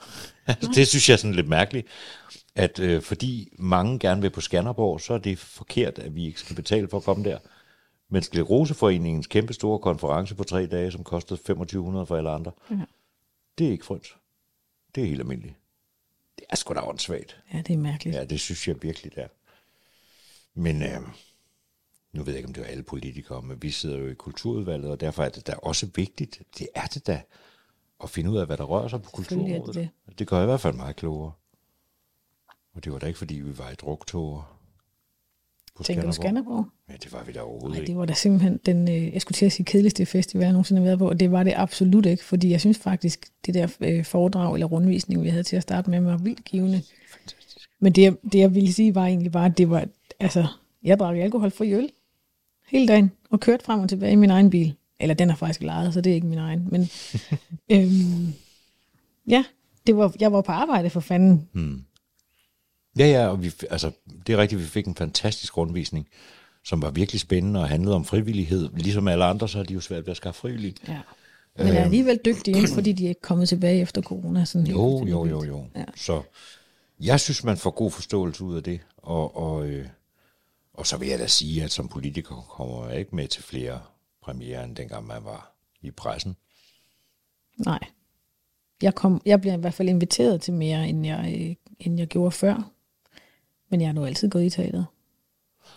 Altså, 0.46 0.70
det 0.74 0.88
synes 0.88 1.08
jeg 1.08 1.14
er 1.14 1.18
sådan 1.18 1.34
lidt 1.34 1.48
mærkeligt, 1.48 1.86
at 2.54 2.78
øh, 2.80 3.02
fordi 3.02 3.48
mange 3.58 3.98
gerne 3.98 4.20
vil 4.20 4.30
på 4.30 4.40
Skanderborg, 4.40 5.00
så 5.00 5.14
er 5.14 5.18
det 5.18 5.38
forkert, 5.38 5.98
at 5.98 6.14
vi 6.14 6.26
ikke 6.26 6.40
skal 6.40 6.56
betale 6.56 6.88
for 6.88 6.96
at 6.96 7.02
komme 7.02 7.24
der. 7.24 7.38
Men 8.10 8.22
Skleroseforeningens 8.22 9.26
kæmpe 9.26 9.52
store 9.52 9.78
konference 9.78 10.34
på 10.34 10.44
tre 10.44 10.66
dage, 10.66 10.92
som 10.92 11.04
kostede 11.04 11.40
2500 11.40 12.06
for 12.06 12.16
alle 12.16 12.30
andre, 12.30 12.50
Ja. 12.70 12.76
Det 13.58 13.66
er 13.66 13.70
ikke 13.70 13.84
frøns. 13.84 14.16
Det 14.94 15.02
er 15.02 15.06
helt 15.06 15.20
almindeligt. 15.20 15.54
Det 16.38 16.46
er 16.50 16.56
sgu 16.56 16.74
da 16.74 16.80
åndssvagt. 16.80 17.42
Ja, 17.52 17.58
det 17.58 17.74
er 17.74 17.78
mærkeligt. 17.78 18.16
Ja. 18.16 18.24
Det 18.24 18.40
synes 18.40 18.68
jeg 18.68 18.82
virkelig, 18.82 19.14
det 19.14 19.22
er. 19.22 19.28
Men 20.54 20.82
øh, 20.82 21.00
nu 22.12 22.22
ved 22.22 22.32
jeg 22.32 22.38
ikke, 22.38 22.48
om 22.48 22.54
det 22.54 22.62
er 22.62 22.66
alle 22.66 22.82
politikere, 22.82 23.42
men 23.42 23.62
vi 23.62 23.70
sidder 23.70 23.98
jo 23.98 24.08
i 24.08 24.14
kulturudvalget, 24.14 24.90
og 24.90 25.00
derfor 25.00 25.24
er 25.24 25.28
det 25.28 25.46
da 25.46 25.52
også 25.52 25.88
vigtigt, 25.94 26.42
det 26.58 26.68
er 26.74 26.86
det 26.86 27.06
da, 27.06 27.22
at 28.02 28.10
finde 28.10 28.30
ud 28.30 28.38
af, 28.38 28.46
hvad 28.46 28.56
der 28.56 28.64
rører 28.64 28.88
sig 28.88 29.02
på 29.02 29.08
er 29.16 29.64
det. 29.66 29.90
Det. 30.06 30.18
det 30.18 30.28
gør 30.28 30.42
i 30.42 30.46
hvert 30.46 30.60
fald 30.60 30.74
meget 30.74 30.96
klogere. 30.96 31.32
Og 32.74 32.84
det 32.84 32.92
var 32.92 32.98
da 32.98 33.06
ikke, 33.06 33.18
fordi 33.18 33.34
vi 33.34 33.58
var 33.58 33.70
i 33.70 33.74
drugtog 33.74 34.44
på 35.78 35.84
Tænker 35.84 36.02
du 36.02 36.12
Skanderborg? 36.12 36.66
Ja, 36.88 36.94
det 37.02 37.12
var 37.12 37.24
vi 37.26 37.32
da 37.32 37.40
overhovedet 37.40 37.78
Nej, 37.78 37.86
det 37.86 37.96
var 37.96 38.04
da 38.04 38.14
simpelthen 38.14 38.60
den, 38.66 38.88
øh, 38.88 39.12
jeg 39.12 39.20
skulle 39.20 39.36
til 39.36 39.46
at 39.46 39.52
sige, 39.52 39.66
kedeligste 39.66 40.06
festival, 40.06 40.42
jeg 40.42 40.52
nogensinde 40.52 40.80
har 40.80 40.86
været 40.86 40.98
på, 40.98 41.08
og 41.08 41.20
det 41.20 41.32
var 41.32 41.42
det 41.42 41.52
absolut 41.56 42.06
ikke, 42.06 42.24
fordi 42.24 42.50
jeg 42.50 42.60
synes 42.60 42.78
faktisk, 42.78 43.26
det 43.46 43.54
der 43.54 43.68
øh, 43.80 44.04
foredrag 44.04 44.54
eller 44.54 44.66
rundvisning, 44.66 45.22
vi 45.22 45.28
havde 45.28 45.42
til 45.42 45.56
at 45.56 45.62
starte 45.62 45.90
med, 45.90 46.00
var 46.00 46.16
vildt 46.16 46.44
givende. 46.44 46.82
Fantastisk. 47.10 47.68
Men 47.80 47.92
det, 47.92 48.18
det, 48.32 48.38
jeg 48.38 48.54
ville 48.54 48.72
sige, 48.72 48.94
var 48.94 49.06
egentlig 49.06 49.32
bare, 49.32 49.46
at 49.46 49.58
det 49.58 49.70
var, 49.70 49.86
altså, 50.20 50.46
jeg 50.82 50.98
drak 50.98 51.16
alkoholfri 51.16 51.74
øl 51.74 51.90
hele 52.66 52.88
dagen, 52.88 53.10
og 53.30 53.40
kørte 53.40 53.64
frem 53.64 53.80
og 53.80 53.88
tilbage 53.88 54.12
i 54.12 54.16
min 54.16 54.30
egen 54.30 54.50
bil. 54.50 54.74
Eller 55.00 55.14
den 55.14 55.30
er 55.30 55.34
faktisk 55.34 55.62
lejet, 55.62 55.94
så 55.94 56.00
det 56.00 56.10
er 56.10 56.14
ikke 56.14 56.26
min 56.26 56.38
egen. 56.38 56.68
Men 56.70 56.88
øhm, 57.72 58.32
ja, 59.26 59.44
det 59.86 59.96
var, 59.96 60.14
jeg 60.20 60.32
var 60.32 60.40
på 60.40 60.52
arbejde 60.52 60.90
for 60.90 61.00
fanden. 61.00 61.48
Ja, 62.98 63.06
ja, 63.06 63.28
og 63.28 63.42
vi, 63.42 63.52
altså, 63.70 63.90
det 64.26 64.32
er 64.32 64.38
rigtigt, 64.38 64.60
vi 64.60 64.66
fik 64.66 64.86
en 64.86 64.94
fantastisk 64.94 65.56
rundvisning, 65.56 66.08
som 66.64 66.82
var 66.82 66.90
virkelig 66.90 67.20
spændende 67.20 67.60
og 67.60 67.68
handlede 67.68 67.94
om 67.94 68.04
frivillighed. 68.04 68.70
Ligesom 68.74 69.08
alle 69.08 69.24
andre, 69.24 69.48
så 69.48 69.58
har 69.58 69.64
de 69.64 69.74
jo 69.74 69.80
svært 69.80 70.06
ved 70.06 70.10
at 70.10 70.16
skaffe 70.16 70.40
frivillige. 70.40 70.74
Ja. 70.88 71.00
Men 71.58 71.66
er 71.66 71.84
alligevel 71.84 72.20
dygtige, 72.24 72.68
fordi 72.74 72.92
de 72.92 73.04
er 73.04 73.08
ikke 73.08 73.20
kommet 73.20 73.48
tilbage 73.48 73.80
efter 73.80 74.02
corona. 74.02 74.44
Sådan 74.44 74.66
Jo, 74.66 75.06
jo, 75.06 75.26
jo, 75.26 75.44
jo. 75.44 75.66
Ja. 75.76 75.84
Så 75.96 76.22
jeg 77.00 77.20
synes, 77.20 77.44
man 77.44 77.56
får 77.56 77.70
god 77.70 77.90
forståelse 77.90 78.44
ud 78.44 78.56
af 78.56 78.62
det. 78.62 78.80
Og, 78.96 79.36
og, 79.36 79.66
øh, 79.66 79.86
og 80.74 80.86
så 80.86 80.96
vil 80.96 81.08
jeg 81.08 81.18
da 81.18 81.26
sige, 81.26 81.64
at 81.64 81.70
som 81.70 81.88
politiker 81.88 82.46
kommer 82.50 82.88
jeg 82.88 82.98
ikke 82.98 83.16
med 83.16 83.28
til 83.28 83.42
flere 83.42 83.80
premiere, 84.22 84.64
end 84.64 84.76
dengang 84.76 85.06
man 85.06 85.24
var 85.24 85.52
i 85.82 85.90
pressen. 85.90 86.36
Nej. 87.66 87.78
Jeg, 88.82 88.94
kom, 88.94 89.22
jeg 89.26 89.40
bliver 89.40 89.56
i 89.56 89.60
hvert 89.60 89.74
fald 89.74 89.88
inviteret 89.88 90.40
til 90.40 90.54
mere, 90.54 90.88
end 90.88 91.06
jeg, 91.06 91.34
øh, 91.40 91.54
end 91.80 91.98
jeg 91.98 92.06
gjorde 92.06 92.30
før. 92.30 92.70
Men 93.68 93.80
jeg 93.80 93.88
har 93.88 93.92
nu 93.94 94.04
altid 94.04 94.30
gået 94.30 94.44
i 94.44 94.50
teateret. 94.50 94.86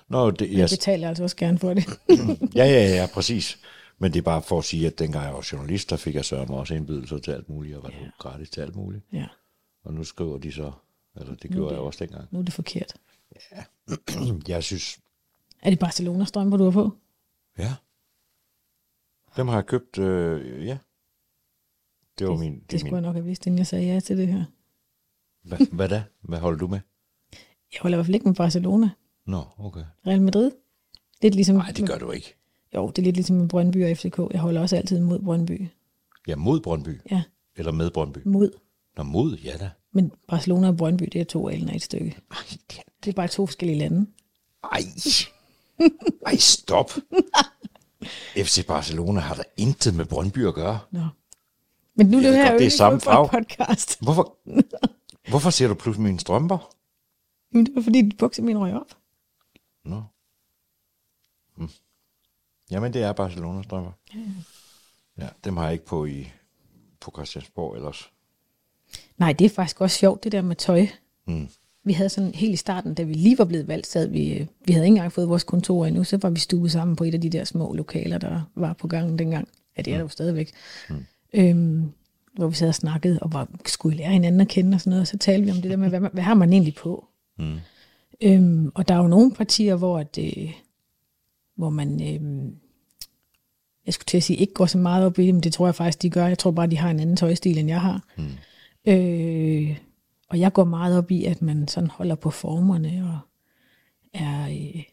Nå, 0.07 0.31
det, 0.31 0.49
Jeg 0.51 0.57
jeg, 0.57 0.67
betaler 0.71 1.07
altså 1.07 1.23
også 1.23 1.35
gerne 1.35 1.57
for 1.59 1.73
det. 1.73 1.85
ja, 2.55 2.65
ja, 2.65 2.95
ja, 2.95 3.07
præcis. 3.13 3.59
Men 3.97 4.13
det 4.13 4.19
er 4.19 4.23
bare 4.23 4.41
for 4.41 4.57
at 4.57 4.63
sige, 4.65 4.87
at 4.87 4.99
dengang 4.99 5.25
jeg 5.25 5.33
var 5.33 5.47
journalist, 5.51 5.89
der 5.89 5.95
fik 5.97 6.15
jeg 6.15 6.25
sørge 6.25 6.53
også 6.53 6.73
indbydelser 6.73 7.17
til 7.17 7.31
alt 7.31 7.49
muligt, 7.49 7.77
og 7.77 7.83
var 7.83 7.89
ja. 7.89 8.09
gratis 8.19 8.49
til 8.49 8.61
alt 8.61 8.75
muligt. 8.75 9.03
ja, 9.13 9.27
Og 9.83 9.93
nu 9.93 10.03
skriver 10.03 10.37
de 10.37 10.51
så, 10.51 10.71
eller 11.15 11.35
det 11.35 11.51
gjorde 11.51 11.73
jeg 11.73 11.81
også 11.81 12.05
dengang. 12.05 12.27
nu 12.31 12.39
er 12.39 12.43
det 12.43 12.53
forkert. 12.53 12.93
Jeg 14.47 14.63
synes, 14.63 14.99
Er 15.61 15.69
det 15.69 15.79
Barcelona 15.79 16.25
strømper, 16.25 16.57
du 16.57 16.63
har 16.63 16.71
på? 16.71 16.97
ja. 17.57 17.73
Dem 19.37 19.47
har 19.47 19.55
jeg 19.55 19.65
købt, 19.65 19.97
øh, 19.97 20.65
ja. 20.65 20.77
Det 22.19 22.27
var 22.27 22.35
min... 22.37 22.59
Det 22.59 22.71
Det 22.71 22.79
skulle 22.79 22.91
min 22.91 22.95
jeg 22.95 23.01
nok 23.01 23.15
have 23.15 23.25
vidst, 23.25 23.47
inden 23.47 23.57
jeg 23.57 23.67
sagde 23.67 23.85
ja 23.93 23.99
til 23.99 24.17
det 24.17 24.27
her. 24.27 24.43
hvad, 25.43 25.57
hvad 25.71 25.89
da? 25.89 26.03
Hvad 26.21 26.39
holder 26.39 26.59
du 26.59 26.67
med? 26.67 26.79
Jeg 27.73 27.79
holder 27.81 27.95
i 27.95 27.97
hvert 27.97 28.05
fald 28.05 28.15
ikke 28.15 28.27
med 28.27 28.35
Barcelona. 28.35 28.89
Nå, 29.27 29.43
okay. 29.57 29.83
Real 30.07 30.21
Madrid. 30.21 30.51
Lidt 31.21 31.35
ligesom, 31.35 31.55
Nej, 31.55 31.71
det 31.71 31.87
gør 31.89 31.97
du 31.97 32.11
ikke. 32.11 32.35
Jo, 32.75 32.87
det 32.89 32.97
er 32.97 33.03
lidt 33.03 33.15
ligesom 33.15 33.35
med 33.35 33.47
Brøndby 33.49 33.91
og 33.91 33.97
FCK. 33.97 34.19
Jeg 34.31 34.39
holder 34.41 34.61
også 34.61 34.75
altid 34.75 34.99
mod 34.99 35.19
Brøndby. 35.19 35.67
Ja, 36.27 36.35
mod 36.35 36.59
Brøndby. 36.59 37.01
Ja, 37.11 37.23
Eller 37.55 37.71
med 37.71 37.91
Brøndby. 37.91 38.17
mod. 38.25 38.51
Nå, 38.97 39.03
mod, 39.03 39.37
ja 39.37 39.57
da. 39.57 39.69
Men 39.93 40.11
Barcelona 40.27 40.67
og 40.67 40.77
Brøndby, 40.77 41.03
det 41.13 41.21
er 41.21 41.25
to 41.25 41.49
alen 41.49 41.69
af 41.69 41.75
et 41.75 41.81
stykke. 41.81 42.17
Ej, 42.31 42.37
det, 42.71 42.79
Det 43.03 43.09
er 43.09 43.15
bare 43.15 43.27
to 43.27 43.45
forskellige 43.45 43.79
lande. 43.79 44.07
ej. 44.71 44.81
Ej, 46.25 46.35
stop. 46.37 46.91
FC 48.45 48.65
Barcelona 48.67 49.19
har 49.19 49.35
da 49.35 49.43
intet 49.57 49.95
med 49.95 50.05
Brøndby 50.05 50.47
at 50.47 50.53
gøre. 50.53 50.79
Nå. 50.91 51.01
Men 51.95 52.07
nu 52.07 52.17
er 52.17 52.21
det 52.21 52.33
her 52.35 52.43
godt, 52.43 52.53
jo 52.53 52.57
det 52.59 52.65
er 52.65 52.69
samme 52.71 52.99
farve. 52.99 53.29
podcast. 53.29 54.01
Hvorfor, 54.01 54.37
hvorfor 55.29 55.49
ser 55.49 55.67
du 55.67 55.73
pludselig 55.73 56.03
mine 56.03 56.19
strømper? 56.19 56.73
Men 57.51 57.65
det 57.65 57.75
var 57.75 57.81
fordi, 57.81 58.01
de 58.01 58.15
bukser 58.15 58.43
min 58.43 58.57
røg 58.57 58.73
op. 58.73 58.97
Nå. 59.85 60.03
Hm. 61.57 61.69
Jamen, 62.71 62.93
det 62.93 63.03
er 63.03 63.13
Barcelona 63.13 63.63
strømper. 63.63 63.91
Ja, 65.17 65.27
dem 65.43 65.57
har 65.57 65.63
jeg 65.63 65.73
ikke 65.73 65.85
på 65.85 66.05
i 66.05 66.31
på 66.99 67.11
Christiansborg 67.15 67.75
ellers. 67.75 68.11
Nej, 69.17 69.33
det 69.33 69.45
er 69.45 69.49
faktisk 69.49 69.81
også 69.81 69.97
sjovt, 69.97 70.23
det 70.23 70.31
der 70.31 70.41
med 70.41 70.55
tøj. 70.55 70.87
Mm. 71.27 71.47
Vi 71.83 71.93
havde 71.93 72.09
sådan 72.09 72.33
helt 72.33 72.53
i 72.53 72.55
starten, 72.55 72.93
da 72.93 73.03
vi 73.03 73.13
lige 73.13 73.37
var 73.37 73.45
blevet 73.45 73.67
valgt, 73.67 73.87
sad 73.87 74.07
vi, 74.07 74.33
øh, 74.33 74.47
vi 74.65 74.73
havde 74.73 74.85
ikke 74.85 74.95
engang 74.95 75.11
fået 75.11 75.29
vores 75.29 75.43
kontor 75.43 75.85
endnu, 75.85 76.03
så 76.03 76.17
var 76.17 76.29
vi 76.29 76.39
stuet 76.39 76.71
sammen 76.71 76.95
på 76.95 77.03
et 77.03 77.13
af 77.13 77.21
de 77.21 77.29
der 77.29 77.43
små 77.43 77.73
lokaler, 77.73 78.17
der 78.17 78.41
var 78.55 78.73
på 78.73 78.87
gangen 78.87 79.19
dengang. 79.19 79.47
Ja, 79.77 79.81
det 79.81 79.93
er 79.93 79.97
der 79.97 80.03
jo 80.03 80.07
stadigvæk. 80.07 80.51
Mm. 80.89 81.05
Øhm, 81.33 81.91
hvor 82.33 82.47
vi 82.47 82.55
sad 82.55 82.67
og 82.67 82.75
snakkede, 82.75 83.19
og 83.21 83.33
var, 83.33 83.47
skulle 83.65 83.97
lære 83.97 84.11
hinanden 84.11 84.41
at 84.41 84.47
kende 84.47 84.75
og 84.75 84.81
sådan 84.81 84.89
noget, 84.89 85.01
og 85.01 85.07
så 85.07 85.17
talte 85.17 85.45
vi 85.45 85.51
om 85.51 85.61
det 85.61 85.71
der 85.71 85.77
med, 85.77 85.89
hvad, 85.89 85.99
hvad 86.13 86.23
har 86.23 86.33
man 86.33 86.53
egentlig 86.53 86.75
på? 86.75 87.07
Mm. 87.41 87.59
Øhm, 88.21 88.71
og 88.75 88.87
der 88.87 88.93
er 88.93 88.97
jo 88.97 89.07
nogle 89.07 89.33
partier, 89.33 89.75
hvor 89.75 89.99
at, 89.99 90.17
øh, 90.17 90.51
hvor 91.55 91.69
man, 91.69 92.01
øh, 92.01 92.51
jeg 93.85 93.93
skulle 93.93 94.05
til 94.05 94.17
at 94.17 94.23
sige, 94.23 94.37
ikke 94.37 94.53
går 94.53 94.65
så 94.65 94.77
meget 94.77 95.05
op 95.05 95.19
i 95.19 95.25
det, 95.25 95.33
men 95.33 95.43
det 95.43 95.53
tror 95.53 95.67
jeg 95.67 95.75
faktisk, 95.75 96.01
de 96.01 96.09
gør. 96.09 96.27
Jeg 96.27 96.39
tror 96.39 96.51
bare, 96.51 96.67
de 96.67 96.77
har 96.77 96.91
en 96.91 96.99
anden 96.99 97.15
tøjstil, 97.15 97.57
end 97.57 97.69
jeg 97.69 97.81
har. 97.81 98.03
Mm. 98.17 98.23
Øh, 98.91 99.77
og 100.29 100.39
jeg 100.39 100.53
går 100.53 100.63
meget 100.63 100.97
op 100.97 101.11
i, 101.11 101.25
at 101.25 101.41
man 101.41 101.67
sådan 101.67 101.89
holder 101.89 102.15
på 102.15 102.29
formerne, 102.29 103.03
og 103.13 103.19
er 104.13 104.47
øh, 104.49 104.83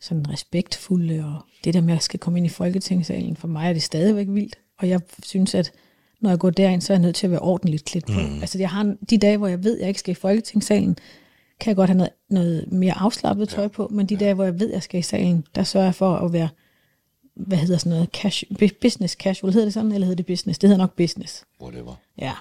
sådan 0.00 0.30
respektfulde, 0.30 1.24
og 1.24 1.40
det 1.64 1.74
der 1.74 1.80
med 1.80 1.94
at 1.94 2.02
skal 2.02 2.20
komme 2.20 2.38
ind 2.38 2.46
i 2.46 2.50
Folketingssalen, 2.50 3.36
for 3.36 3.48
mig 3.48 3.68
er 3.68 3.72
det 3.72 3.82
stadigvæk 3.82 4.26
vildt. 4.30 4.58
Og 4.78 4.88
jeg 4.88 5.00
synes, 5.22 5.54
at 5.54 5.72
når 6.20 6.30
jeg 6.30 6.38
går 6.38 6.50
derind, 6.50 6.80
så 6.80 6.92
er 6.92 6.96
jeg 6.96 7.02
nødt 7.02 7.16
til 7.16 7.26
at 7.26 7.30
være 7.30 7.40
ordentligt 7.40 7.84
klædt 7.84 8.06
på. 8.06 8.20
Mm. 8.20 8.40
Altså 8.40 8.58
jeg 8.58 8.70
har 8.70 8.96
de 9.10 9.18
dage, 9.18 9.36
hvor 9.36 9.46
jeg 9.46 9.64
ved, 9.64 9.74
at 9.74 9.80
jeg 9.80 9.88
ikke 9.88 10.00
skal 10.00 10.12
i 10.12 10.14
Folketingssalen, 10.14 10.96
kan 11.62 11.70
jeg 11.70 11.76
godt 11.76 11.90
have 11.90 11.96
noget, 11.96 12.12
noget 12.28 12.72
mere 12.72 12.98
afslappet 12.98 13.48
tøj 13.48 13.68
på, 13.68 13.88
men 13.88 14.06
de 14.06 14.16
dage, 14.16 14.34
hvor 14.34 14.44
jeg 14.44 14.60
ved, 14.60 14.68
at 14.68 14.74
jeg 14.74 14.82
skal 14.82 14.98
i 14.98 15.02
salen, 15.02 15.46
der 15.54 15.62
sørger 15.62 15.86
jeg 15.86 15.94
for 15.94 16.16
at 16.16 16.32
være, 16.32 16.48
hvad 17.34 17.58
hedder 17.58 17.78
sådan 17.78 17.90
noget, 17.90 18.08
cash, 18.12 18.44
business 18.80 19.14
casual, 19.14 19.52
hedder 19.52 19.66
det 19.66 19.74
sådan, 19.74 19.92
eller 19.92 20.06
hedder 20.06 20.16
det 20.16 20.26
business? 20.26 20.58
Det 20.58 20.68
hedder 20.68 20.82
nok 20.82 20.96
business. 20.96 21.44
Whatever. 21.60 21.94
Ja, 22.18 22.32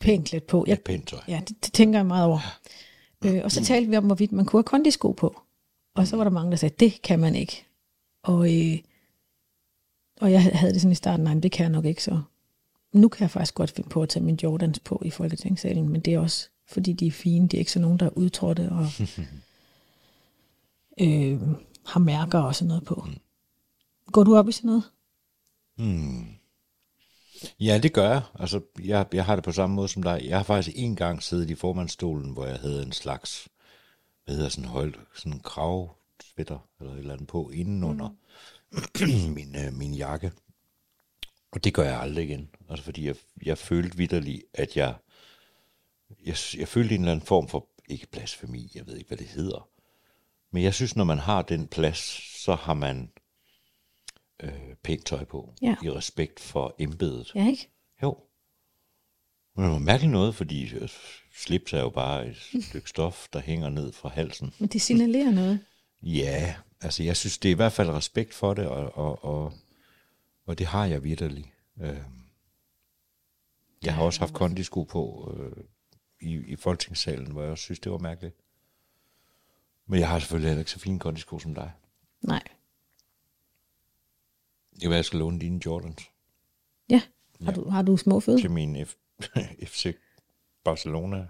pænt 0.00 0.28
klædt 0.28 0.46
på. 0.46 0.64
Ja, 0.68 0.76
pænt 0.84 1.08
tøj. 1.08 1.20
ja 1.28 1.40
det, 1.48 1.64
det 1.64 1.72
tænker 1.72 1.98
jeg 1.98 2.06
meget 2.06 2.26
over. 2.26 2.38
Øh, 3.24 3.40
og 3.44 3.52
så 3.52 3.64
talte 3.64 3.90
vi 3.90 3.96
om, 3.96 4.04
hvorvidt 4.04 4.32
man 4.32 4.44
kunne 4.44 4.58
have 4.58 4.64
kondisko 4.64 5.12
på. 5.12 5.40
Og 5.94 6.06
så 6.06 6.16
var 6.16 6.24
der 6.24 6.30
mange, 6.30 6.50
der 6.50 6.56
sagde, 6.56 6.74
det 6.80 7.02
kan 7.02 7.18
man 7.18 7.34
ikke. 7.34 7.64
Og, 8.22 8.54
øh, 8.54 8.78
og 10.20 10.32
jeg 10.32 10.42
havde 10.42 10.72
det 10.72 10.80
sådan 10.80 10.92
i 10.92 10.94
starten, 10.94 11.24
nej, 11.24 11.34
det 11.34 11.52
kan 11.52 11.64
jeg 11.64 11.72
nok 11.72 11.84
ikke, 11.84 12.02
så 12.02 12.20
nu 12.92 13.08
kan 13.08 13.22
jeg 13.22 13.30
faktisk 13.30 13.54
godt 13.54 13.70
finde 13.70 13.88
på 13.88 14.02
at 14.02 14.08
tage 14.08 14.24
min 14.24 14.38
Jordans 14.42 14.80
på 14.80 15.02
i 15.04 15.10
Folketingssalen, 15.10 15.88
men 15.88 16.00
det 16.00 16.14
er 16.14 16.18
også, 16.18 16.48
fordi 16.66 16.92
de 16.92 17.06
er 17.06 17.10
fine. 17.10 17.48
Det 17.48 17.54
er 17.54 17.58
ikke 17.58 17.72
så 17.72 17.80
nogen, 17.80 17.98
der 17.98 18.06
er 18.06 18.18
udtrådte 18.18 18.70
og 18.70 18.86
øh, 21.06 21.40
har 21.86 22.00
mærker 22.00 22.38
og 22.38 22.54
sådan 22.54 22.68
noget 22.68 22.84
på. 22.84 23.06
Går 24.12 24.24
du 24.24 24.36
op 24.36 24.48
i 24.48 24.52
sådan 24.52 24.68
noget? 24.68 24.90
Ja, 27.60 27.78
det 27.78 27.92
gør 27.92 28.10
jeg. 28.10 28.22
Altså, 28.34 28.60
jeg, 28.84 29.06
jeg 29.12 29.24
har 29.24 29.34
det 29.34 29.44
på 29.44 29.52
samme 29.52 29.76
måde 29.76 29.88
som 29.88 30.02
dig. 30.02 30.20
Jeg 30.24 30.36
har 30.36 30.44
faktisk 30.44 30.76
en 30.78 30.96
gang 30.96 31.22
siddet 31.22 31.50
i 31.50 31.54
formandstolen, 31.54 32.30
hvor 32.30 32.46
jeg 32.46 32.56
havde 32.56 32.82
en 32.82 32.92
slags, 32.92 33.48
hvad 34.24 34.34
hedder 34.34 34.48
sådan 34.48 34.70
højt, 34.70 34.94
sådan 35.14 35.32
en 35.32 35.40
kravsvætter 35.40 36.68
eller 36.80 36.92
et 36.92 36.98
eller 36.98 37.14
andet 37.14 37.28
på 37.28 37.50
indenunder 37.50 38.08
mm. 38.72 38.78
min, 39.36 39.56
øh, 39.56 39.72
min 39.72 39.94
jakke. 39.94 40.32
Og 41.52 41.64
det 41.64 41.74
gør 41.74 41.82
jeg 41.82 42.00
aldrig 42.00 42.24
igen. 42.24 42.48
Altså, 42.68 42.84
fordi 42.84 43.06
jeg, 43.06 43.16
jeg 43.42 43.58
følte 43.58 43.96
vidderligt, 43.96 44.42
at 44.54 44.76
jeg, 44.76 44.94
jeg, 46.24 46.36
jeg 46.58 46.68
følte 46.68 46.94
en 46.94 47.00
eller 47.00 47.12
anden 47.12 47.26
form 47.26 47.48
for, 47.48 47.68
ikke 47.88 48.06
blasfemi, 48.06 48.70
jeg 48.74 48.86
ved 48.86 48.96
ikke, 48.96 49.08
hvad 49.08 49.18
det 49.18 49.26
hedder. 49.26 49.68
Men 50.50 50.62
jeg 50.62 50.74
synes, 50.74 50.96
når 50.96 51.04
man 51.04 51.18
har 51.18 51.42
den 51.42 51.66
plads, 51.66 51.98
så 52.44 52.54
har 52.54 52.74
man 52.74 53.10
øh, 54.42 54.74
pænt 54.82 55.06
tøj 55.06 55.24
på. 55.24 55.54
Ja. 55.62 55.76
I 55.82 55.90
respekt 55.90 56.40
for 56.40 56.74
embedet. 56.78 57.32
Ja, 57.34 57.46
ikke? 57.46 57.68
Jo. 58.02 58.18
Men 59.56 59.64
det 59.64 59.72
var 59.72 59.78
mærkeligt 59.78 60.12
noget, 60.12 60.34
fordi 60.34 60.74
øh, 60.74 60.88
slips 61.36 61.72
er 61.72 61.80
jo 61.80 61.90
bare 61.90 62.26
et 62.26 62.36
stykke 62.68 62.88
stof, 62.88 63.28
der 63.32 63.40
hænger 63.40 63.68
ned 63.68 63.92
fra 63.92 64.08
halsen. 64.08 64.54
Men 64.58 64.68
det 64.68 64.82
signalerer 64.82 65.30
noget. 65.30 65.60
Ja, 66.02 66.54
altså 66.80 67.02
jeg 67.02 67.16
synes, 67.16 67.38
det 67.38 67.48
er 67.48 67.52
i 67.52 67.56
hvert 67.56 67.72
fald 67.72 67.90
respekt 67.90 68.34
for 68.34 68.54
det, 68.54 68.66
og, 68.66 68.98
og, 68.98 69.24
og, 69.24 69.52
og 70.46 70.58
det 70.58 70.66
har 70.66 70.86
jeg 70.86 71.04
vidderligt. 71.04 71.48
Øh, 71.80 71.96
jeg 73.84 73.94
har 73.94 74.02
også 74.02 74.20
haft 74.20 74.34
kondisko 74.34 74.82
på 74.82 75.34
øh, 75.36 75.64
i, 76.24 76.34
i 76.52 76.56
folketingssalen, 76.56 77.32
hvor 77.32 77.42
jeg 77.42 77.50
også 77.50 77.64
synes, 77.64 77.80
det 77.80 77.92
var 77.92 77.98
mærkeligt. 77.98 78.36
Men 79.86 80.00
jeg 80.00 80.08
har 80.08 80.18
selvfølgelig 80.18 80.48
heller 80.50 80.60
ikke 80.60 80.70
så 80.70 80.78
fine 80.78 80.98
kondisko 80.98 81.38
som 81.38 81.54
dig. 81.54 81.72
Nej. 82.22 82.42
Kan 84.80 84.90
være, 84.90 84.96
jeg 84.96 85.04
skal 85.04 85.18
låne 85.18 85.40
dine 85.40 85.60
Jordans 85.66 86.10
Ja. 86.90 87.02
Har, 87.44 87.52
du, 87.52 87.68
har 87.68 87.82
du 87.82 87.96
små 87.96 88.20
fødder? 88.20 88.40
til 88.40 88.50
min 88.50 88.86
F, 88.86 88.94
FC 89.66 89.96
Barcelona. 90.64 91.16
Nej, 91.16 91.26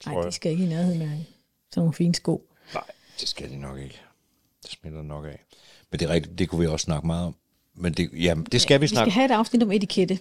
trøje. 0.00 0.26
det 0.26 0.34
skal 0.34 0.52
ikke 0.52 0.64
i 0.64 0.68
nærheden 0.68 1.02
af 1.02 1.08
sådan 1.08 1.80
nogle 1.80 1.92
fine 1.92 2.14
sko. 2.14 2.50
Nej, 2.74 2.84
det 3.20 3.28
skal 3.28 3.50
de 3.50 3.56
nok 3.60 3.78
ikke. 3.78 4.00
Det 4.62 4.70
smitter 4.70 5.02
nok 5.02 5.24
af. 5.24 5.44
Men 5.90 6.00
det 6.00 6.08
er 6.08 6.12
rigtigt, 6.14 6.38
det 6.38 6.48
kunne 6.48 6.60
vi 6.60 6.66
også 6.66 6.84
snakke 6.84 7.06
meget 7.06 7.26
om. 7.26 7.34
Men 7.74 7.92
det, 7.92 8.10
ja, 8.12 8.34
det 8.52 8.60
skal 8.60 8.80
vi 8.80 8.84
Vi 8.84 8.88
snakke 8.88 9.10
skal 9.10 9.20
have 9.20 9.24
et 9.24 9.36
afsnit 9.38 9.62
om 9.62 9.72
etikette. 9.72 10.18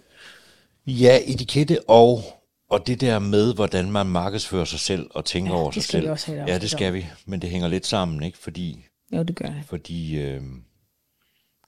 Ja, 0.87 1.19
etikette 1.25 1.89
og, 1.89 2.21
og 2.69 2.87
det 2.87 3.01
der 3.01 3.19
med, 3.19 3.53
hvordan 3.55 3.91
man 3.91 4.05
markedsfører 4.07 4.65
sig 4.65 4.79
selv 4.79 5.07
og 5.11 5.25
tænker 5.25 5.51
Ja, 5.53 5.57
over 5.59 5.71
det 5.71 5.83
sig 5.83 5.83
skal 5.83 5.99
vi 5.99 6.03
selv. 6.03 6.11
også 6.11 6.31
have 6.31 6.43
et 6.43 6.47
ja, 6.47 6.57
det 6.57 6.69
skal 6.69 6.93
vi. 6.93 7.05
Men 7.25 7.41
det 7.41 7.49
hænger 7.49 7.67
lidt 7.67 7.85
sammen, 7.87 8.23
ikke? 8.23 8.37
Fordi, 8.37 8.85
Jo, 9.13 9.23
det 9.23 9.35
gør 9.35 9.45
jeg. 9.45 9.63
fordi 9.67 10.19
øh, 10.19 10.41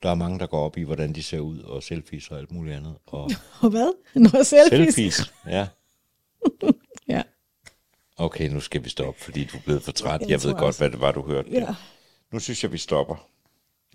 der 0.03 0.09
er 0.09 0.15
mange, 0.15 0.39
der 0.39 0.45
går 0.47 0.65
op 0.65 0.77
i, 0.77 0.81
hvordan 0.83 1.13
de 1.13 1.23
ser 1.23 1.39
ud, 1.39 1.59
og 1.59 1.83
selfies 1.83 2.27
og 2.31 2.37
alt 2.39 2.51
muligt 2.51 2.75
andet. 2.75 2.95
Og 3.05 3.31
Og 3.61 3.69
hvad? 3.69 3.93
Noget 4.15 4.47
selfies? 4.47 4.95
selfies, 4.95 5.33
ja. 5.47 5.67
Ja. 7.07 7.21
Okay, 8.17 8.49
nu 8.49 8.59
skal 8.59 8.83
vi 8.83 8.89
stoppe, 8.89 9.21
fordi 9.21 9.43
du 9.45 9.57
er 9.57 9.61
blevet 9.61 9.81
for 9.83 9.91
træt. 9.91 10.21
Jeg 10.21 10.29
Jeg 10.29 10.43
ved 10.43 10.51
godt, 10.53 10.63
også. 10.63 10.79
hvad 10.79 10.89
det 10.89 10.99
var, 10.99 11.11
du 11.11 11.21
hørte. 11.27 11.49
ja. 11.51 11.59
der. 11.59 11.73
Nu 12.33 12.39
synes 12.39 12.63
jeg, 12.63 12.71
vi 12.71 12.77
stopper. 12.77 13.27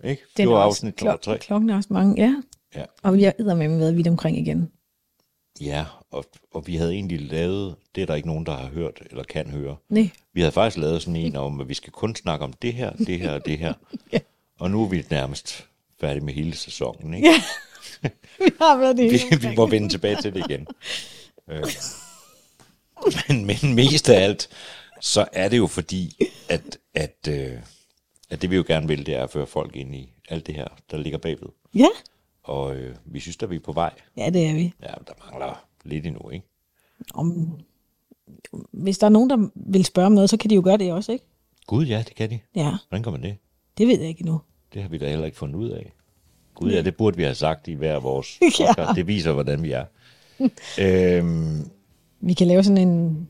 Ikke? 0.03 0.21
Den 0.37 0.43
det 0.45 0.49
var 0.53 0.59
er 0.59 0.63
afsnit 0.63 1.01
nummer 1.01 1.17
tre. 1.17 1.37
Klokken 1.39 1.69
er 1.69 1.75
også 1.75 1.93
mange, 1.93 2.15
ja. 2.23 2.35
Ja. 2.75 2.85
Og 3.03 3.13
vi 3.13 3.25
eddermame 3.39 3.79
været 3.79 3.95
vidt 3.97 4.07
omkring 4.07 4.37
igen. 4.37 4.71
Ja, 5.61 5.85
og, 6.11 6.25
og 6.53 6.67
vi 6.67 6.75
havde 6.75 6.93
egentlig 6.93 7.21
lavet, 7.21 7.75
det 7.95 8.01
er 8.01 8.05
der 8.05 8.15
ikke 8.15 8.27
nogen, 8.27 8.45
der 8.45 8.57
har 8.57 8.67
hørt 8.67 9.01
eller 9.09 9.23
kan 9.23 9.49
høre. 9.49 9.75
Nej. 9.89 10.09
Vi 10.33 10.41
havde 10.41 10.51
faktisk 10.51 10.77
lavet 10.77 11.01
sådan 11.01 11.15
en 11.15 11.35
om, 11.35 11.61
at 11.61 11.69
vi 11.69 11.73
skal 11.73 11.91
kun 11.91 12.15
snakke 12.15 12.45
om 12.45 12.53
det 12.53 12.73
her, 12.73 12.91
det 12.91 13.19
her 13.19 13.31
og 13.31 13.45
det 13.45 13.57
her. 13.57 13.73
Ja. 14.13 14.19
Og 14.59 14.71
nu 14.71 14.83
er 14.83 14.87
vi 14.87 15.05
nærmest 15.09 15.67
færdige 16.01 16.25
med 16.25 16.33
hele 16.33 16.55
sæsonen. 16.55 17.13
Ikke? 17.13 17.27
Ja. 17.27 17.41
vi 18.45 18.51
har 18.61 18.77
været 18.77 18.97
det 18.97 19.11
Vi, 19.11 19.47
vi 19.47 19.55
må 19.55 19.67
vende 19.67 19.89
tilbage 19.89 20.21
til 20.21 20.33
det 20.33 20.45
igen. 20.49 20.67
Øh. 21.49 21.63
Men, 23.27 23.45
men 23.45 23.75
mest 23.75 24.09
af 24.09 24.23
alt, 24.23 24.49
så 25.01 25.25
er 25.33 25.49
det 25.49 25.57
jo 25.57 25.67
fordi, 25.67 26.17
at, 26.49 26.77
at, 26.93 27.27
øh, 27.29 27.53
at 28.29 28.41
det 28.41 28.51
vi 28.51 28.55
jo 28.55 28.63
gerne 28.67 28.87
vil, 28.87 29.05
det 29.05 29.15
er 29.15 29.23
at 29.23 29.31
føre 29.31 29.47
folk 29.47 29.75
ind 29.75 29.95
i 29.95 30.13
alt 30.29 30.47
det 30.47 30.55
her, 30.55 30.67
der 30.91 30.97
ligger 30.97 31.19
bagved. 31.19 31.49
Ja. 31.75 31.87
Og 32.47 32.75
øh, 32.75 32.95
vi 33.05 33.19
synes, 33.19 33.37
at 33.43 33.49
vi 33.49 33.55
er 33.55 33.59
på 33.59 33.71
vej. 33.71 33.93
ja, 34.17 34.29
det 34.29 34.45
er 34.47 34.53
vi. 34.53 34.73
Ja, 34.81 34.87
der 35.07 35.13
mangler 35.31 35.65
lidt 35.85 36.05
endnu, 36.05 36.29
ikke? 36.29 36.45
Om, 37.13 37.51
hvis 38.71 38.97
der 38.97 39.05
er 39.05 39.09
nogen, 39.11 39.29
der 39.29 39.49
vil 39.55 39.85
spørge 39.85 40.05
om 40.05 40.11
noget, 40.11 40.29
så 40.29 40.37
kan 40.37 40.49
de 40.49 40.55
jo 40.55 40.61
gøre 40.63 40.77
det 40.77 40.91
også, 40.93 41.11
ikke? 41.11 41.25
Gud, 41.67 41.85
ja, 41.85 42.03
det 42.07 42.15
kan 42.15 42.29
de. 42.29 42.39
Ja, 42.55 42.71
Hvordan 42.89 43.03
gør 43.03 43.11
man 43.11 43.23
det? 43.23 43.37
det 43.77 43.87
ved 43.87 43.99
jeg 43.99 44.07
ikke 44.07 44.21
endnu. 44.21 44.41
Det 44.73 44.81
har 44.81 44.89
vi 44.89 44.97
da 44.97 45.09
heller 45.09 45.25
ikke 45.25 45.37
fundet 45.37 45.55
ud 45.55 45.69
af. 45.69 45.93
Gud, 46.55 46.71
ja, 46.71 46.81
det 46.81 46.95
burde 46.97 47.17
vi 47.17 47.23
have 47.23 47.35
sagt 47.35 47.67
i 47.67 47.73
hver 47.73 47.99
vores 47.99 48.39
Ja. 48.59 48.73
podcast. 48.73 48.95
Det 48.95 49.07
viser, 49.07 49.31
hvordan 49.33 49.63
vi 49.63 49.71
er. 49.71 49.85
øhm, 50.81 51.69
Vi 52.19 52.33
kan 52.33 52.47
lave 52.47 52.63
sådan 52.63 52.77
en... 52.87 53.27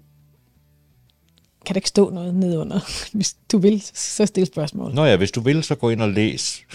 Kan 1.66 1.74
der 1.74 1.78
ikke 1.78 1.90
stå 1.90 2.10
noget 2.10 2.36
nedunder? 2.36 2.80
Hvis 3.18 3.38
du 3.52 3.58
vil, 3.58 3.82
så 3.94 4.26
stil 4.26 4.46
spørgsmål. 4.46 4.94
Nå 4.94 5.06
ja, 5.06 5.18
hvis 5.18 5.32
du 5.32 5.42
vil, 5.42 5.64
så 5.64 5.76
gå 5.76 5.90
ind 5.90 6.02
og 6.02 6.10
læs 6.10 6.66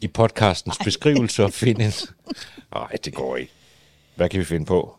i 0.00 0.08
podcastens 0.08 0.78
beskrivelse 0.84 1.44
og 1.44 1.52
find 1.62 1.80
en... 1.80 1.92
Nej, 2.74 2.88
det 3.04 3.14
går 3.14 3.36
ikke. 3.36 3.52
Hvad 4.16 4.28
kan 4.28 4.40
vi 4.40 4.44
finde 4.44 4.66
på? 4.66 4.96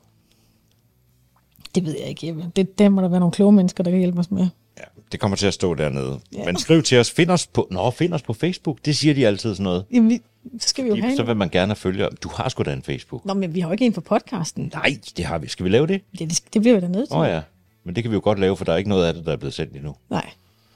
Det 1.75 1.85
ved 1.85 1.95
jeg 1.99 2.07
ikke. 2.07 2.35
Det, 2.55 2.79
det 2.79 2.91
må 2.91 3.01
der 3.01 3.07
være 3.07 3.19
nogle 3.19 3.33
kloge 3.33 3.51
mennesker, 3.51 3.83
der 3.83 3.91
kan 3.91 3.99
hjælpe 3.99 4.19
os 4.19 4.31
med. 4.31 4.47
Ja, 4.77 4.83
det 5.11 5.19
kommer 5.19 5.37
til 5.37 5.47
at 5.47 5.53
stå 5.53 5.73
dernede. 5.73 6.19
Ja. 6.33 6.45
Men 6.45 6.57
skriv 6.57 6.83
til 6.83 6.99
os. 6.99 7.11
Find 7.11 7.31
os 7.31 7.47
på... 7.47 7.67
Nå, 7.71 7.91
find 7.91 8.13
os 8.13 8.21
på 8.21 8.33
Facebook. 8.33 8.77
Det 8.85 8.97
siger 8.97 9.13
de 9.13 9.27
altid 9.27 9.55
sådan 9.55 9.63
noget. 9.63 9.85
Jamen, 9.93 10.09
vi, 10.09 10.21
så 10.59 10.69
skal 10.69 10.83
vi 10.83 10.89
jo 10.89 10.95
have 10.95 11.15
Så 11.15 11.23
vil 11.23 11.35
man 11.35 11.49
gerne 11.49 11.75
følge... 11.75 12.07
Du 12.23 12.29
har 12.29 12.49
sgu 12.49 12.63
da 12.63 12.73
en 12.73 12.83
Facebook. 12.83 13.25
Nå, 13.25 13.33
men 13.33 13.55
vi 13.55 13.59
har 13.59 13.67
jo 13.67 13.71
ikke 13.71 13.85
en 13.85 13.93
for 13.93 14.01
podcasten. 14.01 14.71
Nej, 14.73 14.97
det 15.17 15.25
har 15.25 15.37
vi. 15.37 15.47
Skal 15.47 15.63
vi 15.63 15.69
lave 15.69 15.87
det? 15.87 16.01
Ja, 16.19 16.25
det, 16.25 16.43
det 16.53 16.61
bliver 16.61 16.75
vi 16.75 16.81
da 16.81 16.87
nødt 16.87 17.09
til. 17.09 17.15
Åh 17.15 17.21
oh, 17.21 17.27
ja. 17.27 17.41
Men 17.83 17.95
det 17.95 18.03
kan 18.03 18.11
vi 18.11 18.15
jo 18.15 18.21
godt 18.23 18.39
lave, 18.39 18.57
for 18.57 18.65
der 18.65 18.73
er 18.73 18.77
ikke 18.77 18.89
noget 18.89 19.05
af 19.05 19.13
det, 19.13 19.25
der 19.25 19.31
er 19.31 19.37
blevet 19.37 19.53
sendt 19.53 19.75
endnu. 19.75 19.95
Nej, 20.09 20.29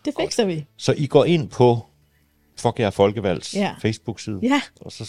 det 0.05 0.13
fikser 0.19 0.45
vi. 0.45 0.65
Så 0.78 0.93
I 0.97 1.07
går 1.07 1.26
ind 1.26 1.49
på 1.49 1.86
Fuck 2.58 2.80
jer 2.80 2.89
Folkevalgs 2.89 3.56
Ja. 3.56 3.76
Facebook-side. 3.82 4.39
Ja. 4.43 4.62
Og 4.82 4.91
så 4.91 5.06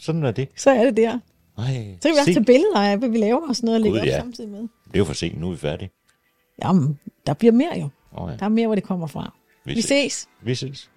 sådan 0.00 0.24
er 0.24 0.30
det. 0.30 0.48
Så 0.56 0.70
er 0.70 0.84
det 0.84 0.96
der. 0.96 1.18
Nej, 1.58 1.96
Så 2.02 2.08
kan 2.08 2.14
vi 2.14 2.18
også 2.18 2.32
tage 2.32 2.44
billeder 2.44 2.76
af, 2.80 2.98
hvad 2.98 3.08
vi 3.08 3.18
laver 3.18 3.48
og 3.48 3.56
sådan 3.56 3.66
noget, 3.66 3.80
og 3.80 3.84
lægge 3.84 4.00
op 4.00 4.06
ja. 4.06 4.18
samtidig 4.20 4.50
med. 4.50 4.60
det 4.60 4.94
er 4.94 4.98
jo 4.98 5.04
for 5.04 5.12
sent. 5.12 5.40
Nu 5.40 5.46
er 5.46 5.50
vi 5.50 5.56
færdige. 5.56 5.90
Jamen, 6.64 6.98
der 7.26 7.34
bliver 7.34 7.52
mere 7.52 7.78
jo. 7.78 7.88
Oh, 8.12 8.30
ja. 8.32 8.36
Der 8.36 8.44
er 8.44 8.48
mere, 8.48 8.66
hvor 8.66 8.74
det 8.74 8.84
kommer 8.84 9.06
fra. 9.06 9.34
Vi 9.64 9.74
Vi 9.74 9.80
ses. 9.80 9.88
ses. 10.12 10.28
Vi 10.42 10.54
ses. 10.54 10.90